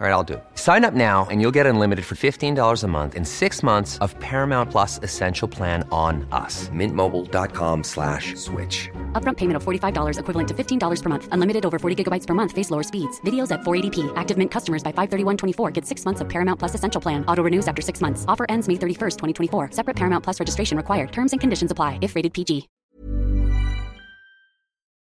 All 0.00 0.06
right, 0.06 0.12
I'll 0.12 0.22
do 0.22 0.34
it. 0.34 0.44
Sign 0.54 0.84
up 0.84 0.94
now 0.94 1.26
and 1.28 1.40
you'll 1.40 1.56
get 1.58 1.66
unlimited 1.66 2.04
for 2.04 2.14
$15 2.14 2.84
a 2.84 2.86
month 2.86 3.16
in 3.16 3.24
six 3.24 3.64
months 3.64 3.98
of 3.98 4.16
Paramount 4.20 4.70
Plus 4.70 5.00
Essential 5.02 5.48
Plan 5.48 5.82
on 5.90 6.24
us. 6.30 6.68
Mintmobile.com 6.68 7.82
slash 7.82 8.36
switch. 8.36 8.88
Upfront 9.14 9.38
payment 9.38 9.56
of 9.56 9.64
$45 9.64 10.20
equivalent 10.20 10.48
to 10.50 10.54
$15 10.54 11.02
per 11.02 11.08
month. 11.08 11.28
Unlimited 11.32 11.66
over 11.66 11.80
40 11.80 12.04
gigabytes 12.04 12.28
per 12.28 12.34
month. 12.34 12.52
Face 12.52 12.70
lower 12.70 12.84
speeds. 12.84 13.20
Videos 13.22 13.50
at 13.50 13.62
480p. 13.62 14.12
Active 14.14 14.38
Mint 14.38 14.52
customers 14.52 14.84
by 14.84 14.92
531.24 14.92 15.72
get 15.72 15.84
six 15.84 16.04
months 16.04 16.20
of 16.20 16.28
Paramount 16.28 16.60
Plus 16.60 16.76
Essential 16.76 17.00
Plan. 17.00 17.24
Auto 17.26 17.42
renews 17.42 17.66
after 17.66 17.82
six 17.82 18.00
months. 18.00 18.24
Offer 18.28 18.46
ends 18.48 18.68
May 18.68 18.74
31st, 18.74 19.16
2024. 19.50 19.70
Separate 19.72 19.96
Paramount 19.96 20.22
Plus 20.22 20.38
registration 20.38 20.76
required. 20.76 21.10
Terms 21.10 21.32
and 21.32 21.40
conditions 21.40 21.72
apply 21.72 21.98
if 22.02 22.14
rated 22.14 22.32
PG. 22.34 22.68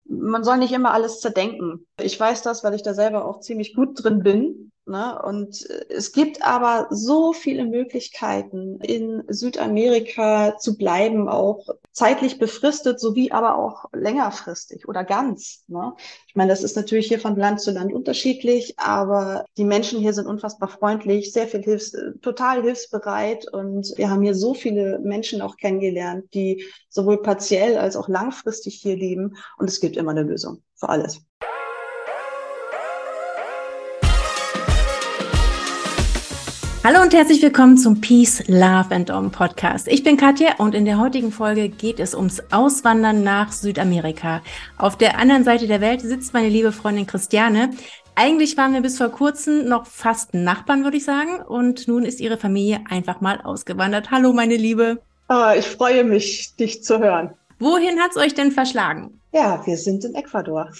Man 0.08 0.42
soll 0.42 0.56
nicht 0.56 0.72
immer 0.72 0.92
alles 0.92 1.20
zerdenken. 1.20 1.86
Ich 2.00 2.18
weiß 2.18 2.40
das, 2.40 2.64
weil 2.64 2.72
ich 2.72 2.82
da 2.82 2.94
selber 2.94 3.26
auch 3.26 3.40
ziemlich 3.40 3.74
gut 3.74 4.02
drin 4.02 4.22
bin. 4.22 4.72
Ne? 4.88 5.20
Und 5.20 5.68
äh, 5.68 5.86
es 5.88 6.12
gibt 6.12 6.42
aber 6.42 6.86
so 6.90 7.32
viele 7.32 7.64
Möglichkeiten, 7.64 8.78
in 8.80 9.24
Südamerika 9.26 10.58
zu 10.58 10.76
bleiben, 10.78 11.28
auch 11.28 11.66
zeitlich 11.90 12.38
befristet, 12.38 13.00
sowie 13.00 13.32
aber 13.32 13.58
auch 13.58 13.86
längerfristig 13.92 14.86
oder 14.86 15.02
ganz. 15.02 15.64
Ne? 15.66 15.92
Ich 16.28 16.36
meine, 16.36 16.50
das 16.50 16.62
ist 16.62 16.76
natürlich 16.76 17.08
hier 17.08 17.18
von 17.18 17.34
Land 17.34 17.60
zu 17.60 17.72
Land 17.72 17.92
unterschiedlich, 17.92 18.78
aber 18.78 19.44
die 19.56 19.64
Menschen 19.64 19.98
hier 19.98 20.12
sind 20.12 20.26
unfassbar 20.26 20.68
freundlich, 20.68 21.32
sehr 21.32 21.48
viel 21.48 21.62
Hilfs 21.62 21.92
äh, 21.92 22.12
total 22.22 22.62
hilfsbereit 22.62 23.52
und 23.52 23.92
wir 23.96 24.08
haben 24.08 24.22
hier 24.22 24.36
so 24.36 24.54
viele 24.54 25.00
Menschen 25.00 25.42
auch 25.42 25.56
kennengelernt, 25.56 26.32
die 26.32 26.64
sowohl 26.88 27.22
partiell 27.22 27.76
als 27.76 27.96
auch 27.96 28.08
langfristig 28.08 28.76
hier 28.76 28.96
leben 28.96 29.36
und 29.58 29.68
es 29.68 29.80
gibt 29.80 29.96
immer 29.96 30.12
eine 30.12 30.22
Lösung 30.22 30.62
für 30.76 30.88
alles. 30.88 31.22
Hallo 36.88 37.02
und 37.02 37.12
herzlich 37.12 37.42
willkommen 37.42 37.76
zum 37.76 38.00
Peace, 38.00 38.46
Love 38.46 38.94
and 38.94 39.10
Om 39.10 39.32
Podcast. 39.32 39.88
Ich 39.88 40.04
bin 40.04 40.16
Katja 40.16 40.54
und 40.58 40.72
in 40.72 40.84
der 40.84 41.00
heutigen 41.00 41.32
Folge 41.32 41.68
geht 41.68 41.98
es 41.98 42.14
ums 42.14 42.40
Auswandern 42.52 43.24
nach 43.24 43.50
Südamerika. 43.50 44.40
Auf 44.78 44.96
der 44.96 45.18
anderen 45.18 45.42
Seite 45.42 45.66
der 45.66 45.80
Welt 45.80 46.00
sitzt 46.00 46.32
meine 46.32 46.48
liebe 46.48 46.70
Freundin 46.70 47.08
Christiane. 47.08 47.70
Eigentlich 48.14 48.56
waren 48.56 48.72
wir 48.72 48.82
bis 48.82 48.98
vor 48.98 49.08
kurzem 49.08 49.68
noch 49.68 49.86
fast 49.86 50.32
Nachbarn, 50.32 50.84
würde 50.84 50.98
ich 50.98 51.04
sagen. 51.04 51.42
Und 51.42 51.88
nun 51.88 52.04
ist 52.04 52.20
ihre 52.20 52.38
Familie 52.38 52.84
einfach 52.88 53.20
mal 53.20 53.40
ausgewandert. 53.40 54.12
Hallo, 54.12 54.32
meine 54.32 54.54
Liebe. 54.54 55.02
Oh, 55.28 55.50
ich 55.58 55.66
freue 55.66 56.04
mich, 56.04 56.54
dich 56.54 56.84
zu 56.84 57.00
hören. 57.00 57.34
Wohin 57.58 57.98
hat 57.98 58.12
es 58.12 58.16
euch 58.16 58.34
denn 58.34 58.52
verschlagen? 58.52 59.20
Ja, 59.32 59.60
wir 59.66 59.76
sind 59.76 60.04
in 60.04 60.14
Ecuador. 60.14 60.70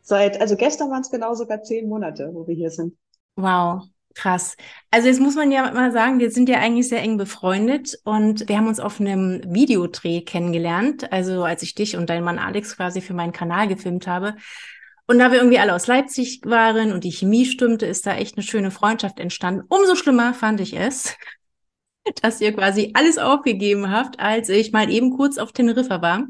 Seit, 0.00 0.40
also 0.40 0.56
gestern 0.56 0.90
waren 0.90 1.02
es 1.02 1.10
genau 1.12 1.34
sogar 1.34 1.62
zehn 1.62 1.88
Monate, 1.88 2.30
wo 2.32 2.48
wir 2.48 2.56
hier 2.56 2.70
sind. 2.70 2.96
Wow. 3.36 3.84
Krass. 4.14 4.56
Also 4.90 5.08
jetzt 5.08 5.20
muss 5.20 5.36
man 5.36 5.50
ja 5.50 5.70
mal 5.72 5.90
sagen, 5.90 6.18
wir 6.18 6.30
sind 6.30 6.48
ja 6.48 6.58
eigentlich 6.58 6.88
sehr 6.88 7.00
eng 7.00 7.16
befreundet 7.16 7.98
und 8.04 8.48
wir 8.48 8.58
haben 8.58 8.66
uns 8.66 8.80
auf 8.80 9.00
einem 9.00 9.40
Videodreh 9.46 10.20
kennengelernt. 10.22 11.12
Also 11.12 11.44
als 11.44 11.62
ich 11.62 11.74
dich 11.74 11.96
und 11.96 12.10
deinen 12.10 12.24
Mann 12.24 12.38
Alex 12.38 12.76
quasi 12.76 13.00
für 13.00 13.14
meinen 13.14 13.32
Kanal 13.32 13.68
gefilmt 13.68 14.06
habe. 14.06 14.36
Und 15.06 15.18
da 15.18 15.30
wir 15.30 15.38
irgendwie 15.38 15.58
alle 15.58 15.74
aus 15.74 15.86
Leipzig 15.86 16.40
waren 16.44 16.92
und 16.92 17.04
die 17.04 17.12
Chemie 17.12 17.46
stimmte, 17.46 17.86
ist 17.86 18.06
da 18.06 18.14
echt 18.14 18.36
eine 18.36 18.44
schöne 18.44 18.70
Freundschaft 18.70 19.18
entstanden. 19.18 19.62
Umso 19.68 19.94
schlimmer 19.94 20.34
fand 20.34 20.60
ich 20.60 20.76
es, 20.76 21.16
dass 22.22 22.40
ihr 22.40 22.52
quasi 22.52 22.92
alles 22.94 23.18
aufgegeben 23.18 23.90
habt, 23.90 24.20
als 24.20 24.48
ich 24.48 24.72
mal 24.72 24.90
eben 24.90 25.16
kurz 25.16 25.38
auf 25.38 25.52
Teneriffa 25.52 26.02
war. 26.02 26.26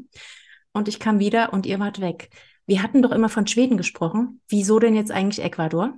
Und 0.71 0.87
ich 0.87 0.99
kam 0.99 1.19
wieder 1.19 1.53
und 1.53 1.65
ihr 1.65 1.79
wart 1.79 2.01
weg. 2.01 2.29
Wir 2.65 2.81
hatten 2.81 3.01
doch 3.01 3.11
immer 3.11 3.29
von 3.29 3.45
Schweden 3.45 3.77
gesprochen. 3.77 4.41
Wieso 4.47 4.79
denn 4.79 4.95
jetzt 4.95 5.11
eigentlich 5.11 5.45
Ecuador? 5.45 5.93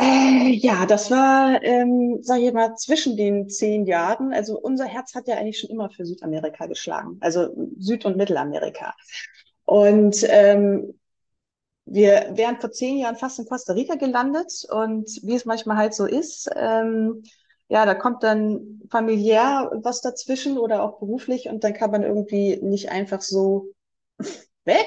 Äh, 0.00 0.52
ja, 0.54 0.86
das 0.86 1.10
war, 1.10 1.62
ähm, 1.62 2.18
sag 2.22 2.40
ich 2.40 2.52
mal, 2.52 2.74
zwischen 2.76 3.16
den 3.16 3.48
zehn 3.50 3.86
Jahren. 3.86 4.32
Also 4.32 4.58
unser 4.58 4.86
Herz 4.86 5.14
hat 5.14 5.28
ja 5.28 5.36
eigentlich 5.36 5.58
schon 5.58 5.70
immer 5.70 5.90
für 5.90 6.06
Südamerika 6.06 6.66
geschlagen, 6.66 7.18
also 7.20 7.48
Süd- 7.78 8.06
und 8.06 8.16
Mittelamerika. 8.16 8.94
Und 9.66 10.24
ähm, 10.28 10.94
wir 11.86 12.30
wären 12.34 12.60
vor 12.60 12.72
zehn 12.72 12.98
Jahren 12.98 13.16
fast 13.16 13.38
in 13.40 13.46
Costa 13.46 13.74
Rica 13.74 13.96
gelandet 13.96 14.66
und 14.70 15.08
wie 15.24 15.34
es 15.36 15.46
manchmal 15.46 15.76
halt 15.78 15.94
so 15.94 16.06
ist, 16.06 16.50
ähm, 16.56 17.22
ja, 17.68 17.86
da 17.86 17.94
kommt 17.94 18.22
dann 18.24 18.80
familiär 18.90 19.70
was 19.82 20.00
dazwischen 20.02 20.58
oder 20.58 20.82
auch 20.82 21.00
beruflich 21.00 21.48
und 21.48 21.64
dann 21.64 21.74
kann 21.74 21.90
man 21.92 22.02
irgendwie 22.04 22.58
nicht 22.62 22.90
einfach 22.90 23.22
so 23.22 23.68
weg. 24.64 24.86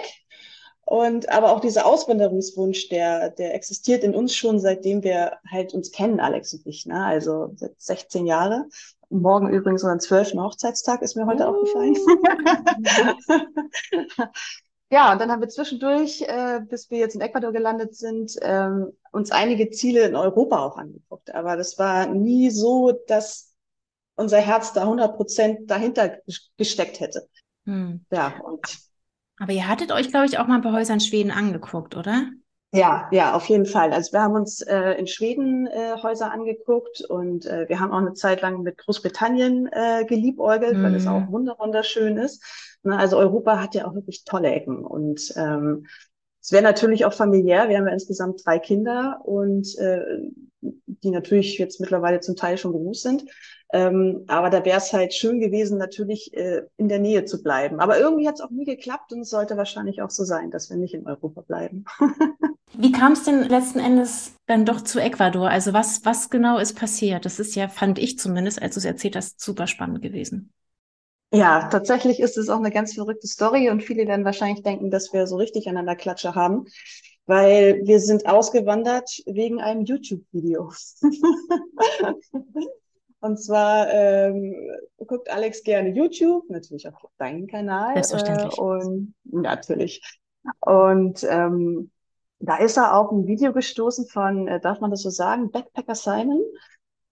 Und 0.86 1.30
aber 1.30 1.54
auch 1.54 1.62
dieser 1.62 1.86
Auswanderungswunsch, 1.86 2.90
der, 2.90 3.30
der 3.30 3.56
existiert 3.56 4.04
in 4.04 4.14
uns 4.14 4.36
schon, 4.36 4.60
seitdem 4.60 5.02
wir 5.04 5.38
halt 5.50 5.74
uns 5.74 5.92
kennen, 5.92 6.20
Alex 6.20 6.54
und 6.54 6.68
ich. 6.68 6.86
Ne? 6.86 7.06
Also 7.06 7.54
seit 7.56 7.82
16 7.82 8.26
Jahre. 8.26 8.66
Morgen 9.10 9.48
übrigens 9.50 9.84
unseren 9.84 10.02
12. 10.02 10.34
Hochzeitstag 10.34 11.02
ist 11.02 11.16
mir 11.16 11.26
heute 11.26 11.44
uh. 11.44 11.48
aufgefallen. 11.48 11.96
ja, 14.90 15.14
und 15.14 15.22
dann 15.22 15.32
haben 15.32 15.42
wir 15.42 15.50
zwischendurch, 15.50 16.22
äh, 16.24 16.60
bis 16.68 16.92
wir 16.92 16.98
jetzt 16.98 17.16
in 17.16 17.22
Ecuador 17.22 17.54
gelandet 17.54 17.96
sind, 17.96 18.36
ähm, 18.42 18.92
uns 19.12 19.32
einige 19.32 19.70
Ziele 19.70 20.02
in 20.02 20.16
Europa 20.16 20.66
auch 20.66 20.78
angeguckt. 20.78 21.34
Aber 21.34 21.56
das 21.56 21.80
war 21.80 22.08
nie 22.08 22.50
so, 22.50 22.92
dass 23.08 23.54
unser 24.16 24.40
Herz 24.40 24.74
da 24.74 24.82
100 24.82 25.16
Prozent 25.16 25.72
dahinter 25.72 26.18
gesteckt 26.58 27.00
hätte. 27.00 27.30
Hm. 27.66 28.06
Ja, 28.12 28.34
und 28.44 28.60
aber 29.40 29.52
ihr 29.52 29.68
hattet 29.68 29.92
euch, 29.92 30.10
glaube 30.10 30.26
ich, 30.26 30.38
auch 30.38 30.48
mal 30.48 30.56
ein 30.56 30.62
paar 30.62 30.74
Häuser 30.74 30.94
in 30.94 31.00
Schweden 31.00 31.32
angeguckt, 31.32 31.96
oder? 31.96 32.26
Ja, 32.76 33.08
ja, 33.12 33.36
auf 33.36 33.46
jeden 33.50 33.68
Fall. 33.68 33.94
Also 33.94 34.14
wir 34.14 34.22
haben 34.22 34.34
uns 34.34 34.62
äh, 34.62 34.94
in 34.94 35.06
Schweden 35.06 35.68
äh, 35.68 35.96
Häuser 36.02 36.32
angeguckt 36.32 37.02
und 37.02 37.46
äh, 37.46 37.70
wir 37.70 37.80
haben 37.80 37.92
auch 37.92 38.00
eine 38.00 38.14
Zeit 38.14 38.42
lang 38.42 38.64
mit 38.64 38.80
Großbritannien 38.80 39.70
äh, 39.72 40.06
geliebäugelt, 40.06 40.78
mm. 40.78 40.84
weil 40.84 40.96
es 40.96 41.06
mhm. 41.06 41.10
auch 41.10 41.32
wunderschön 41.32 42.18
ist. 42.18 42.44
Na, 42.82 42.98
also 42.98 43.18
Europa 43.18 43.62
hat 43.62 43.76
ja 43.76 43.86
auch 43.86 43.94
wirklich 43.94 44.24
tolle 44.24 44.52
Ecken 44.52 44.84
und 44.86 45.34
ähm, 45.36 45.86
es 46.42 46.52
wäre 46.52 46.64
natürlich 46.64 47.06
auch 47.06 47.14
familiär. 47.14 47.70
Wir 47.70 47.78
haben 47.78 47.88
ja 47.88 47.94
insgesamt 47.94 48.46
drei 48.46 48.58
Kinder 48.58 49.22
und 49.24 49.78
äh, 49.78 50.02
die 50.62 51.12
natürlich 51.12 51.58
jetzt 51.58 51.80
mittlerweile 51.80 52.22
zum 52.22 52.36
Teil 52.36 52.58
schon 52.58 52.74
groß 52.74 53.02
sind. 53.02 53.24
Ähm, 53.74 54.26
aber 54.28 54.52
da 54.52 54.64
wäre 54.64 54.78
es 54.78 54.94
halt 54.94 55.16
schön 55.16 55.40
gewesen, 55.40 55.80
natürlich 55.80 56.32
äh, 56.36 56.62
in 56.78 56.90
der 56.90 57.00
Nähe 57.00 57.26
zu 57.26 57.42
bleiben. 57.42 57.80
Aber 57.80 58.00
irgendwie 58.00 58.28
hat 58.28 58.36
es 58.36 58.42
auch 58.42 58.52
nie 58.52 58.66
geklappt 58.66 59.12
und 59.12 59.22
es 59.22 59.32
sollte 59.32 59.58
wahrscheinlich 59.58 60.04
auch 60.04 60.12
so 60.12 60.24
sein, 60.24 60.52
dass 60.52 60.70
wir 60.70 60.78
nicht 60.78 60.94
in 60.94 61.08
Europa 61.08 61.42
bleiben. 61.42 61.84
Wie 62.76 62.92
kam 62.92 63.14
es 63.14 63.24
denn 63.24 63.42
letzten 63.42 63.80
Endes 63.80 64.36
dann 64.46 64.66
doch 64.66 64.82
zu 64.82 65.00
Ecuador? 65.00 65.50
Also 65.50 65.74
was, 65.74 66.06
was 66.06 66.30
genau 66.30 66.60
ist 66.60 66.78
passiert? 66.78 67.26
Das 67.26 67.40
ist 67.40 67.56
ja, 67.56 67.68
fand 67.68 67.98
ich 67.98 68.20
zumindest, 68.20 68.62
als 68.62 68.76
du 68.76 68.80
es 68.80 68.86
erzählt 68.86 69.16
hast, 69.16 69.42
super 69.42 69.66
spannend 69.66 70.04
gewesen. 70.04 70.52
Ja, 71.32 71.68
tatsächlich 71.70 72.20
ist 72.20 72.38
es 72.38 72.50
auch 72.50 72.60
eine 72.60 72.70
ganz 72.70 72.94
verrückte 72.94 73.28
Story 73.28 73.72
und 73.72 73.82
viele 73.82 74.08
werden 74.08 74.24
wahrscheinlich 74.24 74.62
denken, 74.62 74.92
dass 74.92 75.14
wir 75.14 75.26
so 75.26 75.38
richtig 75.38 75.68
einander 75.68 75.96
Klatsche 75.96 76.36
haben, 76.36 76.66
weil 77.26 77.82
wir 77.86 78.00
sind 78.00 78.28
ausgewandert 78.28 79.10
wegen 79.26 79.60
einem 79.62 79.82
YouTube-Video. 79.82 80.72
Und 83.24 83.38
zwar 83.38 83.88
ähm, 83.90 84.54
guckt 84.98 85.32
Alex 85.32 85.64
gerne 85.64 85.92
YouTube, 85.92 86.44
natürlich 86.50 86.90
auch 86.90 87.10
deinen 87.18 87.48
Kanal. 87.48 87.94
Selbstverständlich. 87.94 88.58
Äh, 88.58 88.62
und 88.62 89.14
natürlich. 89.24 90.20
Und 90.60 91.26
ähm, 91.30 91.90
da 92.40 92.58
ist 92.58 92.76
er 92.76 92.98
auf 92.98 93.12
ein 93.12 93.26
Video 93.26 93.54
gestoßen 93.54 94.08
von, 94.08 94.50
äh, 94.50 94.60
darf 94.60 94.82
man 94.82 94.92
das 94.92 95.04
so 95.04 95.10
sagen, 95.10 95.52
Backpacker 95.52 95.96
Simon. 95.96 96.42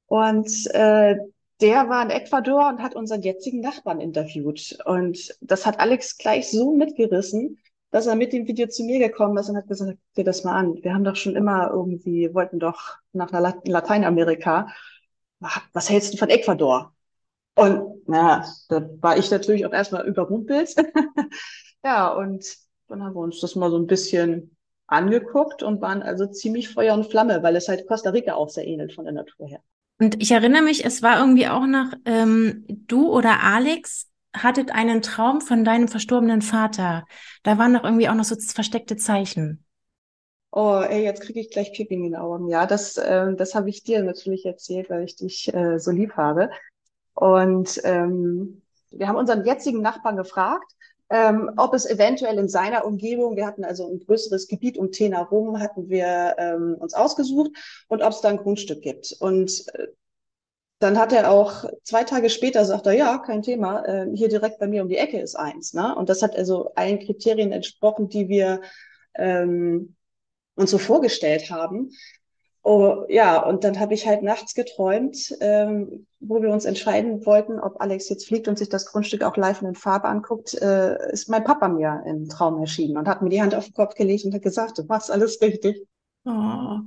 Und 0.07 0.49
äh, 0.73 1.15
der 1.61 1.87
war 1.87 2.03
in 2.03 2.09
Ecuador 2.09 2.67
und 2.67 2.81
hat 2.81 2.93
unseren 2.93 3.21
jetzigen 3.21 3.61
Nachbarn 3.61 4.01
interviewt. 4.01 4.79
Und 4.83 5.33
das 5.39 5.65
hat 5.65 5.79
Alex 5.79 6.17
gleich 6.17 6.51
so 6.51 6.75
mitgerissen, 6.75 7.57
dass 7.89 8.07
er 8.07 8.15
mit 8.15 8.33
dem 8.33 8.47
Video 8.47 8.67
zu 8.67 8.83
mir 8.83 8.99
gekommen 8.99 9.37
ist 9.37 9.47
und 9.47 9.55
hat 9.55 9.69
gesagt, 9.69 9.97
dir 10.17 10.25
das 10.25 10.43
mal 10.43 10.57
an. 10.57 10.75
Wir 10.81 10.93
haben 10.93 11.05
doch 11.05 11.15
schon 11.15 11.37
immer 11.37 11.69
irgendwie, 11.71 12.33
wollten 12.33 12.59
doch 12.59 12.97
nach 13.13 13.31
Lateinamerika 13.31 14.67
was 15.73 15.89
hältst 15.89 16.13
du 16.13 16.17
von 16.17 16.29
Ecuador? 16.29 16.93
Und 17.55 18.03
na, 18.07 18.45
da 18.69 18.89
war 19.01 19.17
ich 19.17 19.29
natürlich 19.29 19.65
auch 19.65 19.73
erstmal 19.73 20.07
überrumpelt. 20.07 20.75
ja, 21.83 22.09
und 22.09 22.45
dann 22.87 23.03
haben 23.03 23.15
wir 23.15 23.21
uns 23.21 23.39
das 23.41 23.55
mal 23.55 23.69
so 23.69 23.77
ein 23.77 23.87
bisschen 23.87 24.55
angeguckt 24.87 25.63
und 25.63 25.81
waren 25.81 26.01
also 26.03 26.27
ziemlich 26.27 26.69
Feuer 26.69 26.93
und 26.93 27.09
Flamme, 27.09 27.43
weil 27.43 27.55
es 27.55 27.67
halt 27.67 27.87
Costa 27.87 28.09
Rica 28.09 28.33
auch 28.33 28.49
sehr 28.49 28.67
ähnelt 28.67 28.93
von 28.93 29.05
der 29.05 29.13
Natur 29.13 29.47
her. 29.47 29.59
Und 29.99 30.21
ich 30.21 30.31
erinnere 30.31 30.63
mich, 30.63 30.83
es 30.83 31.01
war 31.01 31.19
irgendwie 31.19 31.47
auch 31.47 31.65
nach 31.65 31.93
ähm, 32.05 32.65
du 32.67 33.09
oder 33.09 33.41
Alex 33.43 34.09
hattet 34.35 34.71
einen 34.71 35.01
Traum 35.01 35.41
von 35.41 35.63
deinem 35.63 35.87
verstorbenen 35.87 36.41
Vater. 36.41 37.05
Da 37.43 37.57
waren 37.57 37.73
doch 37.73 37.83
irgendwie 37.83 38.09
auch 38.09 38.15
noch 38.15 38.23
so 38.23 38.35
versteckte 38.35 38.95
Zeichen. 38.95 39.65
Oh, 40.53 40.81
ey, 40.81 41.03
jetzt 41.03 41.21
kriege 41.21 41.39
ich 41.39 41.49
gleich 41.49 41.71
Pipi 41.71 41.93
in 41.93 42.03
den 42.03 42.15
Augen. 42.15 42.49
Ja, 42.49 42.65
das, 42.65 42.97
äh, 42.97 43.33
das 43.35 43.55
habe 43.55 43.69
ich 43.69 43.83
dir 43.83 44.03
natürlich 44.03 44.45
erzählt, 44.45 44.89
weil 44.89 45.03
ich 45.03 45.15
dich 45.15 45.53
äh, 45.53 45.79
so 45.79 45.91
lieb 45.91 46.17
habe. 46.17 46.49
Und 47.13 47.79
ähm, 47.85 48.61
wir 48.91 49.07
haben 49.07 49.15
unseren 49.15 49.45
jetzigen 49.45 49.81
Nachbarn 49.81 50.17
gefragt, 50.17 50.69
ähm, 51.09 51.51
ob 51.57 51.73
es 51.73 51.85
eventuell 51.85 52.37
in 52.37 52.49
seiner 52.49 52.85
Umgebung, 52.85 53.35
wir 53.35 53.45
hatten 53.45 53.63
also 53.63 53.87
ein 53.89 53.99
größeres 53.99 54.47
Gebiet 54.47 54.77
um 54.77 54.91
Tena 54.91 55.21
rum, 55.21 55.59
hatten 55.59 55.89
wir 55.89 56.35
ähm, 56.37 56.75
uns 56.79 56.93
ausgesucht 56.93 57.51
und 57.87 58.01
ob 58.01 58.11
es 58.11 58.21
da 58.21 58.29
ein 58.29 58.37
Grundstück 58.37 58.81
gibt. 58.81 59.15
Und 59.19 59.65
äh, 59.75 59.87
dann 60.79 60.97
hat 60.97 61.13
er 61.13 61.31
auch 61.31 61.65
zwei 61.83 62.03
Tage 62.03 62.29
später 62.29 62.65
sagt 62.65 62.87
er, 62.87 62.93
ja, 62.93 63.19
kein 63.19 63.41
Thema, 63.41 63.85
äh, 63.85 64.07
hier 64.15 64.29
direkt 64.29 64.59
bei 64.59 64.67
mir 64.67 64.81
um 64.81 64.89
die 64.89 64.97
Ecke 64.97 65.19
ist 65.19 65.35
eins. 65.35 65.73
Ne? 65.73 65.95
Und 65.95 66.09
das 66.09 66.21
hat 66.21 66.35
also 66.35 66.73
allen 66.75 66.99
Kriterien 66.99 67.51
entsprochen, 67.51 68.09
die 68.09 68.27
wir 68.29 68.61
ähm, 69.15 69.95
uns 70.55 70.71
so 70.71 70.77
vorgestellt 70.77 71.49
haben. 71.49 71.91
Oh, 72.63 73.05
ja, 73.09 73.41
und 73.43 73.63
dann 73.63 73.79
habe 73.79 73.95
ich 73.95 74.05
halt 74.05 74.21
nachts 74.21 74.53
geträumt, 74.53 75.35
ähm, 75.39 76.05
wo 76.19 76.43
wir 76.43 76.51
uns 76.51 76.65
entscheiden 76.65 77.25
wollten, 77.25 77.59
ob 77.59 77.81
Alex 77.81 78.07
jetzt 78.09 78.27
fliegt 78.27 78.47
und 78.47 78.59
sich 78.59 78.69
das 78.69 78.85
Grundstück 78.85 79.23
auch 79.23 79.35
live 79.35 79.63
in 79.63 79.73
Farbe 79.73 80.07
anguckt, 80.07 80.53
äh, 80.61 81.11
ist 81.11 81.27
mein 81.27 81.43
Papa 81.43 81.67
mir 81.69 82.03
im 82.05 82.29
Traum 82.29 82.59
erschienen 82.59 82.97
und 82.97 83.07
hat 83.07 83.23
mir 83.23 83.29
die 83.29 83.41
Hand 83.41 83.55
auf 83.55 83.65
den 83.65 83.73
Kopf 83.73 83.95
gelegt 83.95 84.25
und 84.25 84.35
hat 84.35 84.43
gesagt, 84.43 84.77
du 84.77 84.83
machst 84.83 85.09
alles 85.09 85.41
richtig. 85.41 85.87
Oh, 86.25 86.77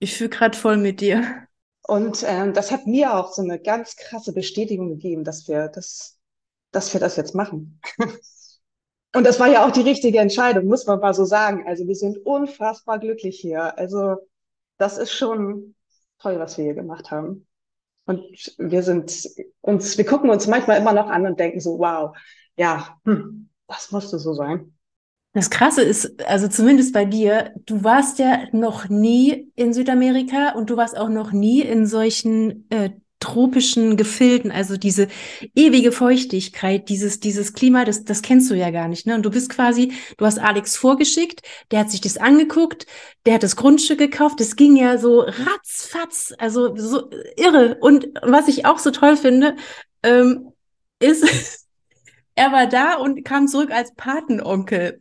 ich 0.00 0.16
fühle 0.16 0.30
gerade 0.30 0.58
voll 0.58 0.78
mit 0.78 1.00
dir. 1.00 1.46
Und 1.86 2.24
ähm, 2.26 2.52
das 2.52 2.72
hat 2.72 2.86
mir 2.86 3.14
auch 3.14 3.32
so 3.32 3.42
eine 3.42 3.60
ganz 3.60 3.94
krasse 3.94 4.32
Bestätigung 4.32 4.88
gegeben, 4.88 5.22
dass 5.22 5.46
wir 5.46 5.68
das, 5.68 6.18
dass 6.72 6.92
wir 6.92 7.00
das 7.00 7.14
jetzt 7.16 7.36
machen. 7.36 7.80
und 9.14 9.24
das 9.24 9.38
war 9.38 9.48
ja 9.48 9.64
auch 9.64 9.70
die 9.70 9.82
richtige 9.82 10.18
Entscheidung, 10.18 10.66
muss 10.66 10.86
man 10.86 11.00
mal 11.00 11.14
so 11.14 11.24
sagen. 11.24 11.64
Also 11.66 11.86
wir 11.86 11.94
sind 11.94 12.18
unfassbar 12.26 12.98
glücklich 12.98 13.38
hier. 13.40 13.78
Also 13.78 14.16
das 14.76 14.98
ist 14.98 15.12
schon 15.12 15.74
toll, 16.18 16.38
was 16.38 16.58
wir 16.58 16.64
hier 16.64 16.74
gemacht 16.74 17.10
haben. 17.10 17.46
Und 18.06 18.22
wir 18.58 18.82
sind 18.82 19.28
uns, 19.60 19.96
wir 19.96 20.04
gucken 20.04 20.30
uns 20.30 20.46
manchmal 20.46 20.78
immer 20.78 20.92
noch 20.92 21.08
an 21.08 21.26
und 21.26 21.38
denken 21.38 21.60
so, 21.60 21.78
wow, 21.78 22.16
ja, 22.56 22.98
hm, 23.04 23.48
das 23.68 23.92
musste 23.92 24.18
so 24.18 24.34
sein. 24.34 24.74
Das 25.32 25.50
Krasse 25.50 25.82
ist, 25.82 26.24
also 26.26 26.48
zumindest 26.48 26.92
bei 26.92 27.04
dir, 27.04 27.52
du 27.66 27.82
warst 27.82 28.18
ja 28.18 28.44
noch 28.52 28.88
nie 28.88 29.50
in 29.56 29.72
Südamerika 29.72 30.50
und 30.50 30.70
du 30.70 30.76
warst 30.76 30.96
auch 30.96 31.08
noch 31.08 31.32
nie 31.32 31.60
in 31.60 31.86
solchen 31.86 32.68
äh, 32.70 32.90
tropischen 33.24 33.96
Gefilden, 33.96 34.52
also 34.52 34.76
diese 34.76 35.08
ewige 35.54 35.92
Feuchtigkeit, 35.92 36.90
dieses, 36.90 37.20
dieses 37.20 37.54
Klima, 37.54 37.86
das, 37.86 38.04
das 38.04 38.20
kennst 38.20 38.50
du 38.50 38.54
ja 38.54 38.70
gar 38.70 38.86
nicht. 38.86 39.06
Ne? 39.06 39.14
Und 39.14 39.22
du 39.22 39.30
bist 39.30 39.48
quasi, 39.48 39.94
du 40.18 40.26
hast 40.26 40.38
Alex 40.38 40.76
vorgeschickt, 40.76 41.40
der 41.70 41.80
hat 41.80 41.90
sich 41.90 42.02
das 42.02 42.18
angeguckt, 42.18 42.86
der 43.24 43.34
hat 43.34 43.42
das 43.42 43.56
Grundstück 43.56 43.98
gekauft, 43.98 44.40
das 44.40 44.56
ging 44.56 44.76
ja 44.76 44.98
so 44.98 45.20
ratzfatz, 45.20 46.34
also 46.36 46.76
so 46.76 47.10
irre. 47.36 47.78
Und 47.80 48.08
was 48.22 48.48
ich 48.48 48.66
auch 48.66 48.78
so 48.78 48.90
toll 48.90 49.16
finde, 49.16 49.56
ähm, 50.02 50.52
ist, 51.00 51.24
er 52.34 52.52
war 52.52 52.66
da 52.66 52.96
und 52.96 53.24
kam 53.24 53.48
zurück 53.48 53.70
als 53.70 53.94
Patenonkel. 53.94 55.00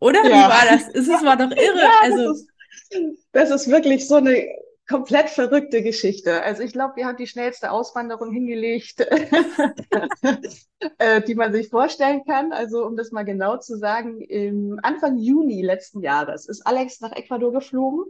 Oder? 0.00 0.24
Ja. 0.24 0.30
Wie 0.30 0.50
war 0.50 0.64
das? 0.68 0.88
Es 0.88 1.08
war 1.24 1.36
doch 1.36 1.50
irre. 1.56 1.78
Ja, 1.78 1.92
also, 2.02 2.24
das 2.24 2.40
ist, 2.40 3.26
das 3.30 3.50
ist 3.50 3.70
wirklich 3.70 4.08
so 4.08 4.16
eine 4.16 4.44
komplett 4.88 5.30
verrückte 5.30 5.82
Geschichte. 5.82 6.42
Also 6.42 6.62
ich 6.62 6.72
glaube, 6.72 6.96
wir 6.96 7.06
haben 7.06 7.16
die 7.16 7.26
schnellste 7.26 7.70
Auswanderung 7.70 8.32
hingelegt, 8.32 9.00
äh, 10.98 11.22
die 11.22 11.34
man 11.34 11.52
sich 11.52 11.68
vorstellen 11.68 12.22
kann. 12.24 12.52
Also 12.52 12.86
um 12.86 12.96
das 12.96 13.10
mal 13.10 13.24
genau 13.24 13.56
zu 13.56 13.78
sagen, 13.78 14.20
im 14.20 14.78
Anfang 14.82 15.18
Juni 15.18 15.62
letzten 15.62 16.02
Jahres 16.02 16.46
ist 16.46 16.66
Alex 16.66 17.00
nach 17.00 17.12
Ecuador 17.12 17.52
geflogen, 17.52 18.04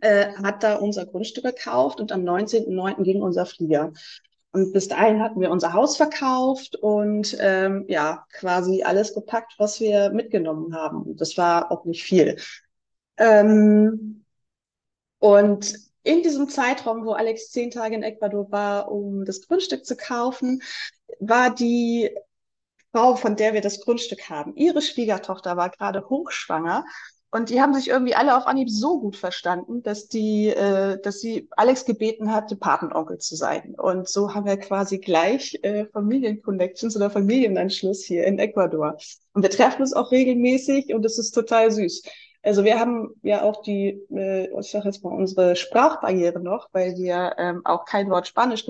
äh, 0.00 0.32
hat 0.34 0.62
da 0.62 0.76
unser 0.76 1.06
Grundstück 1.06 1.44
gekauft 1.44 2.00
und 2.00 2.12
am 2.12 2.22
19.09. 2.22 3.02
ging 3.02 3.22
unser 3.22 3.46
Flieger. 3.46 3.92
Und 4.52 4.72
bis 4.72 4.88
dahin 4.88 5.20
hatten 5.20 5.40
wir 5.40 5.50
unser 5.50 5.74
Haus 5.74 5.96
verkauft 5.98 6.76
und 6.76 7.36
ähm, 7.40 7.84
ja, 7.88 8.24
quasi 8.32 8.84
alles 8.84 9.12
gepackt, 9.12 9.54
was 9.58 9.80
wir 9.80 10.10
mitgenommen 10.10 10.74
haben. 10.74 11.16
Das 11.16 11.36
war 11.36 11.70
auch 11.70 11.84
nicht 11.84 12.04
viel. 12.04 12.36
Ähm, 13.18 14.24
und 15.18 15.85
in 16.06 16.22
diesem 16.22 16.48
Zeitraum, 16.48 17.04
wo 17.04 17.12
Alex 17.12 17.50
zehn 17.50 17.70
Tage 17.70 17.96
in 17.96 18.02
Ecuador 18.02 18.50
war, 18.50 18.90
um 18.90 19.24
das 19.24 19.42
Grundstück 19.46 19.84
zu 19.84 19.96
kaufen, 19.96 20.62
war 21.18 21.54
die 21.54 22.10
Frau, 22.92 23.16
von 23.16 23.36
der 23.36 23.54
wir 23.54 23.60
das 23.60 23.80
Grundstück 23.80 24.30
haben, 24.30 24.54
ihre 24.54 24.80
Schwiegertochter 24.80 25.56
war 25.56 25.70
gerade 25.70 26.08
hochschwanger 26.08 26.84
und 27.36 27.50
die 27.50 27.60
haben 27.60 27.74
sich 27.74 27.88
irgendwie 27.88 28.14
alle 28.14 28.36
auf 28.36 28.46
Anhieb 28.46 28.70
so 28.70 29.00
gut 29.00 29.16
verstanden, 29.16 29.82
dass 29.82 30.06
die, 30.06 30.46
äh, 30.46 30.98
dass 31.02 31.20
sie 31.20 31.48
Alex 31.50 31.84
gebeten 31.84 32.32
hatte, 32.32 32.56
Patenonkel 32.56 33.18
zu 33.18 33.34
sein. 33.34 33.74
Und 33.76 34.08
so 34.08 34.32
haben 34.32 34.46
wir 34.46 34.56
quasi 34.56 34.98
gleich 34.98 35.58
äh, 35.62 35.86
Familienconnections 35.86 36.96
oder 36.96 37.10
Familienanschluss 37.10 38.04
hier 38.04 38.24
in 38.24 38.38
Ecuador. 38.38 38.96
Und 39.34 39.42
wir 39.42 39.50
treffen 39.50 39.82
uns 39.82 39.92
auch 39.92 40.12
regelmäßig 40.12 40.94
und 40.94 41.04
es 41.04 41.18
ist 41.18 41.32
total 41.32 41.70
süß. 41.70 42.04
Also 42.46 42.62
wir 42.62 42.78
haben 42.78 43.12
ja 43.22 43.42
auch 43.42 43.60
die, 43.62 44.06
äh, 44.08 44.48
ich 44.60 44.70
sage 44.70 44.84
jetzt 44.84 45.02
mal, 45.02 45.12
unsere 45.12 45.56
Sprachbarriere 45.56 46.38
noch, 46.38 46.68
weil 46.70 46.96
wir 46.96 47.34
ähm, 47.38 47.62
auch 47.64 47.84
kein 47.84 48.08
Wort 48.08 48.28
Spanisch 48.28 48.64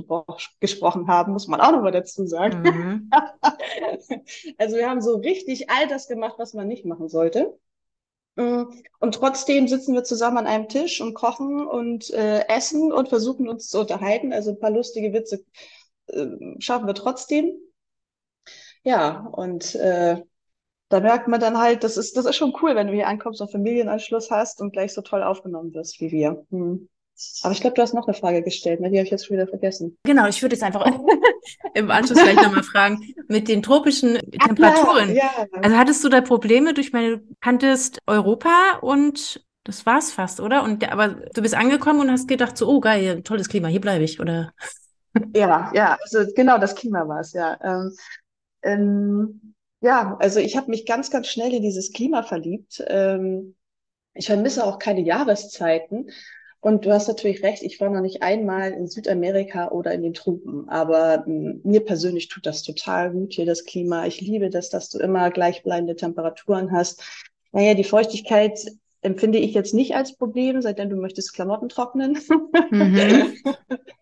gesprochen 0.60 1.08
haben, 1.08 1.32
muss 1.32 1.46
man 1.46 1.60
auch 1.60 1.72
noch 1.72 1.82
mal 1.82 1.92
dazu 1.92 2.26
sagen. 2.26 2.62
Mhm. 2.62 3.10
also 4.56 4.76
wir 4.76 4.88
haben 4.88 5.02
so 5.02 5.16
richtig 5.16 5.68
all 5.68 5.88
das 5.88 6.08
gemacht, 6.08 6.36
was 6.38 6.54
man 6.54 6.68
nicht 6.68 6.86
machen 6.86 7.10
sollte. 7.10 7.54
Mm, 8.36 8.62
und 8.98 9.14
trotzdem 9.14 9.68
sitzen 9.68 9.92
wir 9.92 10.04
zusammen 10.04 10.38
an 10.38 10.46
einem 10.46 10.68
Tisch 10.68 11.02
und 11.02 11.12
kochen 11.12 11.66
und 11.66 12.08
äh, 12.14 12.48
essen 12.48 12.94
und 12.94 13.10
versuchen 13.10 13.46
uns 13.46 13.68
zu 13.68 13.80
unterhalten. 13.80 14.32
Also 14.32 14.52
ein 14.52 14.58
paar 14.58 14.70
lustige 14.70 15.12
Witze 15.12 15.44
äh, 16.06 16.26
schaffen 16.60 16.86
wir 16.86 16.94
trotzdem. 16.94 17.52
Ja, 18.84 19.26
und 19.32 19.74
äh, 19.74 20.22
da 20.88 21.00
merkt 21.00 21.28
man 21.28 21.40
dann 21.40 21.58
halt, 21.58 21.82
das 21.84 21.96
ist, 21.96 22.16
das 22.16 22.26
ist 22.26 22.36
schon 22.36 22.54
cool, 22.62 22.74
wenn 22.76 22.86
du 22.86 22.92
hier 22.92 23.08
ankommst 23.08 23.40
und 23.40 23.50
Familienanschluss 23.50 24.30
hast 24.30 24.60
und 24.60 24.72
gleich 24.72 24.94
so 24.94 25.02
toll 25.02 25.22
aufgenommen 25.22 25.74
wirst 25.74 26.00
wie 26.00 26.10
wir. 26.12 26.44
Hm. 26.50 26.88
Aber 27.42 27.52
ich 27.52 27.60
glaube, 27.62 27.74
du 27.74 27.82
hast 27.82 27.94
noch 27.94 28.06
eine 28.06 28.14
Frage 28.14 28.42
gestellt, 28.42 28.80
ne? 28.80 28.90
die 28.90 28.98
habe 28.98 29.04
ich 29.04 29.10
jetzt 29.10 29.26
schon 29.26 29.36
wieder 29.36 29.46
vergessen. 29.46 29.96
Genau, 30.04 30.26
ich 30.26 30.42
würde 30.42 30.54
jetzt 30.54 30.62
einfach 30.62 30.86
im 31.74 31.90
Anschluss 31.90 32.22
gleich 32.22 32.36
nochmal 32.36 32.62
fragen, 32.62 33.14
mit 33.28 33.48
den 33.48 33.62
tropischen 33.62 34.18
Temperaturen. 34.32 35.14
Ja, 35.14 35.30
ja. 35.38 35.46
Also 35.62 35.76
hattest 35.78 36.04
du 36.04 36.10
da 36.10 36.20
Probleme 36.20 36.74
durch 36.74 36.92
meine, 36.92 37.22
kanntest 37.40 38.00
Europa 38.06 38.78
und 38.82 39.42
das 39.64 39.86
war's 39.86 40.12
fast, 40.12 40.40
oder? 40.40 40.62
Und 40.62 40.86
aber 40.92 41.08
du 41.08 41.42
bist 41.42 41.54
angekommen 41.54 42.00
und 42.00 42.10
hast 42.10 42.28
gedacht, 42.28 42.56
so, 42.56 42.68
oh 42.68 42.80
geil, 42.80 43.22
tolles 43.22 43.48
Klima, 43.48 43.68
hier 43.68 43.80
bleibe 43.80 44.04
ich, 44.04 44.20
oder? 44.20 44.52
Ja, 45.34 45.72
ja, 45.74 45.96
also 46.02 46.30
genau 46.36 46.58
das 46.58 46.74
Klima 46.74 47.08
war 47.08 47.20
es, 47.20 47.32
ja. 47.32 47.58
Ähm, 47.62 47.96
ähm, 48.62 49.54
ja, 49.80 50.16
also 50.20 50.40
ich 50.40 50.56
habe 50.56 50.70
mich 50.70 50.86
ganz, 50.86 51.10
ganz 51.10 51.28
schnell 51.28 51.52
in 51.52 51.62
dieses 51.62 51.92
Klima 51.92 52.22
verliebt. 52.22 52.82
Ähm, 52.88 53.54
ich 54.14 54.26
vermisse 54.26 54.64
auch 54.64 54.78
keine 54.78 55.00
Jahreszeiten. 55.00 56.10
Und 56.60 56.84
du 56.84 56.92
hast 56.92 57.06
natürlich 57.06 57.42
recht, 57.42 57.62
ich 57.62 57.80
war 57.80 57.90
noch 57.90 58.00
nicht 58.00 58.22
einmal 58.22 58.72
in 58.72 58.88
Südamerika 58.88 59.68
oder 59.68 59.92
in 59.92 60.02
den 60.02 60.14
Tropen, 60.14 60.68
aber 60.68 61.24
hm, 61.24 61.60
mir 61.62 61.84
persönlich 61.84 62.28
tut 62.28 62.46
das 62.46 62.62
total 62.62 63.12
gut 63.12 63.34
hier, 63.34 63.46
das 63.46 63.64
Klima. 63.64 64.06
Ich 64.06 64.20
liebe 64.20 64.50
das, 64.50 64.70
dass 64.70 64.88
du 64.90 64.98
immer 64.98 65.30
gleichbleibende 65.30 65.94
Temperaturen 65.94 66.72
hast. 66.72 67.02
Naja, 67.52 67.74
die 67.74 67.84
Feuchtigkeit 67.84 68.58
empfinde 69.06 69.38
ich 69.38 69.54
jetzt 69.54 69.72
nicht 69.72 69.94
als 69.94 70.16
Problem, 70.16 70.60
seitdem 70.60 70.90
du 70.90 70.96
möchtest 70.96 71.32
Klamotten 71.32 71.68
trocknen. 71.68 72.18
Mhm. 72.70 73.36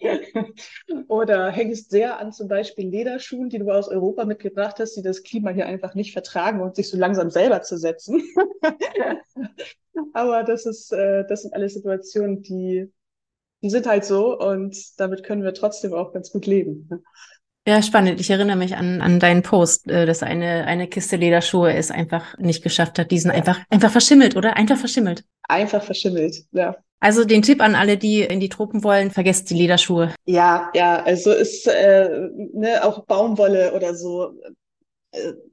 Oder 1.08 1.50
hängst 1.50 1.90
sehr 1.90 2.18
an 2.18 2.32
zum 2.32 2.48
Beispiel 2.48 2.88
Lederschuhen, 2.88 3.50
die 3.50 3.58
du 3.58 3.70
aus 3.70 3.88
Europa 3.88 4.24
mitgebracht 4.24 4.76
hast, 4.78 4.96
die 4.96 5.02
das 5.02 5.22
Klima 5.22 5.50
hier 5.50 5.66
einfach 5.66 5.94
nicht 5.94 6.12
vertragen 6.12 6.60
und 6.62 6.74
sich 6.74 6.88
so 6.88 6.96
langsam 6.96 7.30
selber 7.30 7.62
zu 7.62 7.76
setzen. 7.76 8.22
Aber 10.14 10.42
das 10.42 10.64
ist, 10.64 10.92
äh, 10.92 11.24
das 11.28 11.42
sind 11.42 11.52
alles 11.54 11.74
Situationen, 11.74 12.42
die, 12.42 12.90
die 13.62 13.70
sind 13.70 13.86
halt 13.86 14.04
so 14.04 14.38
und 14.38 14.98
damit 14.98 15.22
können 15.22 15.44
wir 15.44 15.52
trotzdem 15.52 15.92
auch 15.92 16.12
ganz 16.12 16.32
gut 16.32 16.46
leben. 16.46 16.88
Ja, 17.66 17.80
spannend. 17.80 18.20
Ich 18.20 18.28
erinnere 18.28 18.56
mich 18.56 18.76
an, 18.76 19.00
an 19.00 19.18
deinen 19.18 19.42
Post, 19.42 19.90
äh, 19.90 20.04
dass 20.04 20.22
eine, 20.22 20.66
eine 20.66 20.86
Kiste 20.86 21.16
Lederschuhe 21.16 21.72
es 21.72 21.90
einfach 21.90 22.36
nicht 22.38 22.62
geschafft 22.62 22.98
hat. 22.98 23.10
Die 23.10 23.18
sind 23.18 23.30
einfach, 23.30 23.58
einfach 23.70 23.90
verschimmelt, 23.90 24.36
oder? 24.36 24.56
Einfach 24.56 24.76
verschimmelt. 24.76 25.24
Einfach 25.48 25.82
verschimmelt, 25.82 26.44
ja. 26.52 26.76
Also 27.00 27.24
den 27.24 27.42
Tipp 27.42 27.62
an 27.62 27.74
alle, 27.74 27.96
die 27.96 28.22
in 28.22 28.40
die 28.40 28.48
Tropen 28.48 28.82
wollen, 28.82 29.10
vergesst 29.10 29.50
die 29.50 29.54
Lederschuhe. 29.54 30.14
Ja, 30.24 30.70
ja, 30.74 31.02
also 31.02 31.32
ist 31.32 31.66
äh, 31.66 32.08
ne, 32.52 32.82
auch 32.82 33.04
Baumwolle 33.04 33.74
oder 33.74 33.94
so 33.94 34.32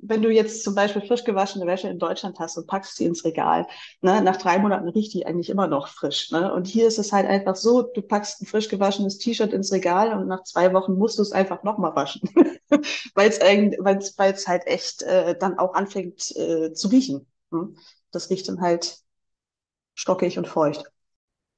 wenn 0.02 0.22
du 0.22 0.30
jetzt 0.30 0.64
zum 0.64 0.76
Beispiel 0.76 1.02
frisch 1.02 1.24
gewaschene 1.24 1.66
Wäsche 1.66 1.88
in 1.88 2.00
Deutschland 2.00 2.40
hast 2.40 2.58
und 2.58 2.68
packst 2.68 2.98
sie 2.98 3.06
ins 3.06 3.24
Regal, 3.24 3.68
ne, 4.02 4.22
nach 4.22 4.38
drei 4.38 4.58
Monaten 4.60 4.90
riecht 4.90 5.14
die 5.14 5.26
eigentlich 5.26 5.50
immer 5.50 5.68
noch 5.68 5.88
frisch. 5.88 6.32
Ne? 6.32 6.54
Und 6.54 6.68
hier 6.68 6.88
ist 6.88 7.00
es 7.00 7.12
halt 7.12 7.28
einfach 7.28 7.56
so, 7.56 7.84
du 7.84 8.02
packst 8.02 8.42
ein 8.42 8.46
frisch 8.46 8.70
gewaschenes 8.70 9.18
T-Shirt 9.18 9.54
ins 9.54 9.72
Regal 9.72 10.18
und 10.18 10.28
nach 10.28 10.44
zwei 10.44 10.74
Wochen 10.74 10.94
musst 10.94 11.18
du 11.18 11.22
es 11.22 11.32
einfach 11.32 11.64
nochmal 11.64 11.96
waschen, 11.96 12.22
weil 13.16 13.30
es 13.30 13.40
weil 14.18 14.34
es 14.34 14.48
halt 14.48 14.68
echt 14.68 15.04
äh, 15.04 15.38
dann 15.38 15.58
auch 15.58 15.74
anfängt 15.74 16.36
äh, 16.36 16.74
zu 16.74 16.88
riechen. 16.88 17.28
Ne? 17.52 17.70
Das 18.12 18.30
riecht 18.30 18.48
dann 18.48 18.62
halt 18.62 19.00
stockig 19.94 20.38
und 20.38 20.48
feucht. 20.48 20.92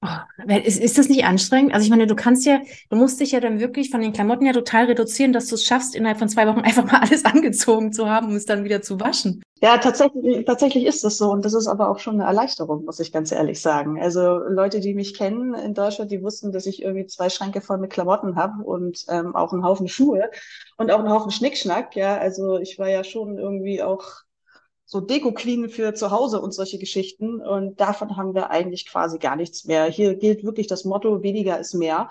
Oh, 0.03 0.53
ist, 0.65 0.81
ist 0.81 0.98
das 0.98 1.07
nicht 1.07 1.24
anstrengend? 1.24 1.74
Also 1.74 1.86
ich 1.86 1.89
meine, 1.89 2.07
du 2.07 2.15
kannst 2.15 2.45
ja, 2.45 2.60
du 2.89 2.98
musst 2.98 3.22
dich 3.22 3.31
ja 3.31 3.39
dann 3.39 3.62
wirklich 3.62 3.89
von 3.89 4.01
den 4.01 4.12
Klamotten 4.12 4.45
ja 4.45 4.51
total 4.51 4.86
reduzieren, 4.86 5.31
dass 5.31 5.48
du 5.48 5.55
es 5.55 5.63
schaffst, 5.63 5.95
innerhalb 5.95 6.19
von 6.19 6.27
zwei 6.27 6.45
Wochen 6.48 6.60
einfach 6.63 6.83
mal 6.83 7.00
alles 7.00 7.24
angezogen 7.24 7.93
zu 7.93 8.10
haben, 8.10 8.27
um 8.27 8.36
es 8.36 8.45
dann 8.45 8.65
wieder 8.65 8.81
zu 8.81 9.00
waschen. 9.00 9.41
Ja, 9.62 9.77
tatsächlich, 9.77 10.43
tatsächlich 10.45 10.86
ist 10.86 11.05
das 11.05 11.17
so. 11.17 11.31
Und 11.31 11.45
das 11.45 11.53
ist 11.53 11.67
aber 11.67 11.89
auch 11.89 12.00
schon 12.00 12.15
eine 12.15 12.25
Erleichterung, 12.25 12.83
muss 12.83 13.00
ich 13.00 13.13
ganz 13.13 13.31
ehrlich 13.31 13.62
sagen. 13.62 14.01
Also 14.01 14.39
Leute, 14.39 14.81
die 14.81 14.93
mich 14.93 15.13
kennen 15.17 15.53
in 15.53 15.74
Deutschland, 15.74 16.12
die 16.12 16.22
wussten, 16.22 16.51
dass 16.51 16.65
ich 16.65 16.81
irgendwie 16.81 17.07
zwei 17.07 17.29
Schränke 17.29 17.62
voll 17.62 17.77
mit 17.77 17.91
Klamotten 17.91 18.36
habe 18.36 18.62
und 18.62 19.05
ähm, 19.07 19.38
auch 19.38 19.53
einen 19.53 19.63
Haufen 19.63 19.88
Schuhe 19.88 20.29
und 20.75 20.91
auch 20.91 21.00
einen 21.00 21.10
Haufen 21.10 21.31
Schnickschnack. 21.31 21.95
Ja, 21.95 22.17
also 22.17 22.57
ich 22.57 22.77
war 22.77 22.89
ja 22.89 23.05
schon 23.05 23.38
irgendwie 23.38 23.81
auch 23.81 24.22
so 24.93 25.01
Deko-Queen 25.01 25.69
für 25.69 25.95
zu 25.95 26.12
Hause 26.12 26.39
und 26.39 26.53
solche 26.53 26.77
Geschichten. 26.77 27.41
Und 27.41 27.81
davon 27.81 28.15
haben 28.15 28.35
wir 28.35 28.51
eigentlich 28.51 28.88
quasi 28.88 29.17
gar 29.17 29.35
nichts 29.35 29.65
mehr. 29.65 29.85
Hier 29.85 30.15
gilt 30.15 30.43
wirklich 30.43 30.67
das 30.67 30.85
Motto, 30.85 31.23
weniger 31.23 31.59
ist 31.59 31.73
mehr. 31.73 32.09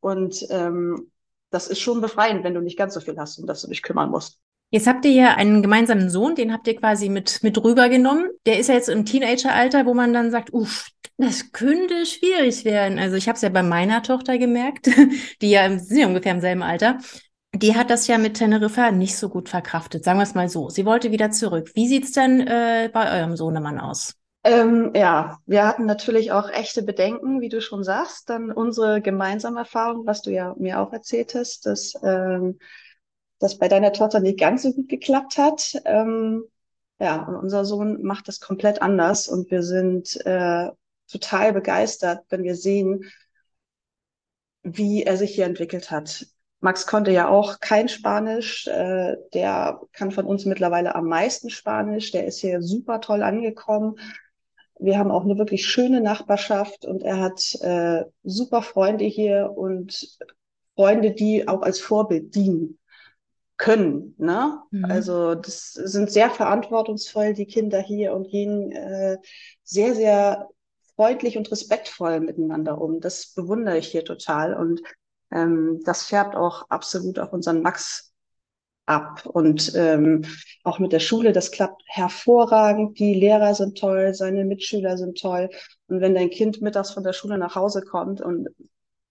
Und 0.00 0.46
ähm, 0.48 1.10
das 1.50 1.68
ist 1.68 1.80
schon 1.80 2.00
befreiend, 2.00 2.42
wenn 2.42 2.54
du 2.54 2.62
nicht 2.62 2.78
ganz 2.78 2.94
so 2.94 3.00
viel 3.00 3.18
hast, 3.18 3.38
um 3.38 3.46
das 3.46 3.60
du 3.60 3.68
dich 3.68 3.82
kümmern 3.82 4.10
musst. 4.10 4.38
Jetzt 4.70 4.86
habt 4.86 5.04
ihr 5.04 5.12
ja 5.12 5.34
einen 5.34 5.60
gemeinsamen 5.60 6.08
Sohn, 6.08 6.34
den 6.34 6.54
habt 6.54 6.66
ihr 6.66 6.76
quasi 6.76 7.10
mit, 7.10 7.42
mit 7.42 7.62
rübergenommen. 7.62 8.30
Der 8.46 8.58
ist 8.58 8.70
ja 8.70 8.74
jetzt 8.76 8.88
im 8.88 9.04
Teenageralter, 9.04 9.84
wo 9.84 9.92
man 9.92 10.14
dann 10.14 10.30
sagt, 10.30 10.54
uff, 10.54 10.88
das 11.18 11.52
könnte 11.52 12.06
schwierig 12.06 12.64
werden. 12.64 12.98
Also 12.98 13.16
ich 13.16 13.28
habe 13.28 13.36
es 13.36 13.42
ja 13.42 13.50
bei 13.50 13.62
meiner 13.62 14.02
Tochter 14.02 14.38
gemerkt, 14.38 14.88
die 15.42 15.50
ja 15.50 15.78
sind 15.78 15.98
ja 15.98 16.06
ungefähr 16.06 16.32
im 16.32 16.40
selben 16.40 16.62
Alter 16.62 16.98
die 17.54 17.76
hat 17.76 17.90
das 17.90 18.06
ja 18.06 18.18
mit 18.18 18.34
Teneriffa 18.34 18.90
nicht 18.90 19.16
so 19.16 19.28
gut 19.28 19.48
verkraftet, 19.48 20.04
sagen 20.04 20.18
wir 20.18 20.24
es 20.24 20.34
mal 20.34 20.48
so. 20.48 20.68
Sie 20.70 20.86
wollte 20.86 21.10
wieder 21.10 21.30
zurück. 21.30 21.70
Wie 21.74 21.86
sieht's 21.86 22.12
denn 22.12 22.40
äh, 22.46 22.90
bei 22.92 23.18
eurem 23.18 23.36
Sohnemann 23.36 23.78
aus? 23.78 24.14
Ähm, 24.44 24.90
ja, 24.94 25.38
wir 25.46 25.66
hatten 25.66 25.86
natürlich 25.86 26.32
auch 26.32 26.50
echte 26.50 26.82
Bedenken, 26.82 27.40
wie 27.40 27.48
du 27.48 27.60
schon 27.60 27.84
sagst. 27.84 28.28
Dann 28.28 28.50
unsere 28.50 29.00
gemeinsame 29.00 29.60
Erfahrung, 29.60 30.06
was 30.06 30.22
du 30.22 30.30
ja 30.30 30.54
mir 30.58 30.80
auch 30.80 30.92
erzählt 30.92 31.34
hast, 31.34 31.66
dass 31.66 31.94
ähm, 32.02 32.58
das 33.38 33.58
bei 33.58 33.68
deiner 33.68 33.92
Tochter 33.92 34.20
nicht 34.20 34.38
ganz 34.38 34.62
so 34.62 34.72
gut 34.72 34.88
geklappt 34.88 35.36
hat. 35.36 35.80
Ähm, 35.84 36.44
ja, 36.98 37.22
und 37.22 37.36
unser 37.36 37.64
Sohn 37.64 38.02
macht 38.02 38.28
das 38.28 38.40
komplett 38.40 38.82
anders 38.82 39.28
und 39.28 39.50
wir 39.50 39.62
sind 39.62 40.24
äh, 40.24 40.70
total 41.10 41.52
begeistert, 41.52 42.24
wenn 42.30 42.42
wir 42.42 42.56
sehen, 42.56 43.04
wie 44.62 45.02
er 45.02 45.16
sich 45.16 45.34
hier 45.34 45.46
entwickelt 45.46 45.90
hat. 45.90 46.26
Max 46.62 46.86
konnte 46.86 47.10
ja 47.10 47.28
auch 47.28 47.58
kein 47.58 47.88
Spanisch. 47.88 48.68
Äh, 48.68 49.16
der 49.34 49.80
kann 49.92 50.12
von 50.12 50.26
uns 50.26 50.44
mittlerweile 50.44 50.94
am 50.94 51.06
meisten 51.06 51.50
Spanisch. 51.50 52.12
Der 52.12 52.24
ist 52.24 52.38
hier 52.38 52.62
super 52.62 53.00
toll 53.00 53.24
angekommen. 53.24 53.98
Wir 54.78 54.96
haben 54.96 55.10
auch 55.10 55.24
eine 55.24 55.38
wirklich 55.38 55.66
schöne 55.66 56.00
Nachbarschaft 56.00 56.84
und 56.84 57.02
er 57.02 57.18
hat 57.18 57.56
äh, 57.62 58.04
super 58.22 58.62
Freunde 58.62 59.04
hier 59.04 59.52
und 59.56 60.16
Freunde, 60.76 61.10
die 61.10 61.48
auch 61.48 61.62
als 61.62 61.80
Vorbild 61.80 62.34
dienen 62.36 62.78
können. 63.56 64.14
Ne? 64.18 64.60
Mhm. 64.70 64.84
Also 64.84 65.34
das 65.34 65.72
sind 65.72 66.12
sehr 66.12 66.30
verantwortungsvoll, 66.30 67.34
die 67.34 67.46
Kinder 67.46 67.80
hier 67.80 68.14
und 68.14 68.28
gehen 68.28 68.70
äh, 68.70 69.18
sehr, 69.64 69.96
sehr 69.96 70.48
freundlich 70.94 71.36
und 71.36 71.50
respektvoll 71.50 72.20
miteinander 72.20 72.80
um. 72.80 73.00
Das 73.00 73.34
bewundere 73.34 73.78
ich 73.78 73.88
hier 73.88 74.04
total. 74.04 74.54
Und 74.54 74.80
ähm, 75.32 75.80
das 75.84 76.04
färbt 76.04 76.36
auch 76.36 76.68
absolut 76.68 77.18
auf 77.18 77.32
unseren 77.32 77.62
Max 77.62 78.12
ab. 78.86 79.26
Und 79.26 79.72
ähm, 79.74 80.24
auch 80.64 80.78
mit 80.78 80.92
der 80.92 81.00
Schule, 81.00 81.32
das 81.32 81.50
klappt 81.50 81.82
hervorragend. 81.86 82.98
Die 82.98 83.14
Lehrer 83.14 83.54
sind 83.54 83.78
toll, 83.78 84.14
seine 84.14 84.44
Mitschüler 84.44 84.96
sind 84.96 85.18
toll. 85.20 85.50
Und 85.88 86.00
wenn 86.00 86.14
dein 86.14 86.30
Kind 86.30 86.60
mittags 86.62 86.90
von 86.92 87.04
der 87.04 87.12
Schule 87.12 87.38
nach 87.38 87.54
Hause 87.54 87.82
kommt 87.82 88.20
und 88.20 88.48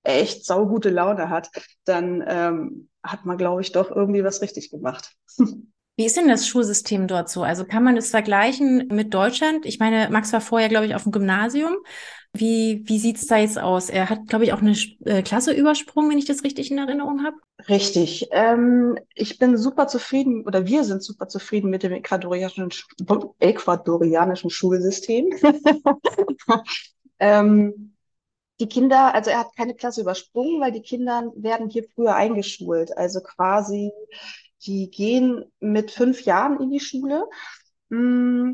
echt 0.04 0.46
saugute 0.46 0.90
Laune 0.90 1.30
hat, 1.30 1.50
dann 1.86 2.24
ähm, 2.28 2.90
hat 3.04 3.26
man, 3.26 3.38
glaube 3.38 3.62
ich, 3.62 3.72
doch 3.72 3.92
irgendwie 3.92 4.24
was 4.24 4.42
richtig 4.42 4.70
gemacht. 4.72 5.14
Wie 5.98 6.06
ist 6.06 6.18
denn 6.18 6.30
das 6.30 6.48
Schulsystem 6.48 7.08
dort 7.08 7.30
so? 7.30 7.44
Also 7.44 7.66
kann 7.66 7.84
man 7.84 7.96
das 7.96 8.10
vergleichen 8.10 8.88
mit 8.88 9.14
Deutschland? 9.14 9.66
Ich 9.66 9.78
meine, 9.78 10.10
Max 10.10 10.32
war 10.34 10.42
vorher, 10.42 10.70
glaube 10.70 10.86
ich, 10.86 10.96
auf 10.96 11.04
dem 11.04 11.12
Gymnasium. 11.12 11.76
Wie, 12.34 12.84
wie 12.86 12.98
sieht's 12.98 13.28
da 13.28 13.38
jetzt 13.38 13.60
aus? 13.60 13.90
Er 13.90 14.10
hat, 14.10 14.28
glaube 14.28 14.46
ich, 14.46 14.54
auch 14.54 14.62
eine 14.62 14.76
äh, 15.06 15.22
Klasse 15.22 15.52
übersprungen, 15.54 16.10
wenn 16.10 16.18
ich 16.18 16.26
das 16.26 16.44
richtig 16.44 16.72
in 16.72 16.78
Erinnerung 16.78 17.24
habe. 17.24 17.36
Richtig. 17.68 18.30
Ähm, 18.32 18.98
ich 19.16 19.38
bin 19.38 19.58
super 19.58 19.88
zufrieden 19.88 20.46
oder 20.46 20.66
wir 20.66 20.86
sind 20.86 21.04
super 21.04 21.28
zufrieden 21.28 21.70
mit 21.70 21.84
dem 21.84 21.92
ecuadorianischen, 21.92 22.70
ecuadorianischen 23.40 24.50
Schulsystem. 24.50 25.30
ähm, 27.20 27.96
die 28.62 28.70
Kinder, 28.70 29.14
also 29.14 29.30
er 29.30 29.40
hat 29.40 29.56
keine 29.58 29.76
Klasse 29.76 30.02
übersprungen, 30.02 30.62
weil 30.62 30.72
die 30.72 30.84
Kinder 30.84 31.32
werden 31.36 31.70
hier 31.70 31.84
früher 31.96 32.16
eingeschult. 32.16 32.96
Also 32.96 33.20
quasi, 33.20 33.92
die 34.66 34.90
gehen 34.90 35.44
mit 35.60 35.92
fünf 35.92 36.22
Jahren 36.22 36.62
in 36.62 36.70
die 36.70 36.80
Schule. 36.80 37.26
Mm, 37.90 38.54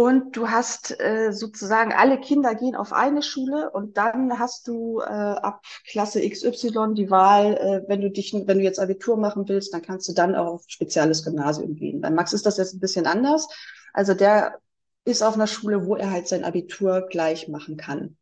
und 0.00 0.34
du 0.34 0.48
hast 0.48 0.98
äh, 0.98 1.30
sozusagen 1.30 1.92
alle 1.92 2.18
Kinder 2.18 2.54
gehen 2.54 2.74
auf 2.74 2.94
eine 2.94 3.22
Schule 3.22 3.70
und 3.70 3.98
dann 3.98 4.38
hast 4.38 4.66
du 4.66 5.00
äh, 5.00 5.04
ab 5.04 5.60
Klasse 5.86 6.26
XY 6.26 6.94
die 6.94 7.10
Wahl, 7.10 7.54
äh, 7.58 7.82
wenn 7.86 8.00
du 8.00 8.10
dich, 8.10 8.32
wenn 8.32 8.56
du 8.56 8.64
jetzt 8.64 8.80
Abitur 8.80 9.18
machen 9.18 9.46
willst, 9.46 9.74
dann 9.74 9.82
kannst 9.82 10.08
du 10.08 10.14
dann 10.14 10.34
auch 10.34 10.46
auf 10.46 10.64
spezielles 10.68 11.22
Gymnasium 11.22 11.74
gehen. 11.74 12.00
Bei 12.00 12.08
Max 12.08 12.32
ist 12.32 12.46
das 12.46 12.56
jetzt 12.56 12.72
ein 12.72 12.80
bisschen 12.80 13.06
anders. 13.06 13.46
Also 13.92 14.14
der 14.14 14.60
ist 15.04 15.20
auf 15.20 15.34
einer 15.34 15.46
Schule, 15.46 15.84
wo 15.84 15.96
er 15.96 16.10
halt 16.10 16.28
sein 16.28 16.44
Abitur 16.44 17.06
gleich 17.10 17.48
machen 17.48 17.76
kann. 17.76 18.16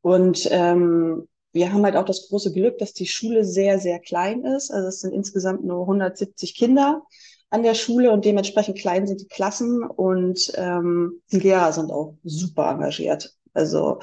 Und 0.00 0.48
ähm, 0.50 1.28
wir 1.52 1.70
haben 1.70 1.84
halt 1.84 1.96
auch 1.96 2.06
das 2.06 2.28
große 2.30 2.54
Glück, 2.54 2.78
dass 2.78 2.94
die 2.94 3.06
Schule 3.06 3.44
sehr, 3.44 3.78
sehr 3.78 3.98
klein 3.98 4.42
ist. 4.46 4.70
Also 4.70 4.88
es 4.88 5.00
sind 5.00 5.12
insgesamt 5.12 5.64
nur 5.64 5.82
170 5.82 6.54
Kinder 6.54 7.02
an 7.50 7.62
der 7.62 7.74
Schule 7.74 8.10
und 8.10 8.24
dementsprechend 8.24 8.78
klein 8.78 9.06
sind 9.06 9.20
die 9.20 9.28
Klassen 9.28 9.84
und 9.84 10.52
ähm, 10.56 11.22
die 11.30 11.40
Lehrer 11.40 11.72
sind 11.72 11.90
auch 11.90 12.14
super 12.24 12.70
engagiert. 12.70 13.34
Also 13.52 14.00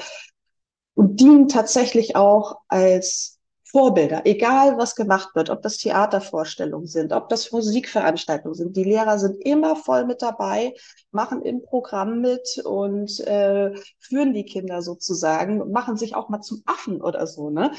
und 0.94 1.20
dienen 1.20 1.48
tatsächlich 1.48 2.16
auch 2.16 2.60
als 2.68 3.40
Vorbilder, 3.72 4.26
egal 4.26 4.78
was 4.78 4.96
gemacht 4.96 5.30
wird, 5.34 5.50
ob 5.50 5.62
das 5.62 5.78
Theatervorstellungen 5.78 6.88
sind, 6.88 7.14
ob 7.14 7.30
das 7.30 7.52
Musikveranstaltungen 7.54 8.54
sind. 8.54 8.76
Die 8.76 8.84
Lehrer 8.84 9.18
sind 9.18 9.42
immer 9.46 9.78
voll 9.78 10.06
mit 10.06 10.22
dabei, 10.22 10.74
machen 11.12 11.42
im 11.42 11.62
Programm 11.64 12.20
mit 12.20 12.62
und 12.66 13.22
äh, 13.22 13.74
führen 14.00 14.34
die 14.34 14.44
Kinder 14.44 14.82
sozusagen, 14.82 15.72
machen 15.72 15.96
sich 15.96 16.16
auch 16.16 16.28
mal 16.28 16.42
zum 16.42 16.64
Affen 16.66 17.02
oder 17.02 17.26
so. 17.28 17.50
Ne? 17.50 17.72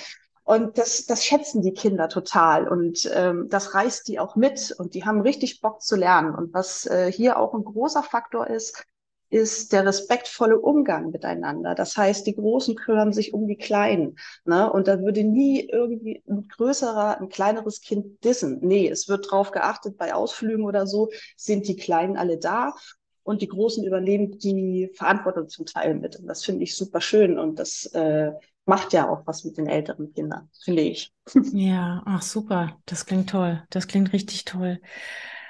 Und 0.45 0.77
das, 0.77 1.07
das 1.07 1.25
schätzen 1.25 1.63
die 1.63 1.73
Kinder 1.73 2.09
total 2.09 2.69
und 2.69 3.09
ähm, 3.15 3.49
das 3.49 3.75
reißt 3.75 4.09
die 4.09 4.19
auch 4.19 4.35
mit 4.35 4.75
und 4.77 4.95
die 4.95 5.05
haben 5.05 5.21
richtig 5.21 5.61
Bock 5.61 5.83
zu 5.83 5.95
lernen. 5.95 6.35
Und 6.35 6.53
was 6.53 6.85
äh, 6.87 7.13
hier 7.13 7.39
auch 7.39 7.55
ein 7.55 7.65
großer 7.65 8.03
Faktor 8.03 8.49
ist, 8.49 8.85
ist 9.33 9.73
der 9.73 9.87
respektvolle 9.87 10.59
Umgang 10.59 11.11
miteinander. 11.11 11.75
Das 11.75 11.97
heißt, 11.97 12.27
die 12.27 12.35
Großen 12.35 12.75
kümmern 12.75 13.15
sich 13.15 13.33
um 13.33 13.47
die 13.47 13.57
Kleinen. 13.57 14.17
Ne? 14.45 14.71
Und 14.71 14.89
da 14.89 15.01
würde 15.01 15.25
nie 15.25 15.67
irgendwie 15.71 16.23
ein 16.29 16.47
größerer, 16.49 17.19
ein 17.19 17.31
kleineres 17.31 17.81
Kind 17.81 18.23
dissen. 18.25 18.59
Nee, 18.61 18.89
es 18.89 19.09
wird 19.09 19.31
drauf 19.31 19.51
geachtet, 19.51 19.97
bei 19.97 20.13
Ausflügen 20.13 20.67
oder 20.67 20.87
so 20.87 21.09
sind 21.37 21.67
die 21.67 21.77
Kleinen 21.77 22.19
alle 22.19 22.37
da 22.37 22.75
und 23.23 23.41
die 23.41 23.49
Großen 23.49 23.85
übernehmen 23.85 24.39
die 24.39 24.91
Verantwortung 24.95 25.49
zum 25.49 25.65
Teil 25.65 25.95
mit. 25.95 26.17
Und 26.17 26.27
das 26.27 26.45
finde 26.45 26.65
ich 26.65 26.77
super 26.77 27.01
schön 27.01 27.39
und 27.39 27.59
das 27.59 27.87
äh, 27.95 28.33
macht 28.67 28.93
ja 28.93 29.09
auch 29.09 29.27
was 29.27 29.45
mit 29.45 29.57
den 29.57 29.67
älteren 29.67 30.13
Kindern, 30.13 30.49
finde 30.65 30.83
ich. 30.83 31.13
Ja, 31.53 32.03
ach 32.07 32.23
super, 32.23 32.79
das 32.87 33.07
klingt 33.07 33.31
toll. 33.31 33.63
Das 33.71 33.87
klingt 33.87 34.13
richtig 34.13 34.45
toll. 34.45 34.81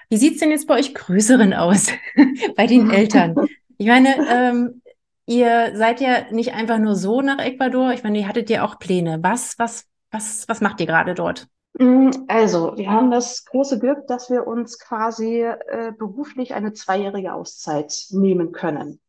Wie 0.09 0.17
sieht's 0.17 0.41
denn 0.41 0.51
jetzt 0.51 0.67
bei 0.67 0.75
euch 0.75 0.95
Größeren 0.95 1.55
aus, 1.55 1.89
bei 2.57 2.67
den 2.67 2.91
Eltern? 2.91 3.35
Ich 3.79 3.87
meine, 3.87 4.15
ähm, 4.31 4.83
ihr 5.27 5.73
seid 5.75 6.01
ja 6.01 6.31
nicht 6.31 6.53
einfach 6.53 6.79
nur 6.79 6.97
so 6.97 7.23
nach 7.23 7.39
Ecuador. 7.39 7.93
Ich 7.93 8.03
meine, 8.03 8.19
ihr 8.19 8.29
hattet 8.29 8.51
ja 8.51 8.65
auch 8.65 8.79
Pläne. 8.79 9.19
Was, 9.23 9.59
was, 9.59 9.87
was, 10.11 10.47
was 10.49 10.61
macht 10.61 10.81
ihr 10.81 10.87
gerade 10.87 11.15
dort? 11.15 11.49
Mm, 11.79 12.11
also, 12.29 12.77
wir 12.77 12.91
haben 12.91 13.11
das 13.11 13.45
große 13.47 13.79
Glück, 13.79 14.07
dass 14.07 14.29
wir 14.29 14.47
uns 14.47 14.79
quasi 14.79 15.41
äh, 15.41 15.93
beruflich 15.99 16.55
eine 16.55 16.75
zweijährige 16.75 17.33
Auszeit 17.33 18.07
nehmen 18.11 18.53
können 18.53 19.01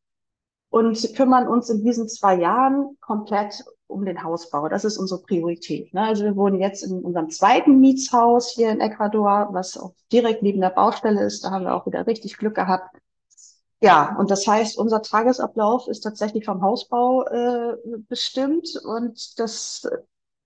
und 0.73 1.15
kümmern 1.15 1.47
uns 1.47 1.69
in 1.69 1.83
diesen 1.83 2.09
zwei 2.09 2.35
Jahren 2.35 2.97
komplett 2.99 3.63
um 3.93 4.05
den 4.05 4.23
Hausbau. 4.23 4.67
Das 4.67 4.83
ist 4.85 4.97
unsere 4.97 5.21
Priorität. 5.21 5.93
Ne? 5.93 6.01
Also 6.01 6.23
wir 6.23 6.35
wohnen 6.35 6.59
jetzt 6.59 6.83
in 6.83 7.03
unserem 7.03 7.29
zweiten 7.29 7.79
Mietshaus 7.79 8.49
hier 8.49 8.71
in 8.71 8.81
Ecuador, 8.81 9.49
was 9.51 9.77
auch 9.77 9.93
direkt 10.11 10.43
neben 10.43 10.61
der 10.61 10.69
Baustelle 10.69 11.23
ist. 11.23 11.43
Da 11.43 11.51
haben 11.51 11.65
wir 11.65 11.75
auch 11.75 11.85
wieder 11.85 12.05
richtig 12.07 12.37
Glück 12.37 12.55
gehabt. 12.55 12.97
Ja, 13.81 14.15
und 14.17 14.31
das 14.31 14.47
heißt, 14.47 14.77
unser 14.77 15.01
Tagesablauf 15.01 15.87
ist 15.89 16.01
tatsächlich 16.01 16.45
vom 16.45 16.61
Hausbau 16.61 17.25
äh, 17.25 17.75
bestimmt 18.07 18.69
und 18.81 19.37
das 19.39 19.85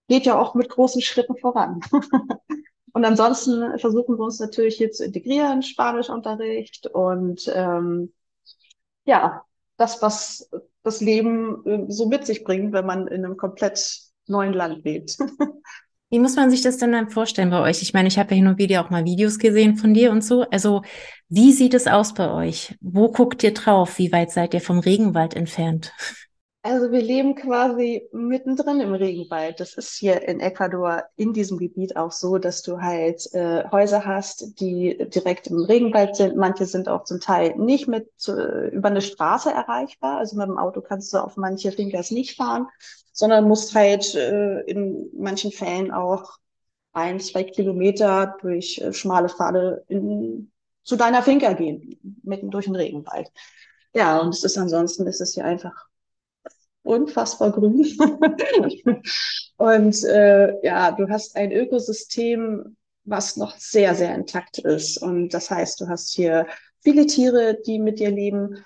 geht 0.07 0.25
ja 0.25 0.39
auch 0.39 0.55
mit 0.55 0.69
großen 0.69 1.01
Schritten 1.01 1.37
voran. 1.37 1.79
und 2.93 3.05
ansonsten 3.05 3.77
versuchen 3.77 4.17
wir 4.17 4.23
uns 4.23 4.39
natürlich 4.39 4.77
hier 4.77 4.91
zu 4.91 5.05
integrieren, 5.05 5.61
Spanischunterricht 5.61 6.87
und 6.87 7.51
ähm, 7.53 8.11
ja, 9.05 9.43
das, 9.77 10.01
was 10.01 10.49
das 10.83 11.01
Leben 11.01 11.65
äh, 11.65 11.85
so 11.87 12.07
mit 12.07 12.25
sich 12.25 12.43
bringt, 12.43 12.73
wenn 12.73 12.85
man 12.85 13.07
in 13.07 13.23
einem 13.23 13.37
komplett 13.37 14.01
neuen 14.27 14.53
Land 14.53 14.83
lebt. 14.83 15.17
Wie 16.09 16.19
muss 16.19 16.37
man 16.37 16.49
sich 16.49 16.61
das 16.61 16.77
denn 16.77 16.93
dann 16.93 17.09
vorstellen 17.09 17.49
bei 17.49 17.61
euch? 17.61 17.81
Ich 17.81 17.93
meine, 17.93 18.07
ich 18.07 18.17
habe 18.17 18.29
ja 18.31 18.37
hin 18.37 18.47
und 18.47 18.57
wieder 18.57 18.83
auch 18.83 18.89
mal 18.89 19.03
Videos 19.03 19.39
gesehen 19.39 19.75
von 19.75 19.93
dir 19.93 20.11
und 20.11 20.23
so. 20.23 20.43
Also, 20.49 20.83
wie 21.27 21.51
sieht 21.51 21.73
es 21.73 21.85
aus 21.85 22.13
bei 22.13 22.31
euch? 22.31 22.77
Wo 22.79 23.11
guckt 23.11 23.43
ihr 23.43 23.53
drauf? 23.53 23.97
Wie 23.97 24.13
weit 24.13 24.31
seid 24.31 24.53
ihr 24.53 24.61
vom 24.61 24.79
Regenwald 24.79 25.35
entfernt? 25.35 25.91
Also 26.69 26.91
wir 26.91 27.01
leben 27.01 27.35
quasi 27.35 28.09
mittendrin 28.11 28.81
im 28.81 28.93
Regenwald. 28.93 29.61
Das 29.61 29.75
ist 29.75 29.93
hier 29.93 30.27
in 30.27 30.41
Ecuador 30.41 31.03
in 31.15 31.31
diesem 31.31 31.57
Gebiet 31.57 31.95
auch 31.95 32.11
so, 32.11 32.39
dass 32.39 32.61
du 32.61 32.81
halt 32.81 33.25
äh, 33.33 33.63
Häuser 33.71 34.03
hast, 34.05 34.59
die 34.59 34.97
direkt 35.07 35.47
im 35.47 35.63
Regenwald 35.63 36.17
sind. 36.17 36.35
Manche 36.35 36.65
sind 36.65 36.89
auch 36.89 37.05
zum 37.05 37.21
Teil 37.21 37.55
nicht 37.55 37.87
mit 37.87 38.09
äh, 38.27 38.67
über 38.67 38.89
eine 38.89 38.99
Straße 38.99 39.49
erreichbar. 39.49 40.17
Also 40.17 40.35
mit 40.35 40.45
dem 40.45 40.57
Auto 40.57 40.81
kannst 40.81 41.13
du 41.13 41.19
auf 41.19 41.37
manche 41.37 41.71
Finkers 41.71 42.11
nicht 42.11 42.35
fahren, 42.35 42.67
sondern 43.13 43.47
musst 43.47 43.73
halt 43.73 44.13
äh, 44.15 44.59
in 44.63 45.09
manchen 45.17 45.53
Fällen 45.53 45.93
auch 45.93 46.37
ein, 46.91 47.21
zwei 47.21 47.45
Kilometer 47.45 48.35
durch 48.41 48.79
äh, 48.79 48.91
schmale 48.91 49.29
Pfade 49.29 49.85
in, 49.87 50.51
zu 50.83 50.97
deiner 50.97 51.23
Finca 51.23 51.53
gehen, 51.53 51.97
mitten 52.23 52.51
durch 52.51 52.65
den 52.65 52.75
Regenwald. 52.75 53.31
Ja, 53.93 54.19
und 54.19 54.33
es 54.33 54.43
ist 54.43 54.57
ansonsten 54.57 55.07
ist 55.07 55.21
es 55.21 55.33
hier 55.33 55.45
einfach 55.45 55.86
unfassbar 56.87 57.51
grün. 57.51 57.85
und 59.57 60.03
äh, 60.03 60.65
ja, 60.65 60.91
du 60.91 61.09
hast 61.09 61.35
ein 61.35 61.51
Ökosystem, 61.51 62.75
was 63.03 63.37
noch 63.37 63.55
sehr, 63.57 63.95
sehr 63.95 64.13
intakt 64.15 64.59
ist. 64.59 64.97
Und 64.97 65.29
das 65.29 65.49
heißt, 65.49 65.81
du 65.81 65.87
hast 65.87 66.13
hier 66.13 66.47
viele 66.81 67.05
Tiere, 67.05 67.57
die 67.65 67.79
mit 67.79 67.99
dir 67.99 68.11
leben, 68.11 68.63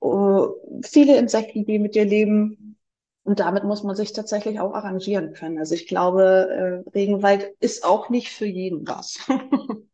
uh, 0.00 0.48
viele 0.82 1.16
Insekten, 1.16 1.64
die 1.64 1.78
mit 1.78 1.94
dir 1.94 2.04
leben. 2.04 2.76
Und 3.22 3.40
damit 3.40 3.64
muss 3.64 3.82
man 3.82 3.96
sich 3.96 4.12
tatsächlich 4.12 4.60
auch 4.60 4.74
arrangieren 4.74 5.32
können. 5.32 5.58
Also 5.58 5.74
ich 5.74 5.86
glaube, 5.86 6.84
äh, 6.86 6.90
Regenwald 6.90 7.54
ist 7.60 7.84
auch 7.84 8.10
nicht 8.10 8.28
für 8.28 8.46
jeden 8.46 8.86
was. 8.86 9.18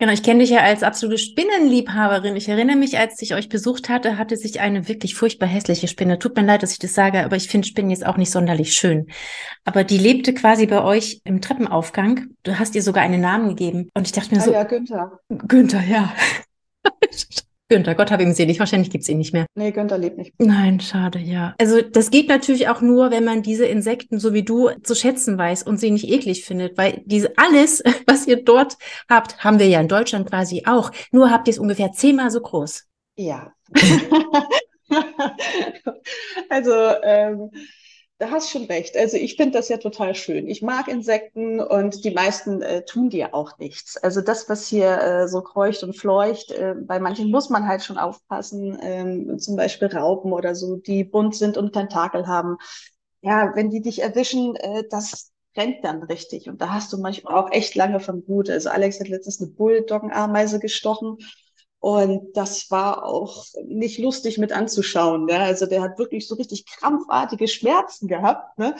Genau, 0.00 0.12
ich 0.12 0.22
kenne 0.22 0.40
dich 0.40 0.50
ja 0.50 0.60
als 0.60 0.84
absolute 0.84 1.18
Spinnenliebhaberin. 1.18 2.36
Ich 2.36 2.48
erinnere 2.48 2.76
mich, 2.76 2.96
als 2.98 3.20
ich 3.20 3.34
euch 3.34 3.48
besucht 3.48 3.88
hatte, 3.88 4.16
hatte 4.16 4.36
sich 4.36 4.60
eine 4.60 4.86
wirklich 4.86 5.16
furchtbar 5.16 5.48
hässliche 5.48 5.88
Spinne. 5.88 6.20
Tut 6.20 6.36
mir 6.36 6.44
leid, 6.44 6.62
dass 6.62 6.70
ich 6.70 6.78
das 6.78 6.94
sage, 6.94 7.24
aber 7.24 7.34
ich 7.34 7.48
finde 7.48 7.66
Spinnen 7.66 7.90
jetzt 7.90 8.06
auch 8.06 8.16
nicht 8.16 8.30
sonderlich 8.30 8.74
schön. 8.74 9.08
Aber 9.64 9.82
die 9.82 9.98
lebte 9.98 10.34
quasi 10.34 10.66
bei 10.66 10.84
euch 10.84 11.20
im 11.24 11.40
Treppenaufgang. 11.40 12.28
Du 12.44 12.60
hast 12.60 12.76
ihr 12.76 12.82
sogar 12.82 13.02
einen 13.02 13.20
Namen 13.20 13.48
gegeben. 13.48 13.90
Und 13.94 14.06
ich 14.06 14.12
dachte 14.12 14.32
mir 14.32 14.40
ah, 14.40 14.44
so. 14.44 14.52
Ja, 14.52 14.62
Günther. 14.62 15.18
Günther, 15.28 15.82
ja. 15.82 16.12
Günther, 17.68 17.94
Gott 17.94 18.10
habe 18.10 18.22
ihm 18.22 18.32
selig. 18.32 18.58
Wahrscheinlich 18.58 18.90
gibt's 18.90 19.08
ihn 19.08 19.18
nicht 19.18 19.32
mehr. 19.32 19.46
Nee, 19.54 19.72
Günther 19.72 19.98
lebt 19.98 20.16
nicht. 20.16 20.32
Nein, 20.38 20.80
schade, 20.80 21.18
ja. 21.18 21.54
Also 21.60 21.82
das 21.82 22.10
geht 22.10 22.28
natürlich 22.28 22.68
auch 22.68 22.80
nur, 22.80 23.10
wenn 23.10 23.24
man 23.24 23.42
diese 23.42 23.66
Insekten, 23.66 24.18
so 24.18 24.32
wie 24.32 24.42
du, 24.42 24.70
zu 24.82 24.94
schätzen 24.94 25.36
weiß 25.36 25.64
und 25.64 25.78
sie 25.78 25.90
nicht 25.90 26.08
eklig 26.08 26.44
findet. 26.44 26.78
Weil 26.78 27.02
diese 27.04 27.32
alles, 27.36 27.82
was 28.06 28.26
ihr 28.26 28.42
dort 28.42 28.76
habt, 29.08 29.44
haben 29.44 29.58
wir 29.58 29.68
ja 29.68 29.80
in 29.80 29.88
Deutschland 29.88 30.28
quasi 30.28 30.62
auch. 30.66 30.90
Nur 31.12 31.30
habt 31.30 31.48
ihr 31.48 31.52
es 31.52 31.58
ungefähr 31.58 31.92
zehnmal 31.92 32.30
so 32.30 32.40
groß. 32.40 32.84
Ja. 33.16 33.52
also 36.48 36.72
ähm, 37.02 37.50
da 38.18 38.30
hast 38.30 38.50
schon 38.50 38.64
recht. 38.64 38.96
Also 38.96 39.16
ich 39.16 39.36
finde 39.36 39.58
das 39.58 39.68
ja 39.68 39.76
total 39.76 40.14
schön. 40.14 40.48
Ich 40.48 40.60
mag 40.60 40.88
Insekten 40.88 41.60
und 41.60 42.04
die 42.04 42.10
meisten 42.10 42.62
äh, 42.62 42.84
tun 42.84 43.10
dir 43.10 43.32
auch 43.32 43.58
nichts. 43.58 43.96
Also 43.96 44.20
das, 44.20 44.48
was 44.48 44.66
hier 44.66 45.00
äh, 45.00 45.28
so 45.28 45.40
kreucht 45.40 45.84
und 45.84 45.96
fleucht, 45.96 46.50
äh, 46.50 46.74
bei 46.80 46.98
manchen 46.98 47.30
muss 47.30 47.48
man 47.48 47.68
halt 47.68 47.84
schon 47.84 47.96
aufpassen, 47.96 48.76
ähm, 48.82 49.38
zum 49.38 49.54
Beispiel 49.56 49.88
Raupen 49.88 50.32
oder 50.32 50.56
so, 50.56 50.76
die 50.76 51.04
bunt 51.04 51.36
sind 51.36 51.56
und 51.56 51.72
Tentakel 51.72 52.26
haben. 52.26 52.56
Ja, 53.20 53.52
wenn 53.54 53.70
die 53.70 53.82
dich 53.82 54.02
erwischen, 54.02 54.56
äh, 54.56 54.82
das 54.90 55.30
rennt 55.56 55.84
dann 55.84 56.02
richtig. 56.02 56.48
Und 56.48 56.60
da 56.60 56.70
hast 56.70 56.92
du 56.92 56.98
manchmal 56.98 57.34
auch 57.36 57.52
echt 57.52 57.76
lange 57.76 58.00
von 58.00 58.24
Gut. 58.24 58.50
Also 58.50 58.68
Alex 58.70 58.98
hat 58.98 59.08
letztens 59.08 59.40
eine 59.40 59.50
Bulldoggenameise 59.50 60.58
gestochen 60.58 61.18
und 61.80 62.36
das 62.36 62.70
war 62.70 63.04
auch 63.04 63.44
nicht 63.64 63.98
lustig 63.98 64.38
mit 64.38 64.52
anzuschauen. 64.52 65.26
Ne? 65.26 65.38
Also 65.38 65.66
der 65.66 65.82
hat 65.82 65.98
wirklich 65.98 66.26
so 66.26 66.34
richtig 66.34 66.66
krampfartige 66.66 67.46
Schmerzen 67.46 68.08
gehabt. 68.08 68.58
Ne? 68.58 68.74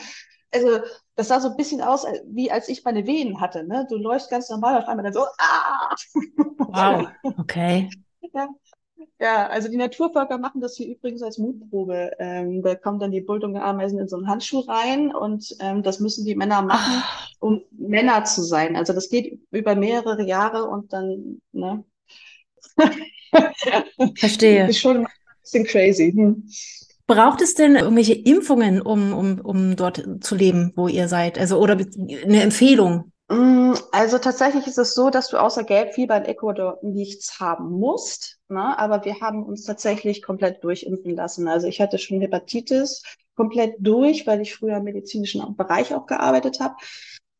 Also 0.52 0.80
das 1.14 1.28
sah 1.28 1.40
so 1.40 1.50
ein 1.50 1.56
bisschen 1.56 1.80
aus, 1.80 2.06
wie 2.26 2.50
als 2.50 2.68
ich 2.68 2.84
meine 2.84 3.06
Wehen 3.06 3.40
hatte. 3.40 3.64
Ne? 3.64 3.86
Du 3.88 3.96
läufst 3.96 4.30
ganz 4.30 4.48
normal 4.48 4.78
auf 4.78 4.88
einmal 4.88 5.04
dann 5.04 5.12
so, 5.12 5.24
ah! 5.38 5.94
Wow, 6.70 7.08
okay. 7.38 7.88
ja. 8.34 8.48
ja, 9.18 9.46
also 9.46 9.68
die 9.68 9.76
Naturvölker 9.76 10.36
machen 10.36 10.60
das 10.60 10.76
hier 10.76 10.88
übrigens 10.88 11.22
als 11.22 11.38
Mutprobe. 11.38 12.10
Ähm, 12.18 12.62
da 12.62 12.74
kommen 12.74 12.98
dann 12.98 13.10
die 13.10 13.22
Bulldogge-Ameisen 13.22 13.98
in 13.98 14.08
so 14.08 14.16
einen 14.16 14.28
Handschuh 14.28 14.60
rein 14.60 15.14
und 15.14 15.56
ähm, 15.60 15.82
das 15.82 16.00
müssen 16.00 16.26
die 16.26 16.34
Männer 16.34 16.62
machen, 16.62 17.02
ah. 17.02 17.26
um 17.40 17.62
Männer 17.70 18.24
zu 18.24 18.42
sein. 18.42 18.76
Also 18.76 18.92
das 18.92 19.08
geht 19.08 19.40
über 19.50 19.76
mehrere 19.76 20.24
Jahre 20.24 20.64
und 20.64 20.92
dann, 20.92 21.40
ne, 21.52 21.84
Verstehe. 24.16 24.68
Ist 24.68 24.80
schon 24.80 24.98
ein 24.98 25.06
bisschen 25.42 25.64
crazy. 25.64 26.12
Hm. 26.12 26.48
Braucht 27.06 27.40
es 27.40 27.54
denn 27.54 27.76
irgendwelche 27.76 28.12
Impfungen, 28.14 28.82
um, 28.82 29.14
um, 29.14 29.40
um 29.40 29.76
dort 29.76 30.04
zu 30.20 30.34
leben, 30.34 30.72
wo 30.76 30.88
ihr 30.88 31.08
seid? 31.08 31.38
Also, 31.38 31.58
oder 31.58 31.72
eine 31.74 32.42
Empfehlung? 32.42 33.12
Mm, 33.28 33.72
also 33.92 34.18
tatsächlich 34.18 34.66
ist 34.66 34.78
es 34.78 34.94
so, 34.94 35.10
dass 35.10 35.28
du 35.28 35.36
außer 35.38 35.64
Gelbfieber 35.64 36.16
in 36.16 36.24
Ecuador 36.24 36.78
nichts 36.82 37.40
haben 37.40 37.70
musst. 37.70 38.38
Ne? 38.48 38.78
Aber 38.78 39.04
wir 39.04 39.20
haben 39.20 39.42
uns 39.44 39.64
tatsächlich 39.64 40.22
komplett 40.22 40.64
durchimpfen 40.64 41.14
lassen. 41.14 41.48
Also 41.48 41.66
ich 41.66 41.80
hatte 41.80 41.98
schon 41.98 42.20
Hepatitis 42.20 43.02
komplett 43.36 43.76
durch, 43.78 44.26
weil 44.26 44.40
ich 44.40 44.54
früher 44.54 44.78
im 44.78 44.84
medizinischen 44.84 45.56
Bereich 45.56 45.94
auch 45.94 46.06
gearbeitet 46.06 46.60
habe. 46.60 46.74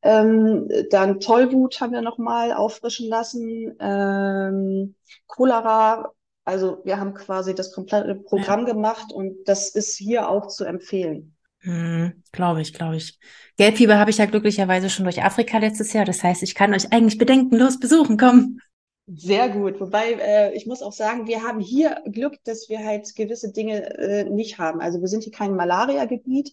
Ähm, 0.02 0.68
dann 0.90 1.20
Tollwut 1.20 1.80
haben 1.80 1.92
wir 1.92 2.02
nochmal 2.02 2.52
auffrischen 2.52 3.08
lassen. 3.08 3.76
Ähm, 3.80 4.94
Cholera, 5.26 6.12
also 6.44 6.80
wir 6.84 6.98
haben 6.98 7.14
quasi 7.14 7.54
das 7.54 7.72
komplette 7.72 8.14
Programm 8.14 8.66
ja. 8.66 8.72
gemacht 8.72 9.12
und 9.12 9.44
das 9.46 9.70
ist 9.70 9.96
hier 9.96 10.28
auch 10.28 10.46
zu 10.46 10.64
empfehlen. 10.64 11.34
Hm, 11.60 12.22
glaube 12.30 12.60
ich, 12.60 12.72
glaube 12.72 12.96
ich. 12.96 13.18
Gelbfieber 13.56 13.98
habe 13.98 14.10
ich 14.10 14.18
ja 14.18 14.26
glücklicherweise 14.26 14.88
schon 14.88 15.04
durch 15.04 15.22
Afrika 15.22 15.58
letztes 15.58 15.92
Jahr. 15.92 16.04
Das 16.04 16.22
heißt, 16.22 16.42
ich 16.42 16.54
kann 16.54 16.72
euch 16.72 16.92
eigentlich 16.92 17.18
bedenkenlos 17.18 17.80
besuchen 17.80 18.16
kommen. 18.16 18.60
Sehr 19.06 19.48
gut. 19.48 19.80
Wobei 19.80 20.12
äh, 20.12 20.54
ich 20.54 20.66
muss 20.66 20.82
auch 20.82 20.92
sagen, 20.92 21.26
wir 21.26 21.42
haben 21.42 21.60
hier 21.60 22.02
Glück, 22.12 22.36
dass 22.44 22.68
wir 22.68 22.84
halt 22.84 23.14
gewisse 23.16 23.52
Dinge 23.52 23.98
äh, 23.98 24.24
nicht 24.24 24.58
haben. 24.58 24.80
Also 24.80 25.00
wir 25.00 25.08
sind 25.08 25.24
hier 25.24 25.32
kein 25.32 25.56
Malaria-Gebiet 25.56 26.52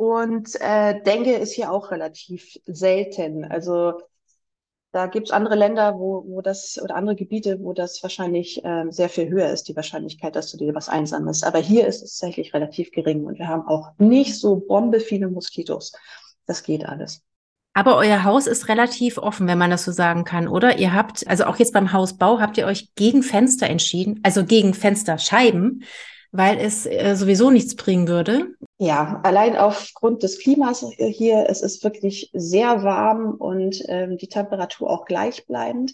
und 0.00 0.58
äh, 0.62 1.02
Dengue 1.02 1.36
ist 1.36 1.52
hier 1.52 1.70
auch 1.70 1.90
relativ 1.90 2.56
selten. 2.64 3.44
Also 3.44 4.00
da 4.92 5.08
gibt 5.08 5.26
es 5.26 5.30
andere 5.30 5.56
Länder, 5.56 5.98
wo, 5.98 6.24
wo 6.26 6.40
das 6.40 6.80
oder 6.82 6.94
andere 6.94 7.16
Gebiete, 7.16 7.58
wo 7.60 7.74
das 7.74 8.02
wahrscheinlich 8.02 8.62
ähm, 8.64 8.92
sehr 8.92 9.10
viel 9.10 9.28
höher 9.28 9.50
ist, 9.50 9.68
die 9.68 9.76
Wahrscheinlichkeit, 9.76 10.36
dass 10.36 10.50
du 10.50 10.56
dir 10.56 10.74
was 10.74 10.88
einsammelst. 10.88 11.44
Aber 11.44 11.58
hier 11.58 11.86
ist 11.86 12.02
es 12.02 12.16
tatsächlich 12.16 12.54
relativ 12.54 12.92
gering 12.92 13.26
und 13.26 13.38
wir 13.38 13.46
haben 13.46 13.68
auch 13.68 13.90
nicht 13.98 14.40
so 14.40 14.56
bombe 14.56 15.00
viele 15.00 15.28
Moskitos. 15.28 15.92
Das 16.46 16.62
geht 16.62 16.86
alles. 16.86 17.20
Aber 17.74 17.98
euer 17.98 18.24
Haus 18.24 18.46
ist 18.46 18.68
relativ 18.68 19.18
offen, 19.18 19.46
wenn 19.48 19.58
man 19.58 19.70
das 19.70 19.84
so 19.84 19.92
sagen 19.92 20.24
kann, 20.24 20.48
oder? 20.48 20.78
Ihr 20.78 20.94
habt, 20.94 21.28
also 21.28 21.44
auch 21.44 21.56
jetzt 21.56 21.74
beim 21.74 21.92
Hausbau, 21.92 22.40
habt 22.40 22.56
ihr 22.56 22.64
euch 22.64 22.94
gegen 22.94 23.22
Fenster 23.22 23.66
entschieden, 23.66 24.20
also 24.22 24.46
gegen 24.46 24.72
Fensterscheiben, 24.72 25.84
weil 26.32 26.56
es 26.58 26.86
äh, 26.86 27.16
sowieso 27.16 27.50
nichts 27.50 27.76
bringen 27.76 28.08
würde. 28.08 28.54
Ja, 28.82 29.20
allein 29.24 29.58
aufgrund 29.58 30.22
des 30.22 30.38
Klimas 30.38 30.86
hier, 30.96 31.44
es 31.50 31.60
ist 31.60 31.84
wirklich 31.84 32.30
sehr 32.32 32.82
warm 32.82 33.34
und 33.34 33.82
ähm, 33.88 34.16
die 34.16 34.28
Temperatur 34.28 34.88
auch 34.88 35.04
gleichbleibend. 35.04 35.92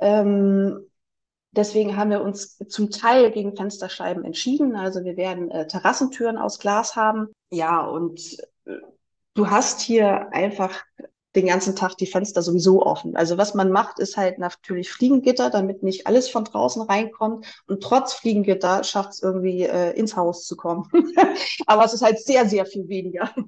Ähm, 0.00 0.90
deswegen 1.52 1.96
haben 1.96 2.10
wir 2.10 2.22
uns 2.22 2.58
zum 2.66 2.90
Teil 2.90 3.30
gegen 3.30 3.54
Fensterscheiben 3.54 4.24
entschieden. 4.24 4.74
Also 4.74 5.04
wir 5.04 5.16
werden 5.16 5.48
äh, 5.52 5.68
Terrassentüren 5.68 6.36
aus 6.36 6.58
Glas 6.58 6.96
haben. 6.96 7.28
Ja, 7.52 7.86
und 7.86 8.36
äh, 8.64 8.78
du 9.34 9.48
hast 9.48 9.80
hier 9.80 10.32
einfach 10.32 10.82
den 11.34 11.46
ganzen 11.46 11.74
Tag 11.74 11.96
die 11.96 12.06
Fenster 12.06 12.42
sowieso 12.42 12.82
offen. 12.82 13.16
Also 13.16 13.36
was 13.38 13.54
man 13.54 13.70
macht, 13.70 13.98
ist 13.98 14.16
halt 14.16 14.38
natürlich 14.38 14.90
Fliegengitter, 14.90 15.50
damit 15.50 15.82
nicht 15.82 16.06
alles 16.06 16.28
von 16.28 16.44
draußen 16.44 16.82
reinkommt. 16.82 17.46
Und 17.66 17.82
trotz 17.82 18.14
Fliegengitter 18.14 18.84
schafft 18.84 19.10
es 19.10 19.22
irgendwie 19.22 19.62
äh, 19.62 19.90
ins 19.92 20.16
Haus 20.16 20.46
zu 20.46 20.56
kommen. 20.56 20.88
Aber 21.66 21.84
es 21.84 21.92
ist 21.92 22.02
halt 22.02 22.20
sehr, 22.20 22.48
sehr 22.48 22.66
viel 22.66 22.88
weniger. 22.88 23.30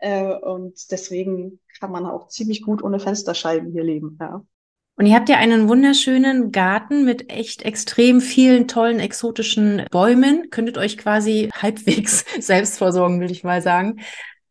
Äh, 0.00 0.34
und 0.34 0.92
deswegen 0.92 1.60
kann 1.80 1.90
man 1.90 2.06
auch 2.06 2.28
ziemlich 2.28 2.62
gut 2.62 2.82
ohne 2.84 3.00
Fensterscheiben 3.00 3.72
hier 3.72 3.82
leben. 3.82 4.16
Ja. 4.20 4.44
Und 4.96 5.06
ihr 5.06 5.14
habt 5.14 5.28
ja 5.28 5.36
einen 5.36 5.68
wunderschönen 5.68 6.52
Garten 6.52 7.04
mit 7.04 7.32
echt 7.32 7.62
extrem 7.62 8.20
vielen 8.20 8.68
tollen 8.68 9.00
exotischen 9.00 9.84
Bäumen. 9.90 10.50
Könntet 10.50 10.78
euch 10.78 10.98
quasi 10.98 11.50
halbwegs 11.52 12.24
selbst 12.40 12.78
versorgen, 12.78 13.20
will 13.20 13.30
ich 13.30 13.44
mal 13.44 13.62
sagen. 13.62 14.00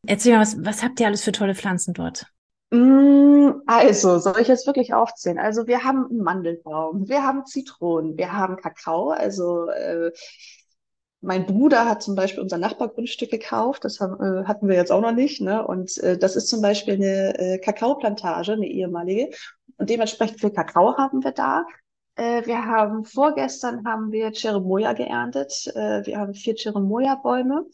Erzähl 0.06 0.34
mal, 0.34 0.42
was, 0.42 0.58
was 0.64 0.84
habt 0.84 1.00
ihr 1.00 1.08
alles 1.08 1.24
für 1.24 1.34
tolle 1.34 1.56
Pflanzen 1.56 1.94
dort? 1.94 2.28
Mm, 2.70 3.62
also, 3.66 4.20
soll 4.20 4.40
ich 4.42 4.48
jetzt 4.48 4.68
wirklich 4.68 4.94
aufzählen? 4.94 5.40
Also, 5.40 5.68
wir 5.68 5.84
haben 5.84 6.06
einen 6.10 6.24
Mandelbaum, 6.24 7.08
wir 7.08 7.24
haben 7.24 7.46
Zitronen, 7.46 8.18
wir 8.18 8.34
haben 8.34 8.58
Kakao, 8.58 9.12
also 9.12 9.70
äh, 9.70 10.12
mein 11.22 11.46
Bruder 11.46 11.86
hat 11.86 12.04
zum 12.04 12.16
Beispiel 12.16 12.44
unser 12.44 12.58
Nachbargrundstück 12.58 13.32
gekauft, 13.32 13.86
das 13.86 14.00
haben, 14.00 14.22
äh, 14.22 14.46
hatten 14.46 14.68
wir 14.68 14.76
jetzt 14.76 14.92
auch 14.92 15.02
noch 15.02 15.14
nicht, 15.14 15.42
ne? 15.42 15.66
Und 15.66 15.98
äh, 16.00 16.18
das 16.18 16.36
ist 16.36 16.50
zum 16.50 16.62
Beispiel 16.62 16.96
eine 16.96 17.40
äh, 17.40 17.58
Kakaoplantage, 17.60 18.54
eine 18.54 18.68
ehemalige. 18.68 19.30
Und 19.78 19.90
dementsprechend 19.90 20.40
viel 20.40 20.52
Kakao 20.52 20.98
haben 20.98 21.24
wir 21.24 21.32
da. 21.32 21.66
Äh, 22.16 22.46
wir 22.46 22.66
haben 22.66 23.06
vorgestern 23.06 23.86
haben 23.86 24.12
wir 24.12 24.32
Cherimoya 24.32 24.94
geerntet. 24.94 25.68
Äh, 25.76 26.06
wir 26.06 26.20
haben 26.20 26.34
vier 26.34 26.56
Cherimoya-Bäume. 26.56 27.66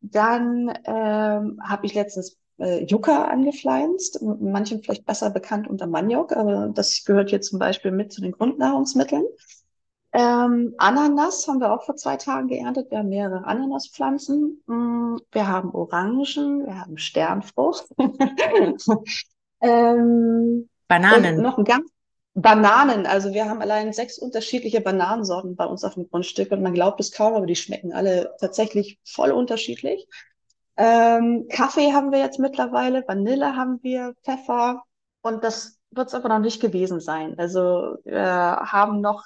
Dann 0.00 0.68
ähm, 0.84 1.58
habe 1.62 1.86
ich 1.86 1.94
letztens 1.94 2.38
äh, 2.58 2.84
Yucca 2.84 3.24
angepflanzt, 3.24 4.22
manchen 4.22 4.82
vielleicht 4.82 5.06
besser 5.06 5.30
bekannt 5.30 5.68
unter 5.68 5.86
Maniok, 5.86 6.32
aber 6.32 6.68
das 6.74 7.04
gehört 7.04 7.30
hier 7.30 7.40
zum 7.40 7.58
Beispiel 7.58 7.90
mit 7.90 8.12
zu 8.12 8.20
den 8.20 8.32
Grundnahrungsmitteln. 8.32 9.24
Ähm, 10.12 10.74
Ananas 10.78 11.46
haben 11.46 11.60
wir 11.60 11.72
auch 11.72 11.84
vor 11.84 11.96
zwei 11.96 12.16
Tagen 12.16 12.48
geerntet. 12.48 12.90
Wir 12.90 12.98
haben 12.98 13.10
mehrere 13.10 13.44
Ananaspflanzen. 13.44 14.62
Mm, 14.66 15.16
wir 15.30 15.46
haben 15.46 15.74
Orangen, 15.74 16.64
wir 16.64 16.80
haben 16.80 16.96
Sternfrucht. 16.96 17.86
ähm, 19.60 20.68
Bananen. 20.88 21.42
Noch 21.42 21.58
ein 21.58 21.64
ganz 21.64 21.90
Bananen, 22.38 23.06
also 23.06 23.32
wir 23.32 23.48
haben 23.48 23.62
allein 23.62 23.94
sechs 23.94 24.18
unterschiedliche 24.18 24.82
Bananensorten 24.82 25.56
bei 25.56 25.64
uns 25.64 25.84
auf 25.84 25.94
dem 25.94 26.06
Grundstück 26.06 26.52
und 26.52 26.60
man 26.60 26.74
glaubt 26.74 27.00
es 27.00 27.10
kaum, 27.10 27.32
aber 27.32 27.46
die 27.46 27.56
schmecken 27.56 27.94
alle 27.94 28.34
tatsächlich 28.38 28.98
voll 29.04 29.30
unterschiedlich. 29.30 30.06
Ähm, 30.76 31.46
Kaffee 31.50 31.92
haben 31.92 32.12
wir 32.12 32.18
jetzt 32.18 32.38
mittlerweile, 32.38 33.04
Vanille 33.06 33.56
haben 33.56 33.78
wir, 33.82 34.14
Pfeffer 34.24 34.82
und 35.22 35.42
das 35.42 35.78
wird 35.90 36.08
es 36.08 36.14
aber 36.14 36.28
noch 36.28 36.38
nicht 36.38 36.60
gewesen 36.60 37.00
sein. 37.00 37.38
Also 37.38 37.96
wir 38.04 38.60
haben 38.64 39.00
noch 39.00 39.24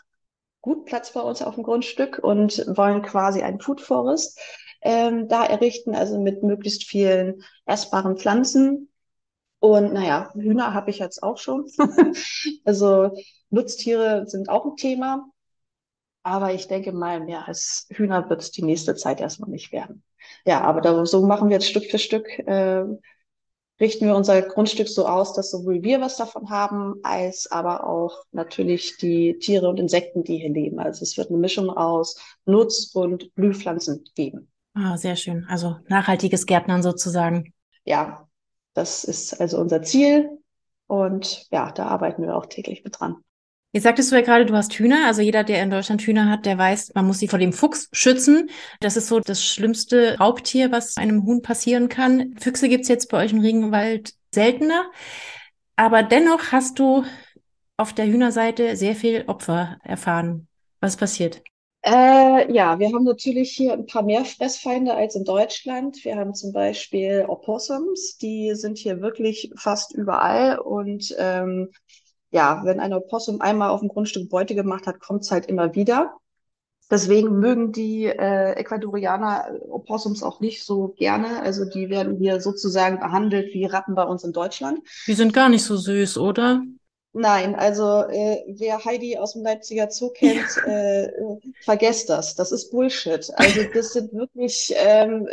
gut 0.60 0.84
Platz 0.84 1.12
bei 1.12 1.20
uns 1.20 1.42
auf 1.42 1.54
dem 1.54 1.64
Grundstück 1.64 2.18
und 2.18 2.64
wollen 2.76 3.02
quasi 3.02 3.42
ein 3.42 3.60
Food 3.60 3.80
Forest 3.80 4.38
ähm, 4.82 5.28
da 5.28 5.44
errichten, 5.44 5.94
also 5.94 6.20
mit 6.20 6.42
möglichst 6.42 6.84
vielen 6.84 7.42
essbaren 7.66 8.16
Pflanzen, 8.16 8.90
und 9.60 9.92
naja, 9.92 10.32
Hühner 10.34 10.72
habe 10.74 10.90
ich 10.90 10.98
jetzt 10.98 11.22
auch 11.22 11.36
schon. 11.36 11.66
also 12.64 13.10
Nutztiere 13.50 14.26
sind 14.26 14.48
auch 14.48 14.64
ein 14.64 14.76
Thema. 14.76 15.30
Aber 16.22 16.52
ich 16.52 16.66
denke 16.66 16.92
mal, 16.92 17.20
mehr 17.20 17.46
als 17.46 17.86
Hühner 17.90 18.28
wird 18.28 18.42
es 18.42 18.50
die 18.50 18.62
nächste 18.62 18.94
Zeit 18.94 19.20
erstmal 19.20 19.50
nicht 19.50 19.72
werden. 19.72 20.02
Ja, 20.44 20.60
aber 20.62 20.80
da, 20.80 21.04
so 21.06 21.24
machen 21.26 21.48
wir 21.48 21.54
jetzt 21.56 21.68
Stück 21.68 21.90
für 21.90 21.98
Stück, 21.98 22.26
äh, 22.40 22.84
richten 23.80 24.06
wir 24.06 24.14
unser 24.14 24.42
Grundstück 24.42 24.88
so 24.88 25.06
aus, 25.06 25.32
dass 25.32 25.50
sowohl 25.50 25.82
wir 25.82 26.00
was 26.00 26.16
davon 26.16 26.50
haben, 26.50 26.96
als 27.02 27.50
aber 27.50 27.86
auch 27.86 28.24
natürlich 28.30 28.98
die 28.98 29.38
Tiere 29.38 29.68
und 29.68 29.80
Insekten, 29.80 30.22
die 30.22 30.38
hier 30.38 30.50
leben. 30.50 30.78
Also 30.78 31.02
es 31.02 31.16
wird 31.16 31.30
eine 31.30 31.38
Mischung 31.38 31.70
aus 31.70 32.20
Nutz- 32.44 32.94
und 32.94 33.34
Blühpflanzen 33.34 34.04
geben. 34.14 34.50
Ah, 34.74 34.96
sehr 34.96 35.16
schön. 35.16 35.46
Also 35.48 35.76
nachhaltiges 35.88 36.46
Gärtnern 36.46 36.82
sozusagen. 36.82 37.52
Ja, 37.84 38.28
das 38.74 39.04
ist 39.04 39.40
also 39.40 39.58
unser 39.58 39.82
Ziel 39.82 40.28
und 40.86 41.46
ja, 41.50 41.72
da 41.72 41.86
arbeiten 41.86 42.22
wir 42.22 42.36
auch 42.36 42.46
täglich 42.46 42.84
mit 42.84 43.00
dran. 43.00 43.16
Jetzt 43.72 43.84
sagtest 43.84 44.10
du 44.10 44.16
ja 44.16 44.22
gerade, 44.22 44.46
du 44.46 44.54
hast 44.54 44.72
Hühner. 44.74 45.06
Also 45.06 45.22
jeder, 45.22 45.44
der 45.44 45.62
in 45.62 45.70
Deutschland 45.70 46.02
Hühner 46.02 46.28
hat, 46.28 46.44
der 46.44 46.58
weiß, 46.58 46.92
man 46.94 47.06
muss 47.06 47.20
sie 47.20 47.28
vor 47.28 47.38
dem 47.38 47.52
Fuchs 47.52 47.88
schützen. 47.92 48.50
Das 48.80 48.96
ist 48.96 49.06
so 49.06 49.20
das 49.20 49.44
schlimmste 49.44 50.18
Raubtier, 50.18 50.72
was 50.72 50.96
einem 50.96 51.24
Huhn 51.24 51.40
passieren 51.40 51.88
kann. 51.88 52.34
Füchse 52.40 52.68
gibt's 52.68 52.88
jetzt 52.88 53.10
bei 53.10 53.24
euch 53.24 53.32
im 53.32 53.40
Regenwald 53.40 54.14
seltener. 54.32 54.90
Aber 55.76 56.02
dennoch 56.02 56.50
hast 56.50 56.80
du 56.80 57.04
auf 57.76 57.92
der 57.92 58.06
Hühnerseite 58.06 58.76
sehr 58.76 58.96
viel 58.96 59.24
Opfer 59.28 59.78
erfahren. 59.84 60.48
Was 60.80 60.96
passiert? 60.96 61.40
Äh, 61.82 62.52
ja, 62.52 62.78
wir 62.78 62.92
haben 62.92 63.04
natürlich 63.04 63.52
hier 63.52 63.72
ein 63.72 63.86
paar 63.86 64.02
mehr 64.02 64.26
Fressfeinde 64.26 64.94
als 64.94 65.14
in 65.14 65.24
Deutschland. 65.24 66.04
Wir 66.04 66.16
haben 66.16 66.34
zum 66.34 66.52
Beispiel 66.52 67.24
Opossums, 67.26 68.18
die 68.18 68.54
sind 68.54 68.76
hier 68.76 69.00
wirklich 69.00 69.50
fast 69.56 69.94
überall. 69.94 70.58
Und 70.58 71.14
ähm, 71.18 71.70
ja, 72.30 72.62
wenn 72.64 72.80
ein 72.80 72.92
Opossum 72.92 73.40
einmal 73.40 73.70
auf 73.70 73.80
dem 73.80 73.88
Grundstück 73.88 74.28
Beute 74.28 74.54
gemacht 74.54 74.86
hat, 74.86 75.00
kommt 75.00 75.22
es 75.22 75.30
halt 75.30 75.46
immer 75.46 75.74
wieder. 75.74 76.16
Deswegen 76.90 77.38
mögen 77.38 77.70
die 77.70 78.06
äh, 78.06 78.52
Ecuadorianer 78.54 79.60
Opossums 79.68 80.24
auch 80.24 80.40
nicht 80.40 80.64
so 80.64 80.88
gerne. 80.98 81.40
Also 81.40 81.64
die 81.64 81.88
werden 81.88 82.16
hier 82.16 82.40
sozusagen 82.40 82.98
behandelt 82.98 83.54
wie 83.54 83.64
Ratten 83.64 83.94
bei 83.94 84.02
uns 84.02 84.24
in 84.24 84.32
Deutschland. 84.32 84.80
Die 85.06 85.14
sind 85.14 85.32
gar 85.32 85.48
nicht 85.48 85.62
so 85.62 85.76
süß, 85.76 86.18
oder? 86.18 86.62
Nein, 87.12 87.54
also 87.56 88.04
äh, 88.08 88.44
wer 88.48 88.84
Heidi 88.84 89.18
aus 89.18 89.32
dem 89.34 89.42
Leipziger 89.42 89.90
Zoo 89.90 90.10
kennt, 90.14 90.48
ja. 90.66 90.72
äh, 90.72 91.12
vergesst 91.62 92.10
das. 92.10 92.34
Das 92.34 92.50
ist 92.50 92.70
Bullshit. 92.70 93.30
Also 93.34 93.60
das 93.72 93.92
sind 93.92 94.12
wirklich, 94.12 94.72
ähm, 94.76 95.28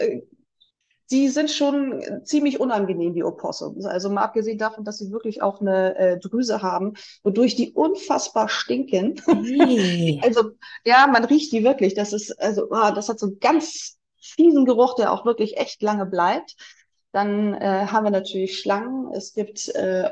die 1.10 1.30
sind 1.30 1.50
schon 1.50 2.04
ziemlich 2.24 2.60
unangenehm, 2.60 3.14
die 3.14 3.24
Opossums. 3.24 3.86
Also 3.86 4.10
mal 4.10 4.24
abgesehen 4.24 4.58
davon, 4.58 4.84
dass 4.84 4.98
sie 4.98 5.12
wirklich 5.12 5.42
auch 5.42 5.62
eine 5.62 5.96
äh, 5.96 6.20
Drüse 6.20 6.62
haben, 6.62 6.96
wodurch 7.24 7.56
die 7.56 7.72
unfassbar 7.74 8.50
stinken. 8.50 9.16
Hey. 9.26 10.20
also 10.24 10.52
ja, 10.86 11.08
man 11.08 11.24
riecht 11.26 11.52
die 11.54 11.64
wirklich. 11.64 11.94
Das 11.94 12.14
ist, 12.14 12.32
also 12.42 12.68
oh, 12.70 12.92
das 12.94 13.10
hat 13.10 13.20
so 13.20 13.28
einen 13.28 13.40
ganz 13.40 13.98
fiesen 14.20 14.66
Geruch, 14.66 14.96
der 14.96 15.14
auch 15.14 15.26
wirklich 15.26 15.58
echt 15.58 15.82
lange 15.82 16.06
bleibt. 16.06 16.56
Dann 17.14 17.54
äh, 17.54 17.88
haben 17.88 18.04
wir 18.04 18.12
natürlich 18.12 18.60
Schlangen. 18.60 19.12
Es 19.14 19.34
gibt 19.34 19.70
äh, 19.70 20.10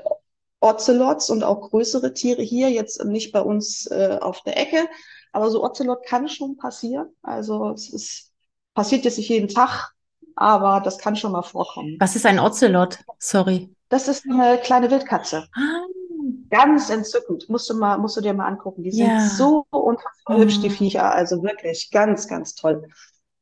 Ocelots 0.61 1.29
und 1.29 1.43
auch 1.43 1.69
größere 1.69 2.13
Tiere 2.13 2.41
hier, 2.41 2.71
jetzt 2.71 3.03
nicht 3.03 3.31
bei 3.31 3.41
uns 3.41 3.85
äh, 3.87 4.17
auf 4.19 4.41
der 4.43 4.57
Ecke, 4.57 4.87
aber 5.31 5.51
so 5.51 5.63
Ocelot 5.63 6.05
kann 6.05 6.27
schon 6.29 6.57
passieren. 6.57 7.09
Also 7.21 7.71
es 7.71 7.89
ist, 7.93 8.33
passiert 8.73 9.05
jetzt 9.05 9.17
nicht 9.17 9.29
jeden 9.29 9.49
Tag, 9.49 9.94
aber 10.35 10.81
das 10.81 10.97
kann 10.97 11.15
schon 11.15 11.31
mal 11.31 11.41
vorkommen. 11.41 11.97
Was 11.99 12.15
ist 12.15 12.25
ein 12.25 12.39
Ocelot? 12.39 12.99
Sorry. 13.19 13.73
Das 13.89 14.07
ist 14.07 14.25
eine 14.29 14.57
kleine 14.57 14.89
Wildkatze. 14.91 15.47
Ah. 15.53 15.85
Ganz 16.49 16.89
entzückend. 16.89 17.49
Musst 17.49 17.69
du 17.69 17.75
mal, 17.75 17.97
musst 17.97 18.17
du 18.17 18.21
dir 18.21 18.33
mal 18.33 18.47
angucken. 18.47 18.83
Die 18.83 18.91
sind 18.91 19.07
ja. 19.07 19.27
so 19.27 19.65
unfassbar 19.69 20.37
hübsch, 20.37 20.59
die. 20.59 20.69
Viecher. 20.69 21.13
Also 21.13 21.43
wirklich 21.43 21.91
ganz, 21.91 22.27
ganz 22.27 22.55
toll. 22.55 22.87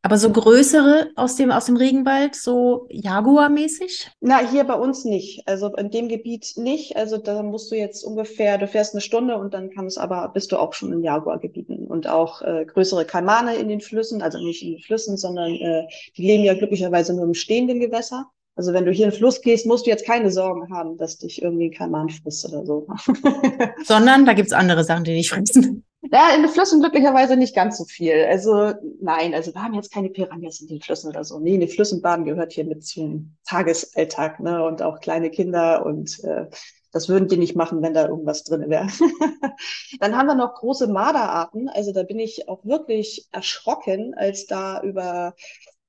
Aber 0.06 0.18
so 0.18 0.30
größere 0.30 1.12
aus 1.16 1.38
dem, 1.38 1.50
aus 1.50 1.66
dem 1.66 1.78
Regenwald, 1.78 2.36
so 2.36 2.88
Jaguar-mäßig? 2.90 4.12
Na, 4.20 4.40
hier 4.40 4.66
bei 4.66 4.74
uns 4.74 5.06
nicht. 5.06 5.48
Also 5.48 5.74
in 5.78 5.92
dem 5.92 6.10
Gebiet 6.10 6.58
nicht. 6.58 6.98
Also 6.98 7.18
da 7.18 7.42
musst 7.42 7.72
du 7.72 7.76
jetzt 7.76 8.04
ungefähr, 8.04 8.58
du 8.58 8.68
fährst 8.68 8.94
eine 8.94 9.00
Stunde 9.00 9.38
und 9.38 9.54
dann 9.54 9.70
kannst 9.70 9.98
aber, 9.98 10.28
bist 10.34 10.52
du 10.52 10.58
auch 10.58 10.74
schon 10.74 10.92
in 10.92 11.04
Jaguar-Gebieten 11.04 11.88
und 11.88 12.10
auch 12.10 12.42
äh, 12.42 12.66
größere 12.66 13.06
Kaimane 13.06 13.56
in 13.56 13.70
den 13.70 13.80
Flüssen, 13.80 14.22
also 14.22 14.40
nicht 14.40 14.62
in 14.62 14.74
den 14.74 14.82
Flüssen, 14.82 15.16
sondern 15.16 15.54
äh, 15.54 15.88
die 16.18 16.28
leben 16.28 16.44
ja 16.44 16.54
glücklicherweise 16.54 17.14
nur 17.16 17.24
im 17.24 17.34
stehenden 17.34 17.80
Gewässer. 17.80 18.26
Also 18.58 18.74
wenn 18.74 18.84
du 18.84 18.92
hier 18.92 19.06
in 19.06 19.12
den 19.12 19.18
Fluss 19.18 19.42
gehst, 19.42 19.66
musst 19.66 19.86
du 19.86 19.90
jetzt 19.90 20.06
keine 20.06 20.32
Sorgen 20.32 20.70
haben, 20.74 20.98
dass 20.98 21.18
dich 21.18 21.42
irgendwie 21.42 21.70
ein 21.70 21.74
Kaiman 21.74 22.10
frisst 22.10 22.46
oder 22.46 22.66
so. 22.66 22.88
Sondern 23.86 24.26
da 24.26 24.34
gibt's 24.34 24.52
andere 24.52 24.84
Sachen, 24.84 25.06
die 25.06 25.14
dich 25.14 25.30
fressen. 25.30 25.86
Ja, 26.12 26.36
in 26.36 26.42
den 26.42 26.52
Flüssen 26.52 26.82
glücklicherweise 26.82 27.38
nicht 27.38 27.56
ganz 27.56 27.78
so 27.78 27.86
viel. 27.86 28.26
Also 28.26 28.74
nein, 29.02 29.34
also 29.34 29.54
wir 29.54 29.64
haben 29.64 29.74
jetzt 29.74 29.92
keine 29.92 30.10
Piranhas 30.10 30.60
in 30.60 30.68
den 30.68 30.82
Flüssen 30.82 31.10
oder 31.10 31.24
so. 31.24 31.40
Nee, 31.40 31.56
in 31.56 31.62
den 31.62 31.70
Flüssen 31.70 32.02
baden 32.02 32.26
gehört 32.26 32.52
hier 32.52 32.66
mit 32.66 32.86
zum 32.86 33.38
Tagesalltag, 33.46 34.40
ne? 34.42 34.66
Und 34.66 34.82
auch 34.82 35.00
kleine 35.00 35.30
Kinder 35.30 35.86
und 35.86 36.22
äh, 36.24 36.48
das 36.92 37.10
würden 37.10 37.28
die 37.28 37.38
nicht 37.38 37.56
machen, 37.56 37.82
wenn 37.82 37.94
da 37.94 38.08
irgendwas 38.08 38.44
drin 38.44 38.70
wäre. 38.70 38.88
Dann 40.00 40.16
haben 40.16 40.28
wir 40.28 40.36
noch 40.36 40.54
große 40.56 40.88
Marderarten. 40.88 41.70
Also 41.70 41.92
da 41.92 42.04
bin 42.04 42.20
ich 42.20 42.48
auch 42.48 42.64
wirklich 42.66 43.28
erschrocken, 43.32 44.14
als 44.14 44.46
da 44.46 44.82
über 44.84 45.34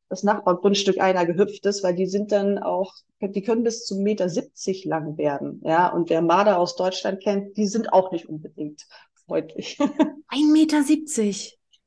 das 0.09 0.23
Nachbargrundstück 0.23 1.01
einer 1.01 1.27
gehüpft 1.27 1.67
ist, 1.67 1.83
weil 1.83 1.95
die 1.95 2.07
sind 2.07 2.33
dann 2.33 2.59
auch, 2.59 2.95
die 3.21 3.43
können 3.43 3.65
bis 3.65 3.85
zu 3.85 3.97
Meter 3.97 4.29
70 4.29 4.85
lang 4.85 5.19
werden. 5.19 5.61
Ja, 5.65 5.89
und 5.89 6.09
wer 6.09 6.23
Marder 6.23 6.59
aus 6.59 6.77
Deutschland 6.77 7.23
kennt, 7.23 7.57
die 7.57 7.67
sind 7.67 7.93
auch 7.93 8.13
nicht 8.13 8.29
unbedingt 8.29 8.87
freundlich. 9.27 9.79
1,70 9.79 10.53
Meter. 10.53 10.85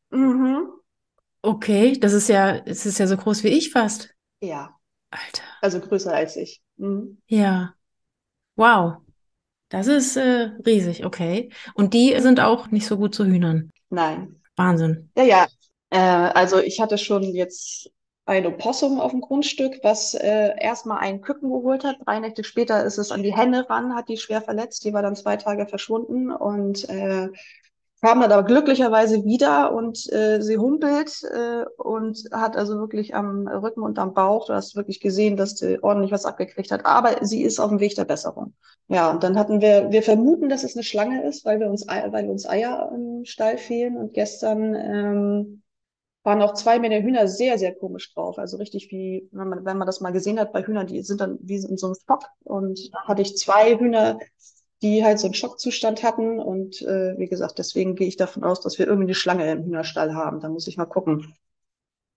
Mhm. 0.10 0.70
Okay, 1.42 1.98
das 2.00 2.14
ist 2.14 2.30
ja, 2.30 2.58
es 2.66 2.86
ist 2.86 2.98
ja 2.98 3.08
so 3.08 3.18
groß 3.18 3.44
wie 3.44 3.50
ich 3.50 3.72
fast. 3.72 4.14
Ja. 4.42 4.76
Alter. 5.10 5.44
Also 5.62 5.80
größer 5.80 6.14
als 6.14 6.36
ich. 6.36 6.62
Mhm. 6.78 7.22
Ja. 7.28 7.74
Wow. 8.56 8.98
Das 9.70 9.88
ist 9.88 10.16
äh, 10.16 10.52
riesig, 10.66 11.06
okay. 11.06 11.52
Und 11.74 11.94
die 11.94 12.16
sind 12.20 12.40
auch 12.40 12.68
nicht 12.72 12.88
so 12.88 12.98
gut 12.98 13.14
zu 13.14 13.26
Hühnern. 13.26 13.72
Nein. 13.90 14.42
Wahnsinn. 14.56 15.10
Ja, 15.16 15.24
ja. 15.24 15.48
Äh, 15.90 15.98
also 16.00 16.60
ich 16.60 16.80
hatte 16.80 16.98
schon 16.98 17.24
jetzt 17.24 17.90
ein 18.28 18.46
Opossum 18.46 19.00
auf 19.00 19.12
dem 19.12 19.22
Grundstück, 19.22 19.80
was 19.84 20.14
äh, 20.14 20.52
erstmal 20.60 21.00
einen 21.00 21.22
Küken 21.22 21.50
geholt 21.50 21.84
hat. 21.84 21.96
Drei 22.06 22.20
Nächte 22.20 22.44
später 22.44 22.84
ist 22.84 22.98
es 22.98 23.12
an 23.12 23.24
die 23.24 23.36
Henne 23.36 23.70
ran, 23.70 23.96
hat 23.96 24.10
die 24.10 24.18
schwer 24.18 24.42
verletzt. 24.42 24.84
Die 24.84 24.94
war 24.94 25.02
dann 25.02 25.16
zwei 25.16 25.38
Tage 25.38 25.66
verschwunden 25.66 26.32
und 26.32 26.88
äh, 26.90 27.30
kam 28.02 28.20
dann 28.22 28.32
aber 28.32 28.44
glücklicherweise 28.44 29.24
wieder 29.24 29.74
und 29.74 30.12
äh, 30.12 30.42
sie 30.42 30.58
humpelt 30.58 31.24
äh, 31.24 31.64
und 31.78 32.22
hat 32.32 32.58
also 32.58 32.78
wirklich 32.78 33.16
am 33.16 33.48
Rücken 33.48 33.82
und 33.82 33.98
am 33.98 34.14
Bauch, 34.14 34.48
du 34.48 34.54
hast 34.54 34.76
wirklich 34.76 35.00
gesehen, 35.00 35.38
dass 35.38 35.58
sie 35.58 35.82
ordentlich 35.82 36.12
was 36.12 36.26
abgekriegt 36.26 36.72
hat, 36.72 36.86
aber 36.86 37.26
sie 37.26 37.44
ist 37.44 37.60
auf 37.60 37.70
dem 37.70 37.80
Weg 37.80 37.96
der 37.96 38.06
Besserung. 38.06 38.54
Ja, 38.90 39.10
und 39.10 39.24
dann 39.24 39.38
hatten 39.40 39.62
wir, 39.62 39.90
wir 39.90 40.04
vermuten, 40.04 40.50
dass 40.50 40.64
es 40.64 40.76
eine 40.76 40.84
Schlange 40.84 41.24
ist, 41.24 41.46
weil 41.46 41.60
wir 41.60 41.70
uns, 41.70 41.88
weil 41.88 42.30
uns 42.30 42.48
Eier 42.48 42.92
im 42.94 43.26
Stall 43.26 43.58
fehlen 43.58 43.98
und 43.98 44.14
gestern 44.14 44.76
ähm, 44.76 45.64
waren 46.28 46.42
auch 46.42 46.56
zwei 46.56 46.78
meiner 46.78 47.02
Hühner 47.02 47.30
sehr, 47.30 47.58
sehr 47.58 47.74
komisch 47.74 48.14
drauf. 48.14 48.38
Also 48.38 48.58
richtig 48.58 48.92
wie, 48.92 49.30
wenn 49.32 49.48
man, 49.48 49.64
wenn 49.64 49.78
man 49.78 49.86
das 49.86 50.02
mal 50.02 50.12
gesehen 50.12 50.42
hat 50.42 50.52
bei 50.52 50.62
Hühnern, 50.62 50.86
die 50.86 51.02
sind 51.02 51.22
dann 51.22 51.40
wie 51.42 51.56
in 51.56 51.78
so 51.78 51.88
einem 51.88 51.96
Schock. 51.96 52.26
Und 52.44 52.94
da 52.94 53.08
hatte 53.08 53.22
ich 53.22 53.38
zwei 53.38 53.80
Hühner, 53.80 54.20
die 54.82 55.06
halt 55.06 55.20
so 55.20 55.28
einen 55.28 55.36
Schockzustand 55.36 56.04
hatten. 56.04 56.40
Und 56.40 56.82
äh, 56.82 57.18
wie 57.18 57.28
gesagt, 57.28 57.60
deswegen 57.60 57.96
gehe 57.96 58.10
ich 58.10 58.18
davon 58.18 58.44
aus, 58.44 58.60
dass 58.60 58.78
wir 58.78 58.88
irgendwie 58.88 59.06
eine 59.06 59.14
Schlange 59.16 59.50
im 59.50 59.64
Hühnerstall 59.64 60.16
haben. 60.16 60.42
Da 60.42 60.50
muss 60.50 60.68
ich 60.68 60.76
mal 60.76 60.86
gucken, 60.86 61.34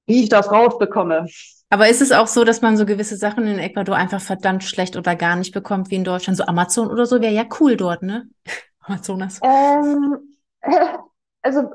wie 0.07 0.25
ich 0.25 0.29
das 0.29 0.51
rausbekomme. 0.51 1.27
Aber 1.69 1.89
ist 1.89 2.03
es 2.03 2.11
auch 2.11 2.27
so, 2.27 2.43
dass 2.43 2.63
man 2.63 2.77
so 2.77 2.87
gewisse 2.87 3.17
Sachen 3.17 3.47
in 3.47 3.61
Ecuador 3.61 3.95
einfach 3.95 4.21
verdammt 4.21 4.65
schlecht 4.65 4.97
oder 4.97 5.15
gar 5.15 5.37
nicht 5.37 5.55
bekommt, 5.55 5.93
wie 5.93 5.95
in 5.95 6.05
Deutschland? 6.05 6.37
So 6.37 6.47
Amazon 6.47 6.91
oder 6.91 7.07
so 7.07 7.21
wäre 7.21 7.33
ja 7.33 7.47
cool 7.61 7.77
dort, 7.77 8.03
ne? 8.03 8.29
Amazonas. 8.81 9.39
Ähm, 9.41 10.37
also 11.43 11.71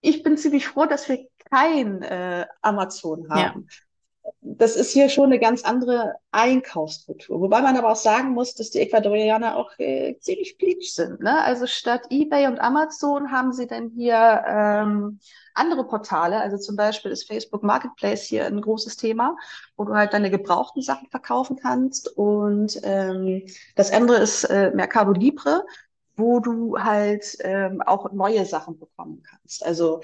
ich 0.00 0.22
bin 0.22 0.38
ziemlich 0.38 0.68
froh, 0.68 0.86
dass 0.86 1.06
wir 1.10 1.26
kein 1.50 2.02
äh, 2.02 2.46
Amazon 2.62 3.28
haben. 3.28 3.66
Ja 3.68 3.76
das 4.40 4.76
ist 4.76 4.92
hier 4.92 5.08
schon 5.08 5.26
eine 5.26 5.38
ganz 5.38 5.64
andere 5.64 6.14
Einkaufskultur. 6.30 7.40
Wobei 7.40 7.60
man 7.62 7.76
aber 7.76 7.92
auch 7.92 7.96
sagen 7.96 8.30
muss, 8.30 8.54
dass 8.54 8.70
die 8.70 8.80
Ecuadorianer 8.80 9.56
auch 9.56 9.70
äh, 9.78 10.18
ziemlich 10.20 10.58
pleatsch 10.58 10.90
sind. 10.90 11.20
Ne? 11.20 11.42
Also 11.42 11.66
statt 11.66 12.06
eBay 12.10 12.46
und 12.46 12.60
Amazon 12.60 13.32
haben 13.32 13.52
sie 13.52 13.66
dann 13.66 13.90
hier 13.90 14.44
ähm, 14.46 15.18
andere 15.54 15.86
Portale. 15.86 16.40
Also 16.40 16.58
zum 16.58 16.76
Beispiel 16.76 17.10
ist 17.10 17.26
Facebook 17.26 17.62
Marketplace 17.62 18.22
hier 18.22 18.46
ein 18.46 18.60
großes 18.60 18.96
Thema, 18.96 19.36
wo 19.76 19.84
du 19.84 19.94
halt 19.94 20.12
deine 20.12 20.30
gebrauchten 20.30 20.82
Sachen 20.82 21.08
verkaufen 21.08 21.56
kannst. 21.60 22.08
Und 22.16 22.80
ähm, 22.82 23.42
das 23.74 23.92
andere 23.92 24.18
ist 24.18 24.44
äh, 24.44 24.70
Mercado 24.74 25.12
Libre, 25.12 25.64
wo 26.16 26.40
du 26.40 26.78
halt 26.78 27.36
ähm, 27.40 27.82
auch 27.82 28.12
neue 28.12 28.44
Sachen 28.44 28.78
bekommen 28.78 29.22
kannst. 29.28 29.64
Also 29.64 30.00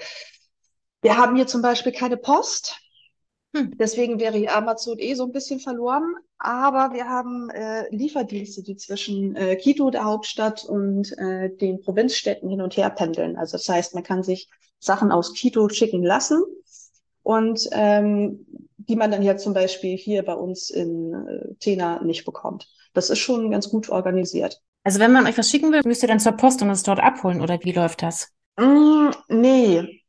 wir 1.03 1.17
haben 1.17 1.35
hier 1.35 1.47
zum 1.47 1.61
Beispiel 1.61 1.91
keine 1.91 2.17
Post. 2.17 2.79
Hm. 3.55 3.77
Deswegen 3.77 4.19
wäre 4.19 4.49
Amazon 4.49 4.97
eh 4.97 5.13
so 5.13 5.25
ein 5.25 5.31
bisschen 5.31 5.59
verloren. 5.59 6.15
Aber 6.39 6.93
wir 6.93 7.07
haben 7.07 7.49
äh, 7.51 7.87
Lieferdienste, 7.95 8.63
die 8.63 8.75
zwischen 8.75 9.35
äh, 9.35 9.55
Quito, 9.55 9.91
der 9.91 10.03
Hauptstadt, 10.05 10.65
und 10.65 11.17
äh, 11.17 11.55
den 11.55 11.81
Provinzstädten 11.81 12.49
hin 12.49 12.61
und 12.61 12.75
her 12.75 12.89
pendeln. 12.89 13.37
Also 13.37 13.57
das 13.57 13.69
heißt, 13.69 13.93
man 13.93 14.03
kann 14.03 14.23
sich 14.23 14.49
Sachen 14.79 15.11
aus 15.11 15.33
Quito 15.35 15.69
schicken 15.69 16.03
lassen 16.03 16.43
und 17.21 17.69
ähm, 17.71 18.45
die 18.77 18.97
man 18.97 19.11
dann 19.11 19.23
ja 19.23 19.37
zum 19.37 19.53
Beispiel 19.53 19.95
hier 19.95 20.23
bei 20.23 20.33
uns 20.33 20.69
in 20.69 21.13
äh, 21.13 21.53
Tena 21.59 22.03
nicht 22.03 22.25
bekommt. 22.25 22.67
Das 22.93 23.09
ist 23.09 23.19
schon 23.19 23.49
ganz 23.49 23.69
gut 23.69 23.89
organisiert. 23.89 24.61
Also 24.83 24.99
wenn 24.99 25.13
man 25.13 25.25
euch 25.25 25.37
was 25.37 25.49
schicken 25.49 25.71
will, 25.71 25.81
müsst 25.85 26.03
ihr 26.03 26.09
dann 26.09 26.19
zur 26.19 26.33
Post 26.33 26.61
und 26.61 26.69
es 26.69 26.83
dort 26.83 26.99
abholen 26.99 27.41
oder 27.41 27.57
wie 27.63 27.71
läuft 27.71 28.01
das? 28.01 28.29
Mm, 28.57 29.11
nee, 29.29 30.03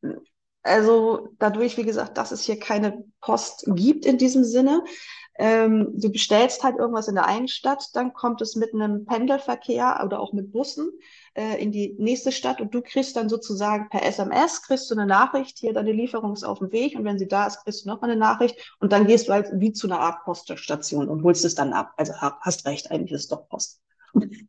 also 0.65 1.29
dadurch, 1.39 1.77
wie 1.77 1.85
gesagt, 1.85 2.17
dass 2.17 2.33
es 2.33 2.43
hier 2.43 2.59
keine 2.59 3.05
Post 3.21 3.65
gibt 3.69 4.07
in 4.07 4.19
diesem 4.19 4.45
Sinne. 4.45 4.83
Ähm, 5.37 5.93
du 5.95 6.11
bestellst 6.11 6.63
halt 6.63 6.77
irgendwas 6.79 7.09
in 7.09 7.17
der 7.17 7.27
einen 7.27 7.49
Stadt, 7.49 7.91
dann 7.95 8.13
kommt 8.13 8.41
es 8.41 8.55
mit 8.55 8.73
einem 8.73 9.05
Pendelverkehr 9.05 10.01
oder 10.05 10.21
auch 10.21 10.33
mit 10.33 10.53
Bussen 10.53 10.93
äh, 11.35 11.61
in 11.61 11.73
die 11.73 11.97
nächste 11.99 12.31
Stadt 12.31 12.61
und 12.61 12.73
du 12.73 12.83
kriegst 12.83 13.17
dann 13.17 13.29
sozusagen 13.29 13.89
per 13.89 14.05
SMS, 14.05 14.63
kriegst 14.63 14.89
du 14.91 14.95
eine 14.95 15.07
Nachricht, 15.07 15.59
hier 15.59 15.73
deine 15.73 15.91
Lieferung 15.91 16.35
ist 16.35 16.45
auf 16.45 16.61
dem 16.61 16.71
Weg 16.71 16.97
und 16.97 17.05
wenn 17.05 17.19
sie 17.19 17.27
da 17.27 17.49
ist, 17.49 17.65
kriegst 17.65 17.85
du 17.85 17.89
noch 17.89 18.01
mal 18.01 18.11
eine 18.11 18.19
Nachricht 18.19 18.77
und 18.79 18.93
dann 18.93 19.09
gehst 19.09 19.27
du 19.27 19.33
halt 19.33 19.49
wie 19.55 19.73
zu 19.73 19.89
einer 19.89 19.99
Art 19.99 20.25
Poststation 20.25 21.09
und 21.09 21.25
holst 21.25 21.45
es 21.45 21.57
dann 21.57 21.73
ab. 21.73 21.93
Also 21.97 22.15
hast 22.15 22.65
recht, 22.67 22.93
eigentlich 22.93 23.13
ist 23.13 23.23
es 23.23 23.29
doch 23.29 23.49
Post. 23.49 23.84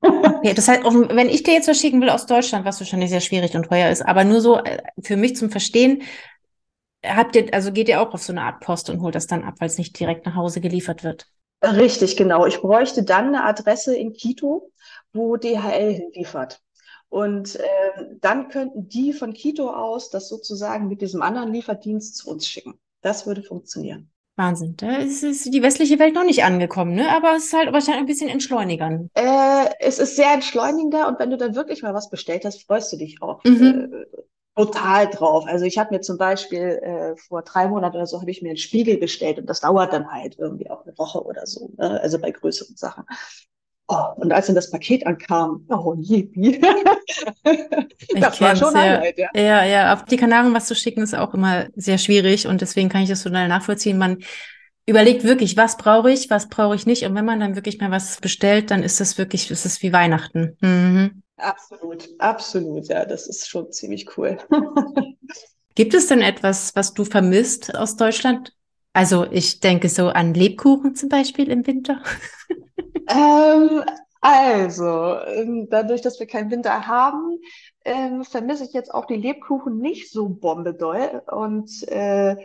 Okay, 0.01 0.53
das 0.53 0.67
heißt, 0.67 0.83
wenn 0.83 1.29
ich 1.29 1.43
dir 1.43 1.53
jetzt 1.53 1.67
was 1.67 1.79
schicken 1.79 2.01
will 2.01 2.09
aus 2.09 2.25
Deutschland, 2.25 2.65
was 2.65 2.79
wahrscheinlich 2.79 3.09
sehr 3.09 3.21
schwierig 3.21 3.55
und 3.55 3.63
teuer 3.63 3.89
ist, 3.89 4.01
aber 4.01 4.23
nur 4.23 4.41
so 4.41 4.57
äh, 4.57 4.81
für 5.01 5.17
mich 5.17 5.35
zum 5.35 5.49
Verstehen, 5.49 6.03
habt 7.03 7.35
ihr, 7.35 7.53
also 7.53 7.71
geht 7.71 7.89
ihr 7.89 8.01
auch 8.01 8.13
auf 8.13 8.23
so 8.23 8.33
eine 8.33 8.43
Art 8.43 8.61
Post 8.61 8.89
und 8.89 9.01
holt 9.01 9.15
das 9.15 9.27
dann 9.27 9.43
ab, 9.43 9.55
weil 9.59 9.67
es 9.67 9.77
nicht 9.77 9.99
direkt 9.99 10.25
nach 10.25 10.35
Hause 10.35 10.61
geliefert 10.61 11.03
wird? 11.03 11.27
Richtig, 11.63 12.15
genau. 12.15 12.45
Ich 12.45 12.59
bräuchte 12.59 13.03
dann 13.03 13.27
eine 13.27 13.43
Adresse 13.43 13.95
in 13.95 14.13
Quito, 14.13 14.71
wo 15.13 15.37
DHL 15.37 15.93
hinliefert. 15.93 16.61
Und 17.09 17.55
äh, 17.55 17.63
dann 18.19 18.49
könnten 18.49 18.87
die 18.89 19.13
von 19.13 19.33
Quito 19.33 19.69
aus 19.69 20.09
das 20.09 20.27
sozusagen 20.27 20.87
mit 20.87 21.01
diesem 21.01 21.21
anderen 21.21 21.53
Lieferdienst 21.53 22.17
zu 22.17 22.29
uns 22.29 22.47
schicken. 22.47 22.79
Das 23.01 23.25
würde 23.25 23.41
funktionieren. 23.41 24.11
Wahnsinn. 24.35 24.75
Da 24.75 24.97
ist, 24.97 25.23
ist 25.23 25.53
die 25.53 25.61
westliche 25.61 25.97
Welt 25.97 26.13
noch 26.13 26.25
nicht 26.25 26.43
angekommen, 26.43 26.93
ne? 26.93 27.09
Aber 27.15 27.35
es 27.35 27.45
ist 27.45 27.53
halt 27.53 27.71
wahrscheinlich 27.71 28.01
ein 28.01 28.05
bisschen 28.05 28.29
entschleunigern. 28.29 29.09
Äh, 29.13 29.69
es 29.79 29.97
ist 29.97 30.17
sehr 30.17 30.33
entschleunigender 30.33 31.07
und 31.07 31.19
wenn 31.19 31.29
du 31.29 31.37
dann 31.37 31.55
wirklich 31.55 31.81
mal 31.81 31.93
was 31.93 32.09
bestellt 32.09 32.43
hast, 32.43 32.65
freust 32.65 32.91
du 32.91 32.97
dich 32.97 33.21
auch 33.21 33.41
mhm. 33.45 33.93
äh, 33.93 34.17
total 34.55 35.07
drauf. 35.07 35.45
Also 35.47 35.65
ich 35.65 35.77
habe 35.77 35.93
mir 35.93 36.01
zum 36.01 36.17
Beispiel 36.17 36.79
äh, 36.81 37.15
vor 37.17 37.43
drei 37.43 37.67
Monaten 37.67 37.95
oder 37.95 38.07
so 38.07 38.19
habe 38.19 38.31
ich 38.31 38.41
mir 38.41 38.49
einen 38.49 38.57
Spiegel 38.57 38.97
bestellt 38.97 39.39
und 39.39 39.49
das 39.49 39.61
dauert 39.61 39.93
dann 39.93 40.11
halt 40.11 40.37
irgendwie 40.37 40.69
auch 40.69 40.85
eine 40.85 40.97
Woche 40.97 41.23
oder 41.23 41.45
so. 41.45 41.71
Ne? 41.77 42.01
Also 42.01 42.19
bei 42.19 42.31
größeren 42.31 42.75
Sachen. 42.75 43.05
Oh, 43.87 44.05
und 44.15 44.33
als 44.33 44.47
dann 44.47 44.55
das 44.55 44.71
Paket 44.71 45.05
ankam, 45.05 45.63
oh, 45.69 45.93
yippie. 45.99 46.59
das 48.19 48.41
war 48.41 48.55
schon 48.55 48.73
ja. 48.73 48.81
Highlight, 48.81 49.17
ja. 49.19 49.29
Ja, 49.35 49.63
ja, 49.63 49.93
auf 49.93 50.05
die 50.05 50.17
Kanaren 50.17 50.53
was 50.55 50.65
zu 50.65 50.73
schicken 50.73 51.03
ist 51.03 51.13
auch 51.13 51.35
immer 51.35 51.67
sehr 51.75 51.99
schwierig 51.99 52.47
und 52.47 52.61
deswegen 52.61 52.89
kann 52.89 53.03
ich 53.03 53.09
das 53.09 53.21
total 53.21 53.47
nachvollziehen. 53.47 53.99
Man 53.99 54.23
überlegt 54.87 55.23
wirklich, 55.23 55.55
was 55.55 55.77
brauche 55.77 56.11
ich, 56.11 56.31
was 56.31 56.49
brauche 56.49 56.75
ich 56.75 56.87
nicht 56.87 57.03
und 57.03 57.13
wenn 57.13 57.25
man 57.25 57.39
dann 57.39 57.55
wirklich 57.55 57.79
mal 57.79 57.91
was 57.91 58.19
bestellt, 58.21 58.71
dann 58.71 58.81
ist 58.81 58.99
das 58.99 59.19
wirklich, 59.19 59.51
ist 59.51 59.65
es 59.65 59.83
wie 59.83 59.93
Weihnachten. 59.93 60.57
Mhm. 60.61 61.21
Absolut, 61.37 62.09
absolut, 62.17 62.87
ja, 62.87 63.05
das 63.05 63.27
ist 63.27 63.47
schon 63.47 63.71
ziemlich 63.71 64.17
cool. 64.17 64.37
Gibt 65.75 65.93
es 65.93 66.07
denn 66.07 66.21
etwas, 66.21 66.75
was 66.75 66.93
du 66.93 67.03
vermisst 67.03 67.75
aus 67.75 67.97
Deutschland? 67.97 68.53
Also 68.93 69.27
ich 69.29 69.59
denke 69.59 69.89
so 69.89 70.07
an 70.07 70.33
Lebkuchen 70.33 70.95
zum 70.95 71.09
Beispiel 71.09 71.51
im 71.51 71.67
Winter. 71.67 72.01
Ähm, 73.07 73.83
also, 74.21 75.19
ähm, 75.27 75.67
dadurch, 75.69 76.01
dass 76.01 76.19
wir 76.19 76.27
keinen 76.27 76.49
Winter 76.49 76.87
haben, 76.87 77.39
ähm, 77.83 78.23
vermisse 78.23 78.63
ich 78.63 78.73
jetzt 78.73 78.93
auch 78.93 79.05
die 79.05 79.17
Lebkuchen 79.17 79.77
nicht 79.77 80.11
so 80.11 80.29
bombedoll. 80.29 81.21
Und 81.27 81.87
äh, 81.87 82.35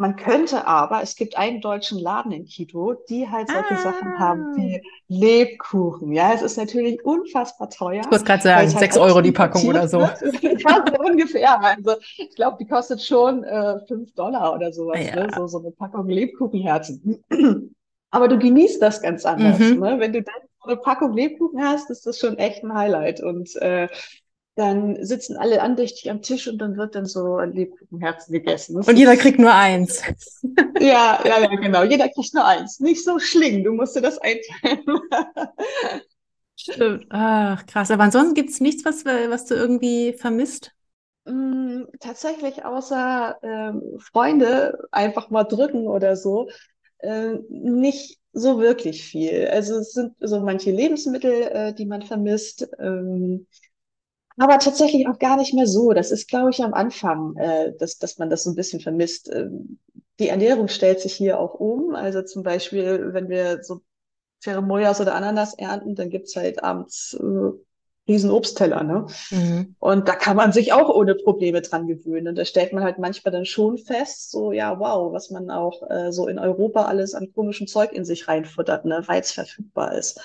man 0.00 0.16
könnte 0.16 0.66
aber, 0.66 1.02
es 1.02 1.14
gibt 1.14 1.36
einen 1.36 1.60
deutschen 1.60 1.98
Laden 1.98 2.32
in 2.32 2.46
Quito, 2.46 2.94
die 3.10 3.28
halt 3.28 3.50
solche 3.50 3.74
ah. 3.74 3.82
Sachen 3.82 4.18
haben 4.18 4.56
wie 4.56 4.82
Lebkuchen. 5.08 6.12
Ja, 6.12 6.32
es 6.32 6.40
ist 6.40 6.56
natürlich 6.56 7.04
unfassbar 7.04 7.68
teuer. 7.68 8.00
Ich 8.00 8.10
muss 8.10 8.24
gerade 8.24 8.42
sagen, 8.42 8.56
halt 8.56 8.70
sechs 8.70 8.96
Euro 8.96 9.20
die 9.20 9.30
Packung 9.30 9.68
oder 9.68 9.86
so. 9.86 10.00
ja, 10.00 10.84
so 10.88 11.04
ungefähr. 11.04 11.62
Also 11.62 11.96
ich 12.16 12.34
glaube, 12.34 12.56
die 12.58 12.66
kostet 12.66 13.02
schon 13.02 13.44
äh, 13.44 13.78
fünf 13.86 14.14
Dollar 14.14 14.54
oder 14.54 14.72
sowas. 14.72 14.98
Ja. 15.04 15.16
Ne? 15.16 15.28
So, 15.36 15.46
so 15.46 15.58
eine 15.58 15.70
Packung 15.72 16.08
Lebkuchenherzen. 16.08 17.22
Aber 18.10 18.28
du 18.28 18.38
genießt 18.38 18.82
das 18.82 19.02
ganz 19.02 19.24
anders. 19.24 19.58
Mhm. 19.58 19.80
Ne? 19.80 19.96
Wenn 19.98 20.12
du 20.12 20.22
dann 20.22 20.34
eine 20.62 20.76
Packung 20.76 21.14
Lebkuchen 21.14 21.62
hast, 21.62 21.90
ist 21.90 22.06
das 22.06 22.18
schon 22.18 22.38
echt 22.38 22.62
ein 22.62 22.74
Highlight. 22.74 23.22
Und 23.22 23.54
äh, 23.56 23.88
dann 24.56 25.04
sitzen 25.04 25.36
alle 25.36 25.62
andächtig 25.62 26.10
am 26.10 26.22
Tisch 26.22 26.48
und 26.48 26.58
dann 26.58 26.76
wird 26.76 26.94
dann 26.94 27.06
so 27.06 27.36
ein 27.36 27.52
Lebkuchenherzen 27.52 28.32
gegessen. 28.32 28.76
Das 28.76 28.88
und 28.88 28.96
jeder 28.96 29.16
kriegt 29.16 29.38
nur 29.38 29.54
eins. 29.54 30.02
ja, 30.80 31.20
ja, 31.24 31.40
ja, 31.40 31.46
genau. 31.46 31.84
Jeder 31.84 32.08
kriegt 32.08 32.34
nur 32.34 32.44
eins. 32.44 32.80
Nicht 32.80 33.04
so 33.04 33.18
schling, 33.18 33.64
du 33.64 33.72
musst 33.72 33.96
dir 33.96 34.02
das 34.02 34.18
einteilen. 34.18 34.84
Stimmt. 36.56 37.06
Ach, 37.08 37.64
krass. 37.64 37.90
Aber 37.90 38.02
ansonsten 38.02 38.34
gibt 38.34 38.50
es 38.50 38.60
nichts, 38.60 38.84
was, 38.84 39.04
was 39.04 39.46
du 39.46 39.54
irgendwie 39.54 40.12
vermisst? 40.12 40.72
Mm, 41.24 41.84
tatsächlich 42.00 42.64
außer 42.64 43.38
ähm, 43.42 43.82
Freunde 43.98 44.86
einfach 44.90 45.30
mal 45.30 45.44
drücken 45.44 45.86
oder 45.86 46.16
so, 46.16 46.48
äh, 47.02 47.34
nicht 47.48 48.18
so 48.32 48.60
wirklich 48.60 49.04
viel. 49.04 49.48
Also 49.48 49.76
es 49.76 49.92
sind 49.92 50.14
so 50.20 50.40
manche 50.40 50.70
Lebensmittel, 50.70 51.32
äh, 51.32 51.74
die 51.74 51.86
man 51.86 52.02
vermisst, 52.02 52.68
ähm, 52.78 53.46
aber 54.38 54.58
tatsächlich 54.58 55.06
auch 55.08 55.18
gar 55.18 55.36
nicht 55.36 55.54
mehr 55.54 55.66
so. 55.66 55.92
Das 55.92 56.10
ist, 56.10 56.28
glaube 56.28 56.50
ich, 56.50 56.62
am 56.62 56.74
Anfang, 56.74 57.36
äh, 57.36 57.72
dass, 57.78 57.98
dass 57.98 58.18
man 58.18 58.30
das 58.30 58.44
so 58.44 58.50
ein 58.50 58.56
bisschen 58.56 58.80
vermisst. 58.80 59.30
Ähm, 59.32 59.78
die 60.18 60.28
Ernährung 60.28 60.68
stellt 60.68 61.00
sich 61.00 61.14
hier 61.14 61.38
auch 61.40 61.54
um. 61.54 61.94
Also 61.94 62.22
zum 62.22 62.42
Beispiel, 62.42 63.12
wenn 63.12 63.28
wir 63.28 63.62
so 63.62 63.82
Ceremoyas 64.42 65.00
oder 65.00 65.14
Ananas 65.14 65.54
ernten, 65.54 65.94
dann 65.94 66.10
gibt's 66.10 66.36
halt 66.36 66.62
abends 66.62 67.14
äh, 67.14 67.52
riesen 68.08 68.30
Obstteller, 68.30 68.82
ne? 68.82 69.06
Mhm. 69.30 69.76
Und 69.78 70.08
da 70.08 70.14
kann 70.14 70.36
man 70.36 70.52
sich 70.52 70.72
auch 70.72 70.88
ohne 70.88 71.14
Probleme 71.14 71.60
dran 71.60 71.86
gewöhnen. 71.86 72.28
Und 72.28 72.38
da 72.38 72.44
stellt 72.44 72.72
man 72.72 72.82
halt 72.82 72.98
manchmal 72.98 73.32
dann 73.32 73.44
schon 73.44 73.78
fest, 73.78 74.30
so, 74.30 74.52
ja, 74.52 74.78
wow, 74.80 75.12
was 75.12 75.30
man 75.30 75.50
auch 75.50 75.88
äh, 75.90 76.10
so 76.12 76.26
in 76.26 76.38
Europa 76.38 76.86
alles 76.86 77.14
an 77.14 77.32
komischem 77.32 77.66
Zeug 77.66 77.92
in 77.92 78.04
sich 78.04 78.26
reinfuttert, 78.26 78.84
ne, 78.84 79.02
weil 79.06 79.20
es 79.20 79.32
verfügbar 79.32 79.94
ist. 79.96 80.20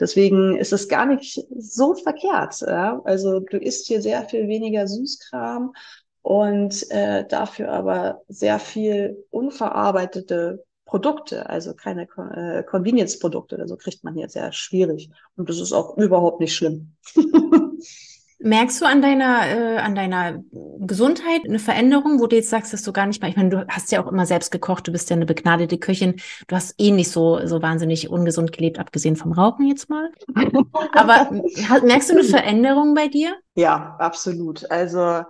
Deswegen 0.00 0.56
ist 0.56 0.72
es 0.72 0.88
gar 0.88 1.04
nicht 1.04 1.46
so 1.56 1.94
verkehrt. 1.94 2.62
Ja? 2.62 3.00
Also 3.04 3.40
du 3.40 3.58
isst 3.58 3.86
hier 3.86 4.00
sehr 4.00 4.24
viel 4.24 4.48
weniger 4.48 4.88
Süßkram 4.88 5.74
und 6.22 6.90
äh, 6.90 7.26
dafür 7.28 7.70
aber 7.70 8.22
sehr 8.28 8.58
viel 8.58 9.24
unverarbeitete 9.30 10.64
Produkte, 10.90 11.48
also 11.48 11.72
keine 11.72 12.08
äh, 12.34 12.64
Convenience-Produkte. 12.64 13.60
Also 13.60 13.76
kriegt 13.76 14.02
man 14.02 14.14
hier 14.14 14.28
sehr 14.28 14.50
schwierig. 14.50 15.08
Und 15.36 15.48
das 15.48 15.60
ist 15.60 15.72
auch 15.72 15.96
überhaupt 15.96 16.40
nicht 16.40 16.54
schlimm. 16.54 16.96
Merkst 18.42 18.80
du 18.80 18.86
an 18.86 19.00
deiner, 19.00 19.46
äh, 19.46 19.76
an 19.78 19.94
deiner 19.94 20.42
Gesundheit 20.80 21.42
eine 21.44 21.60
Veränderung, 21.60 22.18
wo 22.18 22.26
du 22.26 22.36
jetzt 22.36 22.50
sagst, 22.50 22.72
dass 22.72 22.82
du 22.82 22.92
gar 22.92 23.06
nicht 23.06 23.22
mehr, 23.22 23.30
ich 23.30 23.36
meine, 23.36 23.50
du 23.50 23.66
hast 23.68 23.92
ja 23.92 24.02
auch 24.02 24.10
immer 24.10 24.26
selbst 24.26 24.50
gekocht, 24.50 24.88
du 24.88 24.92
bist 24.92 25.10
ja 25.10 25.16
eine 25.16 25.26
begnadete 25.26 25.78
Köchin, 25.78 26.16
du 26.48 26.56
hast 26.56 26.74
eh 26.78 26.90
nicht 26.90 27.10
so, 27.10 27.46
so 27.46 27.62
wahnsinnig 27.62 28.08
ungesund 28.08 28.50
gelebt, 28.50 28.80
abgesehen 28.80 29.14
vom 29.14 29.32
Rauchen 29.32 29.68
jetzt 29.68 29.90
mal. 29.90 30.10
Aber 30.92 31.30
merkst 31.84 32.10
du 32.10 32.14
eine 32.14 32.24
Veränderung 32.24 32.94
bei 32.94 33.06
dir? 33.06 33.36
Ja, 33.54 33.94
absolut. 34.00 34.68
Also 34.70 35.22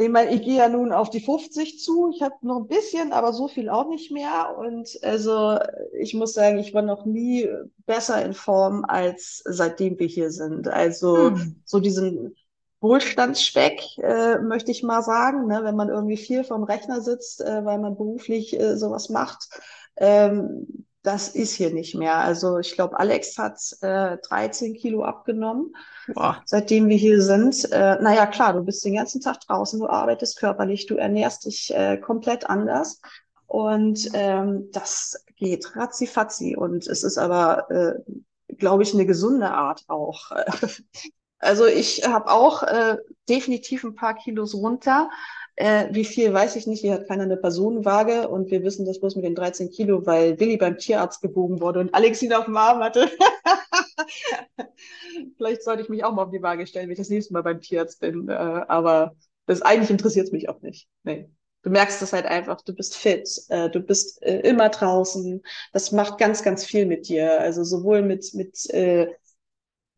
ich 0.00 0.08
meine, 0.08 0.32
ich 0.32 0.42
gehe 0.42 0.58
ja 0.58 0.68
nun 0.68 0.92
auf 0.92 1.10
die 1.10 1.20
50 1.20 1.80
zu. 1.80 2.10
Ich 2.14 2.22
habe 2.22 2.34
noch 2.42 2.58
ein 2.58 2.68
bisschen, 2.68 3.12
aber 3.12 3.32
so 3.32 3.48
viel 3.48 3.68
auch 3.68 3.88
nicht 3.88 4.12
mehr. 4.12 4.56
Und 4.56 4.96
also 5.02 5.58
ich 5.98 6.14
muss 6.14 6.34
sagen, 6.34 6.58
ich 6.58 6.72
war 6.72 6.82
noch 6.82 7.04
nie 7.04 7.48
besser 7.84 8.24
in 8.24 8.32
Form 8.32 8.84
als 8.86 9.42
seitdem 9.44 9.98
wir 9.98 10.06
hier 10.06 10.30
sind. 10.30 10.68
Also 10.68 11.30
hm. 11.30 11.62
so 11.64 11.80
diesen 11.80 12.36
Wohlstandsspeck, 12.80 13.82
äh, 13.98 14.38
möchte 14.38 14.70
ich 14.70 14.84
mal 14.84 15.02
sagen, 15.02 15.48
ne? 15.48 15.62
wenn 15.64 15.74
man 15.74 15.88
irgendwie 15.88 16.16
viel 16.16 16.44
vom 16.44 16.62
Rechner 16.62 17.00
sitzt, 17.00 17.40
äh, 17.40 17.64
weil 17.64 17.80
man 17.80 17.96
beruflich 17.96 18.58
äh, 18.58 18.76
sowas 18.76 19.08
macht. 19.08 19.48
Ähm, 19.96 20.86
das 21.08 21.28
ist 21.28 21.54
hier 21.54 21.72
nicht 21.72 21.94
mehr. 21.94 22.16
Also 22.16 22.58
ich 22.58 22.74
glaube, 22.74 23.00
Alex 23.00 23.38
hat 23.38 23.58
äh, 23.80 24.18
13 24.28 24.74
Kilo 24.74 25.04
abgenommen, 25.04 25.74
Boah. 26.12 26.42
seitdem 26.44 26.88
wir 26.88 26.98
hier 26.98 27.22
sind. 27.22 27.64
Äh, 27.72 27.96
naja, 28.02 28.26
klar, 28.26 28.52
du 28.52 28.62
bist 28.62 28.84
den 28.84 28.96
ganzen 28.96 29.22
Tag 29.22 29.40
draußen, 29.40 29.80
du 29.80 29.88
arbeitest 29.88 30.38
körperlich, 30.38 30.84
du 30.84 30.96
ernährst 30.96 31.46
dich 31.46 31.74
äh, 31.74 31.96
komplett 31.96 32.50
anders. 32.50 33.00
Und 33.46 34.10
ähm, 34.12 34.68
das 34.72 35.24
geht 35.36 35.74
ratzi-fatzi. 35.74 36.56
Und 36.56 36.86
es 36.86 37.02
ist 37.02 37.16
aber, 37.16 37.70
äh, 37.70 38.54
glaube 38.56 38.82
ich, 38.82 38.92
eine 38.92 39.06
gesunde 39.06 39.50
Art 39.50 39.84
auch. 39.88 40.30
Also 41.38 41.66
ich 41.66 42.06
habe 42.06 42.30
auch 42.30 42.62
äh, 42.62 42.96
definitiv 43.28 43.84
ein 43.84 43.94
paar 43.94 44.14
Kilos 44.14 44.54
runter. 44.54 45.10
Äh, 45.54 45.88
wie 45.92 46.04
viel 46.04 46.32
weiß 46.32 46.56
ich 46.56 46.66
nicht, 46.66 46.80
hier 46.80 46.94
hat 46.94 47.08
keiner 47.08 47.24
eine 47.24 47.36
Personenwaage 47.36 48.28
und 48.28 48.50
wir 48.50 48.62
wissen 48.62 48.86
das 48.86 49.00
bloß 49.00 49.16
mit 49.16 49.24
den 49.24 49.34
13 49.34 49.70
Kilo, 49.70 50.06
weil 50.06 50.38
Willi 50.38 50.56
beim 50.56 50.78
Tierarzt 50.78 51.20
gewogen 51.20 51.60
wurde 51.60 51.80
und 51.80 51.94
Alex 51.94 52.22
ihn 52.22 52.32
auf 52.32 52.44
dem 52.44 52.56
Arm 52.56 52.78
hatte. 52.78 53.10
Vielleicht 55.36 55.64
sollte 55.64 55.82
ich 55.82 55.88
mich 55.88 56.04
auch 56.04 56.12
mal 56.12 56.24
auf 56.24 56.30
die 56.30 56.42
Waage 56.42 56.66
stellen, 56.66 56.86
wenn 56.86 56.92
ich 56.92 56.98
das 56.98 57.08
nächste 57.08 57.32
Mal 57.32 57.42
beim 57.42 57.60
Tierarzt 57.60 58.00
bin. 58.00 58.28
Äh, 58.28 58.32
aber 58.32 59.16
das 59.46 59.62
eigentlich 59.62 59.90
interessiert 59.90 60.26
es 60.26 60.32
mich 60.32 60.48
auch 60.48 60.60
nicht. 60.60 60.88
Nee. 61.02 61.28
Du 61.62 61.70
merkst 61.70 62.00
das 62.00 62.12
halt 62.12 62.26
einfach, 62.26 62.60
du 62.60 62.72
bist 62.72 62.96
fit, 62.96 63.28
äh, 63.48 63.68
du 63.68 63.80
bist 63.80 64.22
äh, 64.22 64.38
immer 64.40 64.68
draußen. 64.68 65.42
Das 65.72 65.90
macht 65.90 66.18
ganz, 66.18 66.44
ganz 66.44 66.64
viel 66.64 66.86
mit 66.86 67.08
dir. 67.08 67.40
Also 67.40 67.64
sowohl 67.64 68.02
mit, 68.02 68.32
mit 68.34 68.70
äh, 68.70 69.08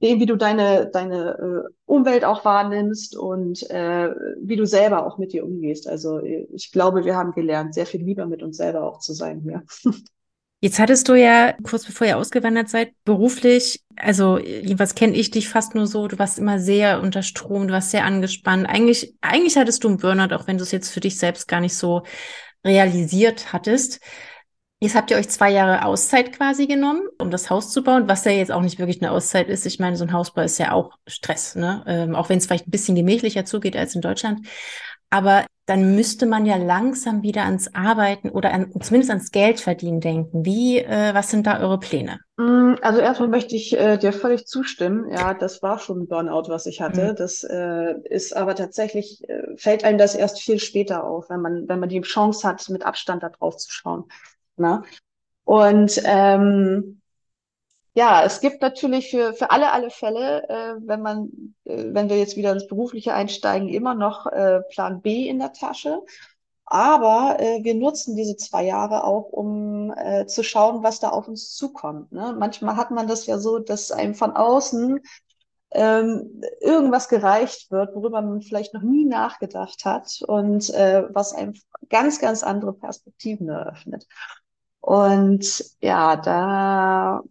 dem, 0.02 0.20
wie 0.20 0.26
du 0.26 0.36
deine, 0.36 0.90
deine 0.90 1.38
äh, 1.66 1.72
Umwelt 1.84 2.24
auch 2.24 2.44
wahrnimmst 2.44 3.16
und 3.16 3.68
äh, 3.70 4.10
wie 4.40 4.56
du 4.56 4.66
selber 4.66 5.06
auch 5.06 5.18
mit 5.18 5.32
dir 5.32 5.44
umgehst. 5.44 5.88
Also 5.88 6.20
ich 6.20 6.72
glaube, 6.72 7.04
wir 7.04 7.16
haben 7.16 7.32
gelernt, 7.32 7.74
sehr 7.74 7.86
viel 7.86 8.02
lieber 8.02 8.26
mit 8.26 8.42
uns 8.42 8.56
selber 8.56 8.84
auch 8.84 8.98
zu 9.00 9.12
sein 9.12 9.40
hier. 9.42 9.62
Jetzt 10.62 10.78
hattest 10.78 11.08
du 11.08 11.14
ja 11.14 11.54
kurz 11.62 11.86
bevor 11.86 12.06
ihr 12.06 12.18
ausgewandert 12.18 12.68
seid, 12.68 12.92
beruflich, 13.04 13.82
also 13.96 14.38
jedenfalls 14.38 14.94
kenne 14.94 15.16
ich 15.16 15.30
dich 15.30 15.48
fast 15.48 15.74
nur 15.74 15.86
so, 15.86 16.06
du 16.06 16.18
warst 16.18 16.38
immer 16.38 16.58
sehr 16.58 17.00
unter 17.00 17.22
Strom, 17.22 17.66
du 17.66 17.72
warst 17.72 17.92
sehr 17.92 18.04
angespannt. 18.04 18.68
Eigentlich, 18.68 19.14
eigentlich 19.22 19.56
hattest 19.56 19.84
du 19.84 19.88
einen 19.88 19.96
Burnout, 19.96 20.34
auch 20.34 20.46
wenn 20.46 20.58
du 20.58 20.64
es 20.64 20.70
jetzt 20.70 20.90
für 20.90 21.00
dich 21.00 21.18
selbst 21.18 21.48
gar 21.48 21.60
nicht 21.60 21.74
so 21.74 22.02
realisiert 22.62 23.54
hattest. 23.54 24.00
Jetzt 24.82 24.94
habt 24.94 25.10
ihr 25.10 25.18
euch 25.18 25.28
zwei 25.28 25.50
Jahre 25.50 25.84
Auszeit 25.84 26.32
quasi 26.32 26.66
genommen, 26.66 27.02
um 27.18 27.30
das 27.30 27.50
Haus 27.50 27.70
zu 27.70 27.82
bauen, 27.82 28.08
was 28.08 28.24
ja 28.24 28.32
jetzt 28.32 28.50
auch 28.50 28.62
nicht 28.62 28.78
wirklich 28.78 29.02
eine 29.02 29.10
Auszeit 29.12 29.48
ist. 29.48 29.66
Ich 29.66 29.78
meine, 29.78 29.94
so 29.94 30.04
ein 30.04 30.12
Hausbau 30.14 30.40
ist 30.40 30.58
ja 30.58 30.72
auch 30.72 30.96
Stress, 31.06 31.54
ne? 31.54 31.84
Ähm, 31.86 32.14
auch 32.14 32.30
wenn 32.30 32.38
es 32.38 32.46
vielleicht 32.46 32.66
ein 32.66 32.70
bisschen 32.70 32.94
gemächlicher 32.94 33.44
zugeht 33.44 33.76
als 33.76 33.94
in 33.94 34.00
Deutschland. 34.00 34.46
Aber 35.10 35.44
dann 35.66 35.94
müsste 35.94 36.24
man 36.24 36.46
ja 36.46 36.56
langsam 36.56 37.22
wieder 37.22 37.42
ans 37.42 37.74
Arbeiten 37.74 38.30
oder 38.30 38.52
an, 38.52 38.72
zumindest 38.80 39.10
ans 39.10 39.30
Geld 39.32 39.60
verdienen 39.60 40.00
denken. 40.00 40.46
Wie, 40.46 40.78
äh, 40.78 41.12
was 41.12 41.30
sind 41.30 41.46
da 41.46 41.60
eure 41.60 41.78
Pläne? 41.78 42.18
Mm, 42.38 42.76
also 42.80 43.00
erstmal 43.00 43.28
möchte 43.28 43.56
ich 43.56 43.78
äh, 43.78 43.98
dir 43.98 44.14
völlig 44.14 44.46
zustimmen. 44.46 45.10
Ja, 45.10 45.34
das 45.34 45.62
war 45.62 45.78
schon 45.78 46.00
ein 46.00 46.08
Burnout, 46.08 46.48
was 46.48 46.64
ich 46.64 46.80
hatte. 46.80 47.12
Mhm. 47.12 47.16
Das 47.16 47.44
äh, 47.44 47.94
ist 48.04 48.34
aber 48.34 48.54
tatsächlich, 48.54 49.28
äh, 49.28 49.42
fällt 49.56 49.84
einem 49.84 49.98
das 49.98 50.14
erst 50.14 50.40
viel 50.40 50.58
später 50.58 51.04
auf, 51.04 51.28
wenn 51.28 51.42
man, 51.42 51.68
wenn 51.68 51.80
man 51.80 51.90
die 51.90 52.00
Chance 52.00 52.48
hat, 52.48 52.66
mit 52.70 52.86
Abstand 52.86 53.22
da 53.22 53.28
drauf 53.28 53.58
zu 53.58 53.70
schauen. 53.70 54.04
Ne? 54.60 54.82
Und 55.44 56.00
ähm, 56.04 57.00
ja, 57.94 58.22
es 58.24 58.40
gibt 58.40 58.62
natürlich 58.62 59.10
für, 59.10 59.32
für 59.34 59.50
alle, 59.50 59.72
alle 59.72 59.90
Fälle, 59.90 60.48
äh, 60.48 60.74
wenn 60.86 61.02
man, 61.02 61.54
äh, 61.64 61.86
wenn 61.88 62.08
wir 62.08 62.18
jetzt 62.18 62.36
wieder 62.36 62.52
ins 62.52 62.68
Berufliche 62.68 63.14
einsteigen, 63.14 63.68
immer 63.68 63.94
noch 63.94 64.26
äh, 64.26 64.60
Plan 64.70 65.02
B 65.02 65.28
in 65.28 65.40
der 65.40 65.52
Tasche. 65.52 66.02
Aber 66.66 67.38
äh, 67.40 67.64
wir 67.64 67.74
nutzen 67.74 68.14
diese 68.16 68.36
zwei 68.36 68.64
Jahre 68.64 69.02
auch, 69.04 69.32
um 69.32 69.92
äh, 69.96 70.26
zu 70.26 70.44
schauen, 70.44 70.84
was 70.84 71.00
da 71.00 71.08
auf 71.08 71.26
uns 71.26 71.56
zukommt. 71.56 72.12
Ne? 72.12 72.36
Manchmal 72.38 72.76
hat 72.76 72.92
man 72.92 73.08
das 73.08 73.26
ja 73.26 73.38
so, 73.38 73.58
dass 73.58 73.90
einem 73.90 74.14
von 74.14 74.36
außen 74.36 75.00
ähm, 75.72 76.42
irgendwas 76.60 77.08
gereicht 77.08 77.70
wird, 77.72 77.94
worüber 77.94 78.22
man 78.22 78.42
vielleicht 78.42 78.74
noch 78.74 78.82
nie 78.82 79.04
nachgedacht 79.04 79.84
hat 79.84 80.20
und 80.26 80.70
äh, 80.70 81.04
was 81.10 81.32
einem 81.32 81.54
ganz, 81.88 82.20
ganz 82.20 82.42
andere 82.44 82.72
Perspektiven 82.72 83.48
eröffnet. 83.48 84.06
Und 84.80 85.64
ja, 85.80 86.16
da 86.16 87.22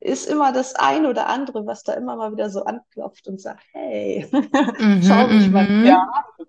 ist 0.00 0.26
immer 0.28 0.52
das 0.52 0.74
ein 0.74 1.04
oder 1.04 1.28
andere, 1.28 1.66
was 1.66 1.82
da 1.82 1.92
immer 1.92 2.16
mal 2.16 2.32
wieder 2.32 2.48
so 2.48 2.64
anklopft 2.64 3.28
und 3.28 3.40
sagt, 3.40 3.62
hey, 3.72 4.26
mhm, 4.78 5.02
schau 5.02 5.26
mich 5.28 5.50
mal 5.50 5.68
mhm. 5.68 5.84
ja, 5.84 6.06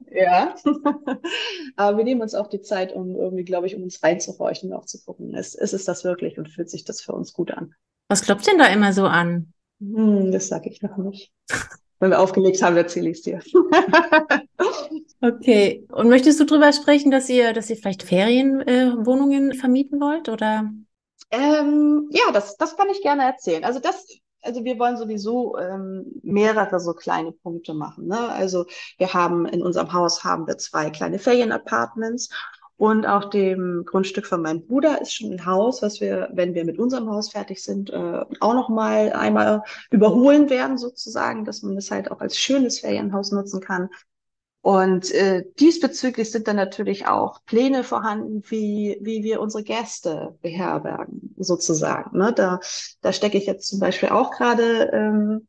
ja. 0.09 0.55
Aber 1.75 1.97
wir 1.97 2.03
nehmen 2.05 2.21
uns 2.21 2.33
auch 2.33 2.47
die 2.47 2.61
Zeit, 2.61 2.93
um 2.93 3.15
irgendwie, 3.15 3.43
glaube 3.43 3.67
ich, 3.67 3.75
um 3.75 3.83
uns 3.83 4.01
reinzuhorchen 4.01 4.71
und 4.71 4.77
auch 4.77 4.85
zu 4.85 5.03
gucken, 5.03 5.33
ist, 5.33 5.55
ist 5.55 5.73
es 5.73 5.83
das 5.83 6.05
wirklich 6.05 6.37
und 6.37 6.49
fühlt 6.49 6.69
sich 6.69 6.85
das 6.85 7.01
für 7.01 7.11
uns 7.11 7.33
gut 7.33 7.51
an? 7.51 7.75
Was 8.07 8.21
klopft 8.21 8.47
denn 8.47 8.57
da 8.57 8.67
immer 8.67 8.93
so 8.93 9.05
an? 9.05 9.53
Hm, 9.79 10.31
das 10.31 10.47
sage 10.47 10.69
ich 10.69 10.81
noch 10.81 10.97
nicht. 10.97 11.31
Wenn 11.99 12.11
wir 12.11 12.19
aufgelegt 12.19 12.61
haben, 12.63 12.77
erzähle 12.77 13.09
ich 13.09 13.17
es 13.17 13.23
dir. 13.23 13.41
Okay. 15.21 15.85
Und 15.91 16.09
möchtest 16.09 16.39
du 16.39 16.45
darüber 16.45 16.73
sprechen, 16.73 17.11
dass 17.11 17.29
ihr, 17.29 17.53
dass 17.53 17.69
ihr 17.69 17.77
vielleicht 17.77 18.03
Ferienwohnungen 18.03 19.51
äh, 19.51 19.55
vermieten 19.55 20.01
wollt 20.01 20.29
oder? 20.29 20.71
Ähm, 21.29 22.09
ja, 22.11 22.31
das, 22.33 22.57
das 22.57 22.75
kann 22.75 22.89
ich 22.89 23.01
gerne 23.01 23.23
erzählen. 23.23 23.63
Also 23.63 23.79
das, 23.79 24.07
also 24.41 24.63
wir 24.63 24.79
wollen 24.79 24.97
sowieso 24.97 25.57
ähm, 25.57 26.05
mehrere 26.23 26.79
so 26.79 26.93
kleine 26.93 27.31
Punkte 27.31 27.75
machen. 27.75 28.07
Ne? 28.07 28.19
Also 28.19 28.65
wir 28.97 29.13
haben 29.13 29.45
in 29.45 29.61
unserem 29.61 29.93
Haus 29.93 30.23
haben 30.23 30.47
wir 30.47 30.57
zwei 30.57 30.89
kleine 30.89 31.19
Ferienapartments 31.19 32.29
und 32.81 33.05
auf 33.05 33.29
dem 33.29 33.83
Grundstück 33.85 34.25
von 34.25 34.41
meinem 34.41 34.65
Bruder 34.65 35.01
ist 35.01 35.13
schon 35.13 35.31
ein 35.31 35.45
Haus, 35.45 35.83
was 35.83 36.01
wir, 36.01 36.29
wenn 36.33 36.55
wir 36.55 36.65
mit 36.65 36.79
unserem 36.79 37.11
Haus 37.11 37.29
fertig 37.29 37.63
sind, 37.63 37.91
äh, 37.91 38.25
auch 38.39 38.55
noch 38.55 38.69
mal 38.69 39.13
einmal 39.13 39.61
überholen 39.91 40.49
werden 40.49 40.79
sozusagen, 40.79 41.45
dass 41.45 41.61
man 41.61 41.77
es 41.77 41.91
halt 41.91 42.09
auch 42.09 42.21
als 42.21 42.39
schönes 42.39 42.79
Ferienhaus 42.79 43.31
nutzen 43.31 43.61
kann. 43.61 43.89
Und 44.61 45.11
äh, 45.11 45.43
diesbezüglich 45.59 46.31
sind 46.31 46.47
dann 46.47 46.55
natürlich 46.55 47.07
auch 47.07 47.43
Pläne 47.45 47.83
vorhanden, 47.83 48.43
wie, 48.47 48.97
wie 49.01 49.23
wir 49.23 49.41
unsere 49.41 49.63
Gäste 49.63 50.37
beherbergen, 50.41 51.33
sozusagen. 51.37 52.17
Ne? 52.17 52.31
Da, 52.31 52.59
da 53.01 53.11
stecke 53.11 53.39
ich 53.39 53.47
jetzt 53.47 53.67
zum 53.67 53.79
Beispiel 53.79 54.09
auch 54.09 54.31
gerade 54.31 54.91
ähm, 54.93 55.47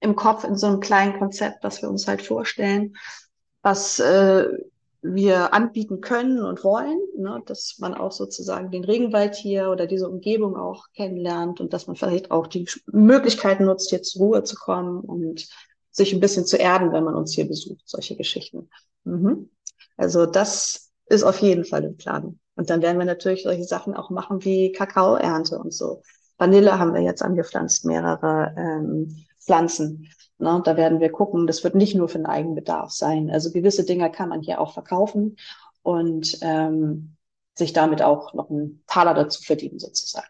im 0.00 0.16
Kopf 0.16 0.44
in 0.44 0.56
so 0.56 0.66
einem 0.66 0.80
kleinen 0.80 1.18
Konzept, 1.18 1.62
was 1.62 1.82
wir 1.82 1.90
uns 1.90 2.08
halt 2.08 2.22
vorstellen, 2.22 2.96
was 3.60 4.00
äh, 4.00 4.48
wir 5.02 5.52
anbieten 5.52 6.00
können 6.00 6.42
und 6.42 6.64
wollen, 6.64 6.98
ne? 7.18 7.42
dass 7.44 7.76
man 7.80 7.92
auch 7.92 8.12
sozusagen 8.12 8.70
den 8.70 8.84
Regenwald 8.84 9.34
hier 9.34 9.68
oder 9.70 9.86
diese 9.86 10.08
Umgebung 10.08 10.56
auch 10.56 10.86
kennenlernt 10.94 11.60
und 11.60 11.74
dass 11.74 11.86
man 11.86 11.96
vielleicht 11.96 12.30
auch 12.30 12.46
die 12.46 12.66
Möglichkeiten 12.86 13.66
nutzt, 13.66 13.90
hier 13.90 14.02
zur 14.02 14.22
Ruhe 14.22 14.44
zu 14.44 14.56
kommen 14.56 15.00
und 15.00 15.48
sich 15.92 16.12
ein 16.12 16.20
bisschen 16.20 16.46
zu 16.46 16.56
erden, 16.56 16.92
wenn 16.92 17.04
man 17.04 17.14
uns 17.14 17.34
hier 17.34 17.46
besucht, 17.46 17.82
solche 17.84 18.16
Geschichten. 18.16 18.68
Mhm. 19.04 19.50
Also 19.96 20.26
das 20.26 20.90
ist 21.06 21.22
auf 21.22 21.38
jeden 21.38 21.64
Fall 21.64 21.84
im 21.84 21.96
Plan. 21.96 22.40
Und 22.56 22.70
dann 22.70 22.82
werden 22.82 22.98
wir 22.98 23.06
natürlich 23.06 23.44
solche 23.44 23.64
Sachen 23.64 23.94
auch 23.94 24.10
machen 24.10 24.44
wie 24.44 24.72
Kakaoernte 24.72 25.58
und 25.58 25.72
so. 25.72 26.02
Vanille 26.38 26.78
haben 26.78 26.94
wir 26.94 27.02
jetzt 27.02 27.22
angepflanzt, 27.22 27.84
mehrere 27.84 28.54
ähm, 28.56 29.24
Pflanzen. 29.38 30.08
Ne? 30.38 30.60
Da 30.64 30.76
werden 30.76 31.00
wir 31.00 31.10
gucken, 31.10 31.46
das 31.46 31.62
wird 31.62 31.74
nicht 31.74 31.94
nur 31.94 32.08
für 32.08 32.18
den 32.18 32.26
Eigenbedarf 32.26 32.90
sein. 32.90 33.30
Also 33.30 33.52
gewisse 33.52 33.84
Dinge 33.84 34.10
kann 34.10 34.28
man 34.28 34.40
hier 34.40 34.60
auch 34.60 34.72
verkaufen 34.72 35.36
und 35.82 36.38
ähm, 36.42 37.16
sich 37.54 37.72
damit 37.72 38.02
auch 38.02 38.34
noch 38.34 38.50
einen 38.50 38.82
Taler 38.86 39.14
dazu 39.14 39.42
verdienen 39.42 39.78
sozusagen. 39.78 40.26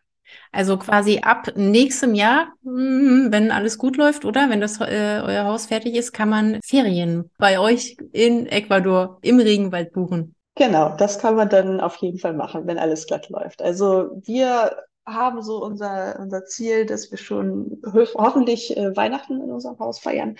Also 0.53 0.77
quasi 0.77 1.21
ab 1.23 1.49
nächstem 1.57 2.15
Jahr, 2.15 2.53
hm, 2.63 3.29
wenn 3.31 3.51
alles 3.51 3.79
gut 3.79 3.97
läuft, 3.97 4.27
oder? 4.27 4.51
Wenn 4.51 4.61
das 4.61 4.81
äh, 4.81 5.21
euer 5.25 5.45
Haus 5.45 5.67
fertig 5.67 5.95
ist, 5.95 6.13
kann 6.13 6.29
man 6.29 6.61
Ferien 6.63 7.31
bei 7.39 7.59
euch 7.59 7.97
in 8.13 8.47
Ecuador 8.47 9.19
im 9.23 9.41
Regenwald 9.41 9.93
buchen. 9.93 10.35
Genau, 10.55 10.95
das 10.97 11.19
kann 11.19 11.37
man 11.37 11.49
dann 11.49 11.81
auf 11.81 11.97
jeden 11.97 12.19
Fall 12.19 12.35
machen, 12.35 12.67
wenn 12.67 12.79
alles 12.79 13.07
glatt 13.07 13.31
läuft. 13.31 13.63
Also 13.63 14.21
wir 14.25 14.77
haben 15.07 15.43
so 15.43 15.65
unser, 15.65 16.19
unser 16.21 16.45
Ziel, 16.45 16.85
dass 16.85 17.11
wir 17.11 17.19
schon 17.19 17.81
hoffentlich 18.15 18.77
äh, 18.77 18.95
Weihnachten 18.95 19.41
in 19.41 19.51
unserem 19.51 19.79
Haus 19.79 19.99
feiern. 19.99 20.37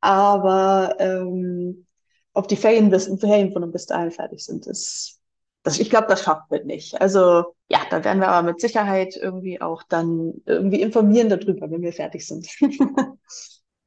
Aber 0.00 0.94
ähm, 1.00 1.86
ob 2.32 2.46
die 2.46 2.56
Ferien 2.56 2.90
bis, 2.90 3.06
Ferienwohnung 3.06 3.72
bis 3.72 3.86
dahin 3.86 4.12
fertig 4.12 4.44
sind, 4.44 4.66
ist, 4.68 5.17
das, 5.62 5.78
ich 5.78 5.90
glaube, 5.90 6.06
das 6.08 6.22
schafft 6.22 6.50
wir 6.50 6.64
nicht. 6.64 7.00
Also 7.00 7.54
ja, 7.68 7.80
da 7.90 8.04
werden 8.04 8.20
wir 8.20 8.28
aber 8.28 8.46
mit 8.46 8.60
Sicherheit 8.60 9.16
irgendwie 9.20 9.60
auch 9.60 9.82
dann 9.82 10.34
irgendwie 10.46 10.80
informieren 10.80 11.28
darüber, 11.28 11.70
wenn 11.70 11.82
wir 11.82 11.92
fertig 11.92 12.26
sind. 12.26 12.48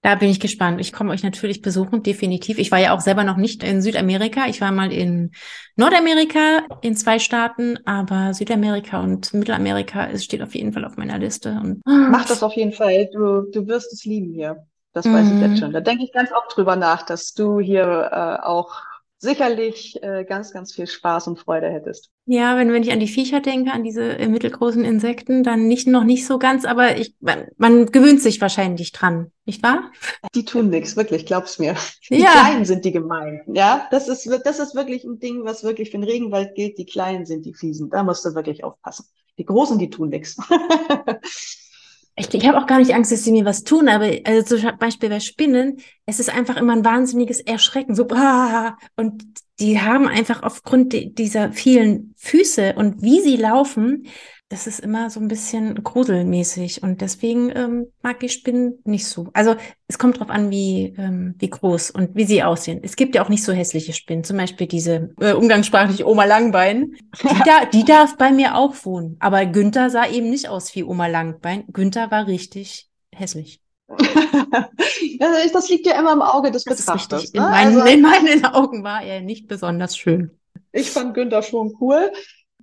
Da 0.04 0.16
bin 0.16 0.30
ich 0.30 0.40
gespannt. 0.40 0.82
Ich 0.82 0.94
komme 0.94 1.12
euch 1.12 1.22
natürlich 1.22 1.62
besuchen, 1.62 2.02
definitiv. 2.02 2.58
Ich 2.58 2.72
war 2.72 2.80
ja 2.80 2.96
auch 2.96 3.02
selber 3.02 3.24
noch 3.24 3.38
nicht 3.38 3.62
in 3.64 3.84
Südamerika. 3.84 4.48
Ich 4.48 4.60
war 4.60 4.72
mal 4.72 4.92
in 4.92 5.32
Nordamerika 5.76 6.64
in 6.82 6.96
zwei 6.96 7.20
Staaten, 7.20 7.78
aber 7.86 8.34
Südamerika 8.34 9.00
und 9.00 9.32
Mittelamerika 9.36 10.08
es 10.08 10.24
steht 10.24 10.42
auf 10.42 10.56
jeden 10.56 10.74
Fall 10.74 10.86
auf 10.86 10.98
meiner 10.98 11.20
Liste. 11.20 11.52
Und 11.64 11.84
Mach 11.86 12.26
das 12.26 12.42
auf 12.42 12.54
jeden 12.54 12.72
Fall. 12.72 13.12
Du, 13.14 13.44
du 13.52 13.68
wirst 13.68 13.94
es 13.94 14.04
lieben 14.04 14.34
hier. 14.34 14.66
Das 14.94 15.06
weiß 15.06 15.28
ich 15.28 15.40
jetzt 15.40 15.52
mhm. 15.52 15.58
schon. 15.58 15.72
Da 15.72 15.82
denke 15.82 16.04
ich 16.04 16.12
ganz 16.12 16.32
oft 16.32 16.58
drüber 16.58 16.76
nach, 16.76 17.04
dass 17.04 17.34
du 17.34 17.60
hier 17.60 18.10
äh, 18.12 18.44
auch 18.44 18.82
sicherlich 19.22 20.02
äh, 20.02 20.26
ganz, 20.26 20.52
ganz 20.52 20.74
viel 20.74 20.88
Spaß 20.88 21.28
und 21.28 21.40
Freude 21.40 21.70
hättest. 21.70 22.10
Ja, 22.26 22.58
wenn, 22.58 22.74
wenn 22.74 22.82
ich 22.82 22.92
an 22.92 23.00
die 23.00 23.08
Viecher 23.08 23.40
denke, 23.40 23.72
an 23.72 23.84
diese 23.84 24.18
äh, 24.18 24.28
mittelgroßen 24.28 24.84
Insekten, 24.84 25.44
dann 25.44 25.68
nicht 25.68 25.88
noch 25.88 26.04
nicht 26.04 26.26
so 26.26 26.40
ganz, 26.40 26.66
aber 26.66 26.98
ich, 26.98 27.16
man, 27.20 27.46
man 27.58 27.86
gewöhnt 27.86 28.20
sich 28.20 28.42
wahrscheinlich 28.42 28.92
dran, 28.92 29.32
nicht 29.46 29.62
wahr? 29.62 29.92
Die 30.34 30.44
tun 30.44 30.72
nichts, 30.72 30.98
wirklich, 30.98 31.28
glaub's 31.28 31.60
mir. 31.60 31.76
Die 32.10 32.20
ja. 32.20 32.32
Kleinen 32.32 32.66
sind 32.66 32.84
die 32.84 32.92
gemein. 32.92 33.42
Ja, 33.46 33.88
das 33.92 34.08
ist, 34.08 34.28
das 34.44 34.60
ist 34.60 34.74
wirklich 34.74 35.04
ein 35.04 35.20
Ding, 35.20 35.46
was 35.46 35.64
wirklich 35.64 35.92
für 35.92 35.98
den 35.98 36.04
Regenwald 36.04 36.56
gilt. 36.56 36.80
Die 36.80 36.86
Kleinen 36.88 37.26
sind 37.28 37.46
die 37.46 37.54
Fiesen. 37.54 37.92
Da 37.92 38.04
musst 38.04 38.26
du 38.26 38.34
wirklich 38.34 38.64
aufpassen. 38.64 39.06
Die 39.38 39.46
Großen, 39.46 39.78
die 39.78 39.92
tun 39.92 40.10
nichts. 40.10 40.36
Ich, 42.16 42.34
ich 42.34 42.48
habe 42.48 42.58
auch 42.58 42.68
gar 42.68 42.80
nicht 42.80 42.94
Angst, 42.94 43.12
dass 43.12 43.24
sie 43.24 43.32
mir 43.32 43.46
was 43.46 43.64
tun, 43.64 43.88
aber 43.88 44.12
also 44.26 44.58
zum 44.58 44.78
Beispiel 44.78 45.10
bei 45.10 45.20
Spinnen, 45.20 45.78
es 46.06 46.20
ist 46.20 46.30
einfach 46.30 46.58
immer 46.58 46.74
ein 46.74 46.86
wahnsinniges 46.86 47.40
Erschrecken, 47.40 47.96
so 47.96 48.08
ah, 48.12 48.78
und 48.96 49.24
die 49.62 49.80
haben 49.80 50.08
einfach 50.08 50.42
aufgrund 50.42 50.94
dieser 51.18 51.52
vielen 51.54 52.16
Füße 52.18 52.74
und 52.76 53.04
wie 53.04 53.22
sie 53.22 53.38
laufen, 53.38 54.08
das 54.50 54.68
ist 54.68 54.80
immer 54.82 55.10
so 55.10 55.20
ein 55.22 55.30
bisschen 55.30 55.82
gruselmäßig 55.82 56.84
und 56.84 57.00
deswegen 57.00 57.56
ähm, 57.56 57.86
mag 58.02 58.22
ich 58.22 58.34
Spinnen 58.34 58.80
nicht 58.84 59.06
so. 59.06 59.30
Also 59.34 59.56
es 59.88 59.98
kommt 59.98 60.20
drauf 60.20 60.30
an, 60.30 60.50
wie, 60.50 60.94
ähm, 60.98 61.36
wie 61.38 61.50
groß 61.50 61.92
und 61.92 62.16
wie 62.16 62.26
sie 62.26 62.44
aussehen. 62.44 62.82
Es 62.84 62.98
gibt 62.98 63.16
ja 63.16 63.24
auch 63.24 63.30
nicht 63.30 63.44
so 63.44 63.54
hässliche 63.54 63.94
Spinnen, 63.94 64.26
zum 64.26 64.36
Beispiel 64.36 64.68
diese 64.68 65.14
äh, 65.22 65.34
umgangssprachlich 65.34 66.04
Oma 66.06 66.26
Langbein. 66.26 66.96
Die, 67.22 67.44
da, 67.46 67.66
die 67.72 67.86
darf 67.86 68.18
bei 68.18 68.32
mir 68.32 68.58
auch 68.58 68.76
wohnen. 68.84 69.16
Aber 69.20 69.46
Günther 69.46 69.90
sah 69.90 70.10
eben 70.10 70.30
nicht 70.30 70.50
aus 70.50 70.76
wie 70.76 70.84
Oma 70.84 71.08
Langbein. 71.08 71.64
Günther 71.72 72.12
war 72.12 72.28
richtig 72.28 72.90
hässlich. 73.16 73.62
das 75.54 75.70
liegt 75.70 75.86
ja 75.86 76.00
immer 76.00 76.14
im 76.14 76.22
Auge 76.22 76.52
des 76.52 76.64
das 76.64 76.78
Betrachters. 76.78 77.34
Ne? 77.34 77.40
In, 77.40 77.44
meinen, 77.44 77.78
also, 77.78 77.90
in 77.90 78.02
meinen 78.02 78.46
Augen 78.54 78.84
war 78.84 79.04
er 79.04 79.22
nicht 79.22 79.48
besonders 79.48 79.98
schön. 79.98 80.32
Ich 80.72 80.92
fand 80.92 81.14
Günther 81.14 81.44
schon 81.44 81.76
cool. 81.82 82.12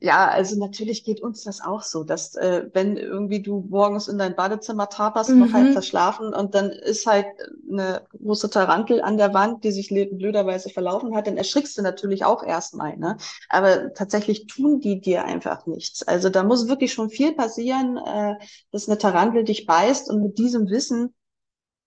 Ja, 0.00 0.28
also 0.28 0.58
natürlich 0.58 1.02
geht 1.02 1.20
uns 1.20 1.42
das 1.42 1.60
auch 1.60 1.82
so, 1.82 2.04
dass 2.04 2.36
äh, 2.36 2.66
wenn 2.72 2.96
irgendwie 2.96 3.42
du 3.42 3.66
morgens 3.68 4.06
in 4.06 4.18
dein 4.18 4.36
Badezimmer 4.36 4.88
taperst, 4.88 5.30
mhm. 5.30 5.40
noch 5.40 5.52
halb 5.52 5.72
verschlafen 5.72 6.32
und 6.34 6.54
dann 6.54 6.70
ist 6.70 7.06
halt 7.06 7.26
eine 7.68 8.02
große 8.16 8.48
Tarantel 8.50 9.02
an 9.02 9.16
der 9.16 9.34
Wand, 9.34 9.64
die 9.64 9.72
sich 9.72 9.88
blöderweise 9.88 10.70
verlaufen 10.70 11.16
hat, 11.16 11.26
dann 11.26 11.36
erschrickst 11.36 11.76
du 11.76 11.82
natürlich 11.82 12.24
auch 12.24 12.44
erstmal, 12.44 12.96
ne? 12.96 13.16
Aber 13.48 13.92
tatsächlich 13.92 14.46
tun 14.46 14.80
die 14.80 15.00
dir 15.00 15.24
einfach 15.24 15.66
nichts. 15.66 16.06
Also 16.06 16.28
da 16.28 16.44
muss 16.44 16.68
wirklich 16.68 16.92
schon 16.92 17.10
viel 17.10 17.32
passieren, 17.32 17.96
äh, 17.96 18.34
dass 18.70 18.88
eine 18.88 18.98
Tarantel 18.98 19.42
dich 19.42 19.66
beißt 19.66 20.10
und 20.10 20.22
mit 20.22 20.38
diesem 20.38 20.68
Wissen 20.68 21.14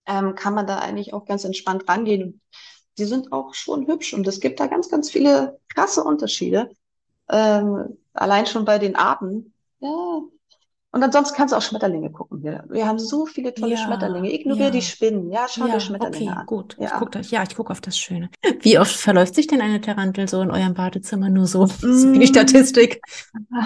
ähm, 0.06 0.36
kann 0.36 0.54
man 0.54 0.68
da 0.68 0.80
eigentlich 0.80 1.14
auch 1.14 1.26
ganz 1.26 1.44
entspannt 1.44 1.88
rangehen. 1.88 2.24
Und 2.24 2.42
die 2.98 3.06
sind 3.06 3.32
auch 3.32 3.54
schon 3.54 3.88
hübsch 3.88 4.14
und 4.14 4.28
es 4.28 4.40
gibt 4.40 4.60
da 4.60 4.68
ganz, 4.68 4.90
ganz 4.90 5.10
viele 5.10 5.60
krasse 5.74 6.04
Unterschiede. 6.04 6.70
Ähm, 7.30 7.98
allein 8.14 8.46
schon 8.46 8.66
bei 8.66 8.78
den 8.80 8.96
Arten. 8.96 9.54
Ja. 9.80 10.22
Und 10.94 11.02
ansonsten 11.04 11.38
kannst 11.38 11.54
du 11.54 11.58
auch 11.58 11.62
Schmetterlinge 11.62 12.12
gucken. 12.12 12.44
Wir, 12.44 12.66
wir 12.68 12.86
haben 12.86 13.00
so 13.00 13.26
viele 13.26 13.54
tolle 13.54 13.76
ja, 13.76 13.78
Schmetterlinge. 13.78 14.34
Ignoriere 14.34 14.66
ja. 14.66 14.72
die 14.72 14.82
Spinnen. 14.82 15.32
Ja, 15.32 15.48
schau 15.48 15.66
ja, 15.66 15.76
dir 15.76 15.80
Schmetterlinge 15.80 16.32
okay, 16.32 16.40
an. 16.40 16.46
Gut. 16.46 16.76
Ja. 16.78 16.88
Ich 16.88 16.92
guck 16.92 17.32
ja, 17.32 17.44
ich 17.44 17.56
gucke 17.56 17.72
auf 17.72 17.80
das 17.80 17.98
Schöne. 17.98 18.30
Wie 18.60 18.78
oft 18.78 18.94
verläuft 18.94 19.36
sich 19.36 19.48
denn 19.48 19.62
eine 19.62 19.80
Tarantel 19.80 20.28
so 20.28 20.42
in 20.42 20.52
eurem 20.52 20.74
Badezimmer? 20.74 21.30
Nur 21.30 21.48
so 21.48 21.66
mm. 21.82 22.20
die 22.20 22.28
Statistik. 22.28 23.02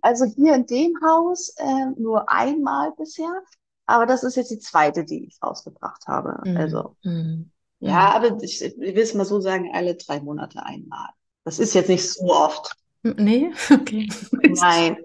Also 0.00 0.24
hier 0.24 0.54
in 0.54 0.66
dem 0.66 0.94
Haus 1.04 1.54
äh, 1.58 1.86
nur 1.98 2.30
einmal 2.30 2.92
bisher. 2.96 3.42
Aber 3.86 4.06
das 4.06 4.24
ist 4.24 4.36
jetzt 4.36 4.50
die 4.50 4.58
zweite, 4.58 5.04
die 5.04 5.26
ich 5.26 5.38
rausgebracht 5.42 6.06
habe. 6.06 6.40
Mm. 6.44 6.56
Also 6.56 6.96
mm. 7.02 7.42
ja, 7.80 8.10
aber 8.12 8.42
ich, 8.42 8.62
ich 8.62 8.76
will 8.76 8.98
es 8.98 9.14
mal 9.14 9.24
so 9.24 9.40
sagen, 9.40 9.70
alle 9.72 9.94
drei 9.94 10.20
Monate 10.20 10.64
einmal. 10.64 11.08
Das 11.44 11.58
ist 11.60 11.74
jetzt 11.74 11.88
nicht 11.88 12.08
so 12.08 12.24
oft. 12.32 12.72
Nee, 13.02 13.52
okay. 13.70 14.08
Nein. 14.42 14.96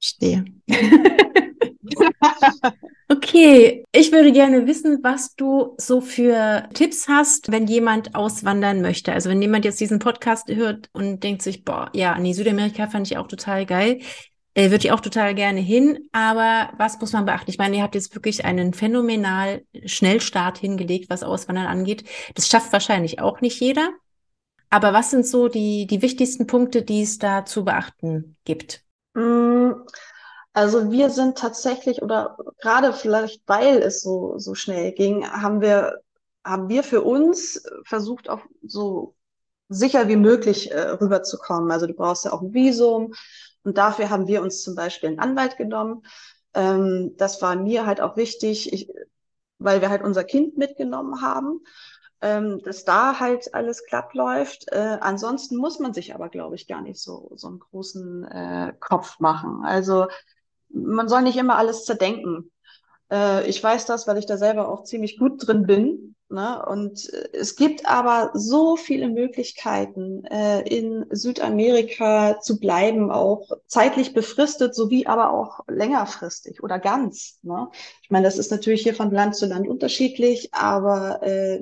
Stehe. 0.00 0.44
okay, 3.08 3.84
ich 3.92 4.12
würde 4.12 4.32
gerne 4.32 4.66
wissen, 4.66 5.00
was 5.02 5.34
du 5.34 5.74
so 5.78 6.00
für 6.00 6.68
Tipps 6.74 7.08
hast, 7.08 7.50
wenn 7.52 7.66
jemand 7.66 8.14
auswandern 8.14 8.80
möchte. 8.80 9.12
Also 9.12 9.28
wenn 9.30 9.42
jemand 9.42 9.64
jetzt 9.64 9.80
diesen 9.80 9.98
Podcast 9.98 10.48
hört 10.48 10.88
und 10.92 11.22
denkt 11.22 11.42
sich, 11.42 11.64
boah, 11.64 11.90
ja, 11.92 12.18
nee, 12.18 12.32
Südamerika 12.32 12.88
fand 12.88 13.06
ich 13.06 13.18
auch 13.18 13.28
total 13.28 13.66
geil. 13.66 14.00
Äh, 14.56 14.70
würde 14.70 14.86
ich 14.86 14.92
auch 14.92 15.00
total 15.00 15.34
gerne 15.34 15.60
hin, 15.60 16.08
aber 16.12 16.70
was 16.78 16.98
muss 16.98 17.12
man 17.12 17.26
beachten? 17.26 17.50
Ich 17.50 17.58
meine, 17.58 17.76
ihr 17.76 17.82
habt 17.82 17.94
jetzt 17.94 18.14
wirklich 18.14 18.46
einen 18.46 18.72
phänomenal 18.72 19.62
Schnellstart 19.84 20.56
hingelegt, 20.56 21.10
was 21.10 21.22
Auswandern 21.22 21.66
angeht. 21.66 22.04
Das 22.34 22.48
schafft 22.48 22.72
wahrscheinlich 22.72 23.20
auch 23.20 23.42
nicht 23.42 23.60
jeder. 23.60 23.90
Aber 24.70 24.94
was 24.94 25.10
sind 25.10 25.26
so 25.26 25.48
die, 25.48 25.86
die 25.86 26.00
wichtigsten 26.00 26.46
Punkte, 26.46 26.80
die 26.80 27.02
es 27.02 27.18
da 27.18 27.44
zu 27.44 27.66
beachten 27.66 28.36
gibt? 28.46 28.82
Mm, 29.12 29.72
also 30.54 30.90
wir 30.90 31.10
sind 31.10 31.36
tatsächlich, 31.36 32.00
oder 32.00 32.38
gerade 32.58 32.94
vielleicht, 32.94 33.42
weil 33.46 33.82
es 33.82 34.00
so, 34.00 34.38
so 34.38 34.54
schnell 34.54 34.92
ging, 34.92 35.28
haben 35.28 35.60
wir, 35.60 36.00
haben 36.42 36.70
wir 36.70 36.82
für 36.82 37.02
uns 37.02 37.62
versucht, 37.84 38.30
auch 38.30 38.40
so 38.66 39.14
sicher 39.68 40.08
wie 40.08 40.16
möglich 40.16 40.70
äh, 40.70 40.80
rüberzukommen. 40.92 41.70
Also 41.70 41.86
du 41.86 41.92
brauchst 41.92 42.24
ja 42.24 42.32
auch 42.32 42.40
ein 42.40 42.54
Visum 42.54 43.12
und 43.66 43.76
dafür 43.78 44.10
haben 44.10 44.26
wir 44.26 44.42
uns 44.42 44.62
zum 44.62 44.74
Beispiel 44.74 45.10
einen 45.10 45.18
Anwalt 45.18 45.56
genommen. 45.58 46.02
Ähm, 46.54 47.14
das 47.18 47.42
war 47.42 47.56
mir 47.56 47.84
halt 47.86 48.00
auch 48.00 48.16
wichtig, 48.16 48.72
ich, 48.72 48.90
weil 49.58 49.80
wir 49.82 49.90
halt 49.90 50.02
unser 50.02 50.24
Kind 50.24 50.56
mitgenommen 50.56 51.20
haben 51.20 51.60
ähm, 52.22 52.60
dass 52.62 52.84
da 52.84 53.20
halt 53.20 53.54
alles 53.54 53.84
glatt 53.84 54.14
läuft. 54.14 54.72
Äh, 54.72 54.98
ansonsten 55.00 55.56
muss 55.56 55.78
man 55.78 55.92
sich 55.92 56.14
aber, 56.14 56.28
glaube 56.28 56.56
ich, 56.56 56.66
gar 56.66 56.80
nicht 56.80 57.00
so, 57.00 57.30
so 57.36 57.48
einen 57.48 57.60
großen 57.60 58.24
äh, 58.24 58.72
Kopf 58.80 59.20
machen. 59.20 59.64
Also 59.64 60.06
man 60.68 61.08
soll 61.08 61.22
nicht 61.22 61.36
immer 61.36 61.56
alles 61.56 61.84
zerdenken. 61.84 62.50
Äh, 63.12 63.48
ich 63.48 63.62
weiß 63.62 63.86
das, 63.86 64.08
weil 64.08 64.18
ich 64.18 64.26
da 64.26 64.38
selber 64.38 64.68
auch 64.68 64.84
ziemlich 64.84 65.18
gut 65.18 65.46
drin 65.46 65.66
bin. 65.66 66.15
Ne? 66.28 66.64
Und 66.66 67.12
äh, 67.12 67.28
es 67.32 67.54
gibt 67.54 67.86
aber 67.86 68.30
so 68.34 68.76
viele 68.76 69.08
Möglichkeiten, 69.08 70.24
äh, 70.24 70.62
in 70.62 71.06
Südamerika 71.10 72.40
zu 72.40 72.58
bleiben, 72.58 73.12
auch 73.12 73.48
zeitlich 73.66 74.12
befristet, 74.12 74.74
sowie 74.74 75.06
aber 75.06 75.32
auch 75.32 75.60
längerfristig 75.68 76.64
oder 76.64 76.80
ganz. 76.80 77.38
Ne? 77.42 77.68
Ich 78.02 78.10
meine, 78.10 78.24
das 78.24 78.38
ist 78.38 78.50
natürlich 78.50 78.82
hier 78.82 78.94
von 78.94 79.12
Land 79.12 79.36
zu 79.36 79.46
Land 79.46 79.68
unterschiedlich, 79.68 80.52
aber 80.52 81.22
äh, 81.22 81.60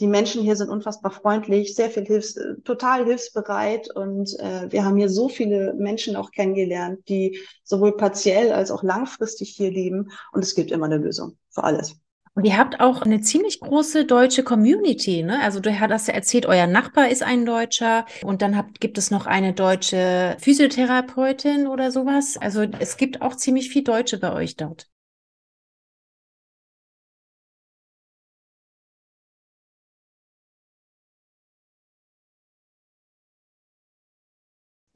die 0.00 0.06
Menschen 0.06 0.42
hier 0.42 0.56
sind 0.56 0.68
unfassbar 0.68 1.10
freundlich, 1.10 1.74
sehr 1.74 1.88
viel 1.88 2.04
hilfs 2.04 2.38
total 2.64 3.06
hilfsbereit 3.06 3.94
und 3.94 4.38
äh, 4.38 4.70
wir 4.70 4.84
haben 4.84 4.96
hier 4.96 5.08
so 5.08 5.30
viele 5.30 5.72
Menschen 5.74 6.16
auch 6.16 6.30
kennengelernt, 6.30 7.08
die 7.08 7.40
sowohl 7.62 7.96
partiell 7.96 8.52
als 8.52 8.70
auch 8.70 8.82
langfristig 8.82 9.50
hier 9.50 9.70
leben 9.70 10.10
und 10.32 10.42
es 10.42 10.54
gibt 10.54 10.72
immer 10.72 10.86
eine 10.86 10.98
Lösung 10.98 11.38
für 11.48 11.64
alles. 11.64 12.03
Und 12.36 12.44
ihr 12.44 12.58
habt 12.58 12.80
auch 12.80 13.02
eine 13.02 13.20
ziemlich 13.20 13.60
große 13.60 14.06
deutsche 14.06 14.42
Community, 14.42 15.22
ne? 15.22 15.40
Also 15.40 15.60
du 15.60 15.70
hast 15.78 16.08
ja 16.08 16.14
erzählt, 16.14 16.46
euer 16.46 16.66
Nachbar 16.66 17.08
ist 17.08 17.22
ein 17.22 17.46
Deutscher 17.46 18.06
und 18.24 18.42
dann 18.42 18.56
habt, 18.56 18.80
gibt 18.80 18.98
es 18.98 19.12
noch 19.12 19.26
eine 19.26 19.52
deutsche 19.52 20.36
Physiotherapeutin 20.40 21.68
oder 21.68 21.92
sowas. 21.92 22.36
Also 22.40 22.62
es 22.80 22.96
gibt 22.96 23.22
auch 23.22 23.36
ziemlich 23.36 23.70
viel 23.70 23.84
Deutsche 23.84 24.18
bei 24.18 24.32
euch 24.32 24.56
dort. 24.56 24.88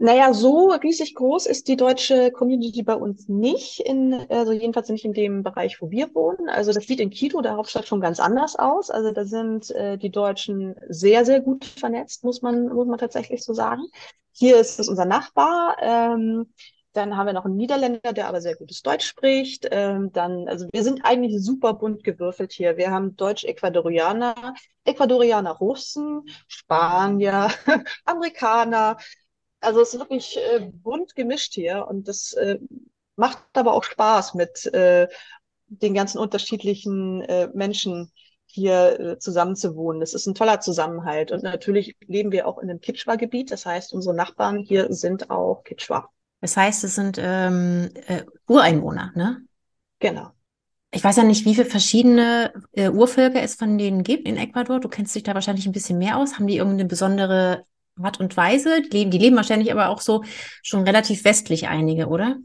Naja, 0.00 0.32
so 0.32 0.68
riesig 0.70 1.16
groß 1.16 1.46
ist 1.46 1.66
die 1.66 1.74
deutsche 1.76 2.30
Community 2.30 2.84
bei 2.84 2.94
uns 2.94 3.28
nicht, 3.28 3.80
in, 3.80 4.14
also 4.28 4.52
jedenfalls 4.52 4.88
nicht 4.90 5.04
in 5.04 5.12
dem 5.12 5.42
Bereich, 5.42 5.82
wo 5.82 5.90
wir 5.90 6.14
wohnen. 6.14 6.48
Also 6.48 6.72
das 6.72 6.84
sieht 6.86 7.00
in 7.00 7.10
Quito, 7.10 7.40
der 7.40 7.56
Hauptstadt, 7.56 7.88
schon 7.88 8.00
ganz 8.00 8.20
anders 8.20 8.54
aus. 8.54 8.90
Also 8.90 9.10
da 9.10 9.24
sind 9.24 9.70
äh, 9.72 9.98
die 9.98 10.10
Deutschen 10.10 10.76
sehr, 10.88 11.24
sehr 11.24 11.40
gut 11.40 11.64
vernetzt, 11.64 12.22
muss 12.22 12.42
man, 12.42 12.68
muss 12.68 12.86
man 12.86 12.98
tatsächlich 12.98 13.42
so 13.42 13.52
sagen. 13.54 13.82
Hier 14.32 14.58
ist 14.60 14.78
es 14.78 14.88
unser 14.88 15.04
Nachbar. 15.04 15.76
Ähm, 15.80 16.46
Dann 16.92 17.16
haben 17.16 17.26
wir 17.26 17.32
noch 17.32 17.44
einen 17.44 17.56
Niederländer, 17.56 18.12
der 18.12 18.28
aber 18.28 18.40
sehr 18.40 18.54
gutes 18.56 18.82
Deutsch 18.82 19.04
spricht. 19.06 19.66
Ähm, 19.72 20.12
dann, 20.12 20.46
also 20.48 20.66
wir 20.72 20.84
sind 20.84 21.00
eigentlich 21.04 21.34
super 21.42 21.74
bunt 21.74 22.04
gewürfelt 22.04 22.52
hier. 22.52 22.76
Wir 22.76 22.90
haben 22.92 23.16
Deutsch-Ecuadorianer, 23.16 24.54
Ecuadorianer 24.84 25.52
Russen, 25.52 26.22
Spanier, 26.46 27.50
Amerikaner. 28.04 28.96
Also 29.60 29.80
es 29.80 29.92
ist 29.92 30.00
wirklich 30.00 30.36
äh, 30.36 30.70
bunt 30.72 31.14
gemischt 31.14 31.54
hier 31.54 31.86
und 31.88 32.08
das 32.08 32.32
äh, 32.34 32.58
macht 33.16 33.38
aber 33.54 33.74
auch 33.74 33.84
Spaß 33.84 34.34
mit 34.34 34.66
äh, 34.66 35.08
den 35.66 35.94
ganzen 35.94 36.18
unterschiedlichen 36.18 37.22
äh, 37.22 37.48
Menschen 37.52 38.12
hier 38.46 38.98
äh, 38.98 39.18
zusammenzuwohnen. 39.18 40.00
Das 40.00 40.14
ist 40.14 40.26
ein 40.26 40.34
toller 40.34 40.60
Zusammenhalt. 40.60 41.32
Und 41.32 41.42
natürlich 41.42 41.96
leben 42.06 42.32
wir 42.32 42.46
auch 42.46 42.58
in 42.58 42.70
einem 42.70 42.80
Kitschwa-Gebiet. 42.80 43.50
Das 43.50 43.66
heißt, 43.66 43.92
unsere 43.92 44.14
Nachbarn 44.14 44.58
hier 44.58 44.92
sind 44.92 45.30
auch 45.30 45.64
Kitschwa. 45.64 46.08
Das 46.40 46.56
heißt, 46.56 46.84
es 46.84 46.94
sind 46.94 47.18
ähm, 47.20 47.90
äh, 48.06 48.22
Ureinwohner, 48.46 49.12
ne? 49.14 49.42
Genau. 49.98 50.30
Ich 50.90 51.04
weiß 51.04 51.16
ja 51.16 51.24
nicht, 51.24 51.44
wie 51.44 51.54
viele 51.54 51.66
verschiedene 51.66 52.52
äh, 52.72 52.88
Urvölker 52.88 53.42
es 53.42 53.56
von 53.56 53.76
denen 53.76 54.04
gibt 54.04 54.26
in 54.26 54.38
Ecuador. 54.38 54.80
Du 54.80 54.88
kennst 54.88 55.14
dich 55.14 55.22
da 55.22 55.34
wahrscheinlich 55.34 55.66
ein 55.66 55.72
bisschen 55.72 55.98
mehr 55.98 56.16
aus. 56.16 56.36
Haben 56.36 56.46
die 56.46 56.56
irgendeine 56.56 56.88
besondere 56.88 57.64
Art 58.02 58.20
und 58.20 58.36
Weise? 58.36 58.82
Die 58.82 58.98
leben, 58.98 59.10
die 59.10 59.18
leben 59.18 59.36
wahrscheinlich 59.36 59.72
aber 59.72 59.88
auch 59.88 60.00
so 60.00 60.22
schon 60.62 60.84
relativ 60.84 61.24
westlich 61.24 61.68
einige, 61.68 62.08
oder? 62.08 62.36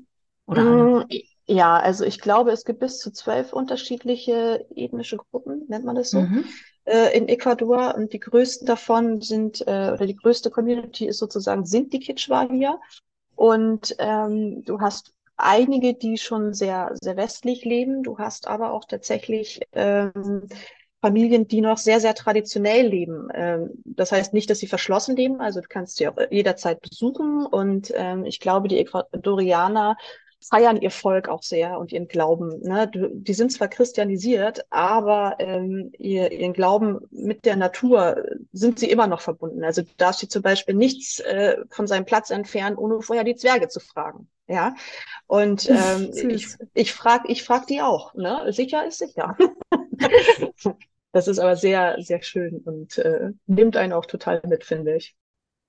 Oder 0.46 0.64
mm, 0.64 1.06
Ja, 1.46 1.78
also 1.78 2.06
ich 2.06 2.20
glaube, 2.20 2.52
es 2.52 2.66
gibt 2.66 2.80
bis 2.80 3.00
zu 3.00 3.12
zwölf 3.12 3.54
unterschiedliche 3.54 4.66
ethnische 4.76 5.18
Gruppen, 5.18 5.66
nennt 5.68 5.86
man 5.86 5.96
das 5.96 6.12
so, 6.12 6.22
mhm. 6.22 6.46
äh, 6.86 7.18
in 7.18 7.28
Ecuador. 7.28 7.96
Und 7.96 8.14
die 8.14 8.20
größten 8.20 8.66
davon 8.66 9.22
sind, 9.22 9.62
äh, 9.62 9.92
oder 9.94 10.06
die 10.06 10.16
größte 10.16 10.50
Community 10.50 11.08
ist 11.08 11.20
sozusagen, 11.20 11.66
sind 11.66 11.94
die 11.94 12.00
Kichwa 12.00 12.48
hier. 12.50 12.80
Und 13.36 13.96
ähm, 14.00 14.64
du 14.64 14.80
hast 14.80 15.14
einige, 15.36 15.94
die 15.94 16.18
schon 16.18 16.54
sehr, 16.54 16.92
sehr 17.02 17.18
westlich 17.18 17.66
leben. 17.66 18.04
Du 18.04 18.18
hast 18.18 18.48
aber 18.48 18.72
auch 18.72 18.86
tatsächlich 18.86 19.62
ähm, 19.74 20.48
Familien, 21.04 21.50
die 21.50 21.60
noch 21.60 21.78
sehr, 21.78 22.00
sehr 22.00 22.16
traditionell 22.16 22.88
leben. 22.88 23.28
Ähm, 23.34 23.72
das 23.84 24.14
heißt 24.14 24.34
nicht, 24.34 24.50
dass 24.50 24.60
sie 24.60 24.68
verschlossen 24.68 25.18
leben, 25.18 25.42
also 25.42 25.60
du 25.60 25.68
kannst 25.68 25.98
sie 25.98 26.08
auch 26.08 26.16
jederzeit 26.32 26.82
besuchen. 26.82 27.46
Und 27.46 27.92
ähm, 27.94 28.24
ich 28.24 28.40
glaube, 28.40 28.70
die 28.70 28.80
Ecuadorianer 28.80 29.98
feiern 30.40 30.82
ihr 30.82 30.92
Volk 30.92 31.28
auch 31.28 31.44
sehr 31.44 31.78
und 31.78 31.92
ihren 31.92 32.08
Glauben. 32.08 32.62
Ne? 32.62 32.90
Die 32.94 33.34
sind 33.34 33.52
zwar 33.52 33.68
christianisiert, 33.68 34.66
aber 34.70 35.36
ähm, 35.40 35.92
ihr, 35.98 36.32
ihren 36.32 36.54
Glauben 36.54 37.02
mit 37.12 37.44
der 37.44 37.58
Natur 37.58 38.24
sind 38.54 38.80
sie 38.80 38.90
immer 38.90 39.08
noch 39.08 39.20
verbunden. 39.20 39.66
Also 39.66 39.82
darf 39.98 40.16
sie 40.16 40.30
zum 40.30 40.42
Beispiel 40.42 40.76
nichts 40.76 41.20
äh, 41.20 41.58
von 41.70 41.86
seinem 41.86 42.06
Platz 42.06 42.30
entfernen, 42.30 42.78
ohne 42.78 43.02
vorher 43.02 43.26
die 43.26 43.36
Zwerge 43.36 43.68
zu 43.68 43.82
fragen. 43.82 44.30
Ja, 44.48 44.76
und 45.28 45.70
ähm, 45.70 46.12
ich, 46.30 46.48
ich 46.74 46.94
frage 46.94 47.32
ich 47.32 47.44
frag 47.44 47.68
die 47.68 47.82
auch. 47.82 48.14
Ne? 48.14 48.52
Sicher 48.52 48.86
ist 48.86 49.00
sicher. 49.00 49.38
das 51.14 51.28
ist 51.28 51.40
aber 51.40 51.56
sehr, 51.56 51.96
sehr 52.00 52.22
schön 52.24 52.58
und 52.66 52.98
äh, 52.98 53.30
nimmt 53.46 53.78
einen 53.78 53.94
auch 53.94 54.08
total 54.08 54.42
mit, 54.48 54.66
finde 54.66 54.96
ich. 54.96 55.16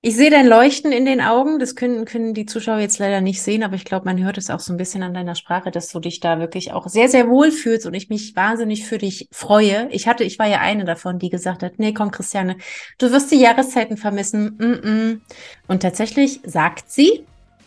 Ich 0.01 0.15
sehe 0.15 0.29
dein 0.29 0.47
Leuchten 0.47 0.91
in 0.91 1.05
den 1.05 1.21
Augen. 1.21 1.57
Das 1.57 1.75
können, 1.75 2.05
können 2.05 2.33
die 2.33 2.45
Zuschauer 2.45 2.79
jetzt 2.79 2.99
leider 2.99 3.21
nicht 3.21 3.41
sehen, 3.41 3.63
aber 3.63 3.75
ich 3.75 3.85
glaube, 3.85 4.05
man 4.05 4.23
hört 4.23 4.37
es 4.37 4.49
auch 4.49 4.59
so 4.59 4.73
ein 4.73 4.77
bisschen 4.77 5.03
an 5.03 5.13
deiner 5.13 5.35
Sprache, 5.35 5.71
dass 5.71 5.89
du 5.89 5.99
dich 5.99 6.19
da 6.19 6.39
wirklich 6.39 6.73
auch 6.73 6.87
sehr, 6.87 7.09
sehr 7.09 7.27
wohl 7.27 7.51
fühlst 7.51 7.85
und 7.85 7.93
ich 7.93 8.09
mich 8.09 8.35
wahnsinnig 8.35 8.85
für 8.85 8.97
dich 8.97 9.27
freue. 9.31 9.87
Ich 9.91 10.07
hatte, 10.07 10.23
ich 10.23 10.37
war 10.37 10.47
ja 10.47 10.59
eine 10.59 10.83
davon, 10.83 11.19
die 11.19 11.29
gesagt 11.29 11.63
hat, 11.63 11.73
nee, 11.77 11.93
komm, 11.93 12.11
Christiane, 12.11 12.57
du 12.97 13.11
wirst 13.11 13.31
die 13.31 13.39
Jahreszeiten 13.39 13.97
vermissen. 13.97 14.57
Mm 14.57 14.63
-mm. 14.63 15.19
Und 15.67 15.81
tatsächlich 15.81 16.39
sagt 16.43 16.91
sie, 16.91 17.23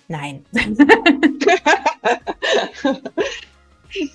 nein. 0.09 0.45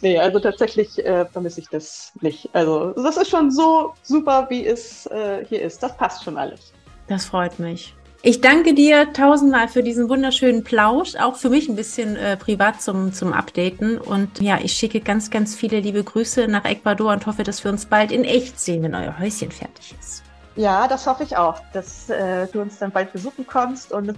nee, 0.01 0.17
also 0.17 0.39
tatsächlich 0.39 1.03
äh, 1.05 1.25
vermisse 1.25 1.61
ich 1.61 1.69
das 1.69 2.11
nicht. 2.21 2.49
Also 2.53 2.91
das 2.91 3.17
ist 3.17 3.29
schon 3.29 3.51
so 3.51 3.93
super, 4.03 4.47
wie 4.49 4.65
es 4.65 5.05
äh, 5.07 5.45
hier 5.45 5.61
ist. 5.61 5.81
Das 5.81 5.95
passt 5.97 6.23
schon 6.23 6.37
alles. 6.37 6.73
Das 7.07 7.25
freut 7.25 7.59
mich. 7.59 7.93
Ich 8.25 8.39
danke 8.39 8.73
dir 8.73 9.11
tausendmal 9.11 9.67
für 9.67 9.83
diesen 9.83 10.07
wunderschönen 10.07 10.63
Plausch, 10.63 11.17
auch 11.17 11.35
für 11.35 11.49
mich 11.49 11.67
ein 11.67 11.75
bisschen 11.75 12.15
äh, 12.15 12.37
privat 12.37 12.81
zum, 12.81 13.11
zum 13.11 13.33
Updaten. 13.33 13.97
Und 13.97 14.39
ja, 14.39 14.59
ich 14.63 14.71
schicke 14.71 15.01
ganz, 15.01 15.29
ganz 15.29 15.55
viele 15.55 15.81
liebe 15.81 16.01
Grüße 16.01 16.47
nach 16.47 16.63
Ecuador 16.63 17.11
und 17.11 17.25
hoffe, 17.25 17.43
dass 17.43 17.61
wir 17.65 17.71
uns 17.71 17.85
bald 17.85 18.13
in 18.13 18.23
echt 18.23 18.57
sehen, 18.57 18.83
wenn 18.83 18.95
euer 18.95 19.19
Häuschen 19.19 19.51
fertig 19.51 19.93
ist. 19.99 20.23
Ja, 20.55 20.87
das 20.87 21.05
hoffe 21.05 21.23
ich 21.23 21.35
auch, 21.35 21.59
dass 21.73 22.09
äh, 22.09 22.47
du 22.47 22.61
uns 22.61 22.77
dann 22.77 22.91
bald 22.91 23.11
besuchen 23.11 23.45
kommst 23.45 23.91
und 23.91 24.15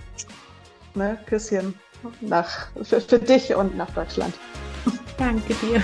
ne, 0.93 1.17
Küsschen 1.25 1.73
nach, 2.21 2.67
für, 2.83 3.01
für 3.01 3.17
dich 3.17 3.55
und 3.55 3.75
nach 3.75 3.89
Deutschland. 3.89 4.35
Danke 5.17 5.53
dir. 5.55 5.81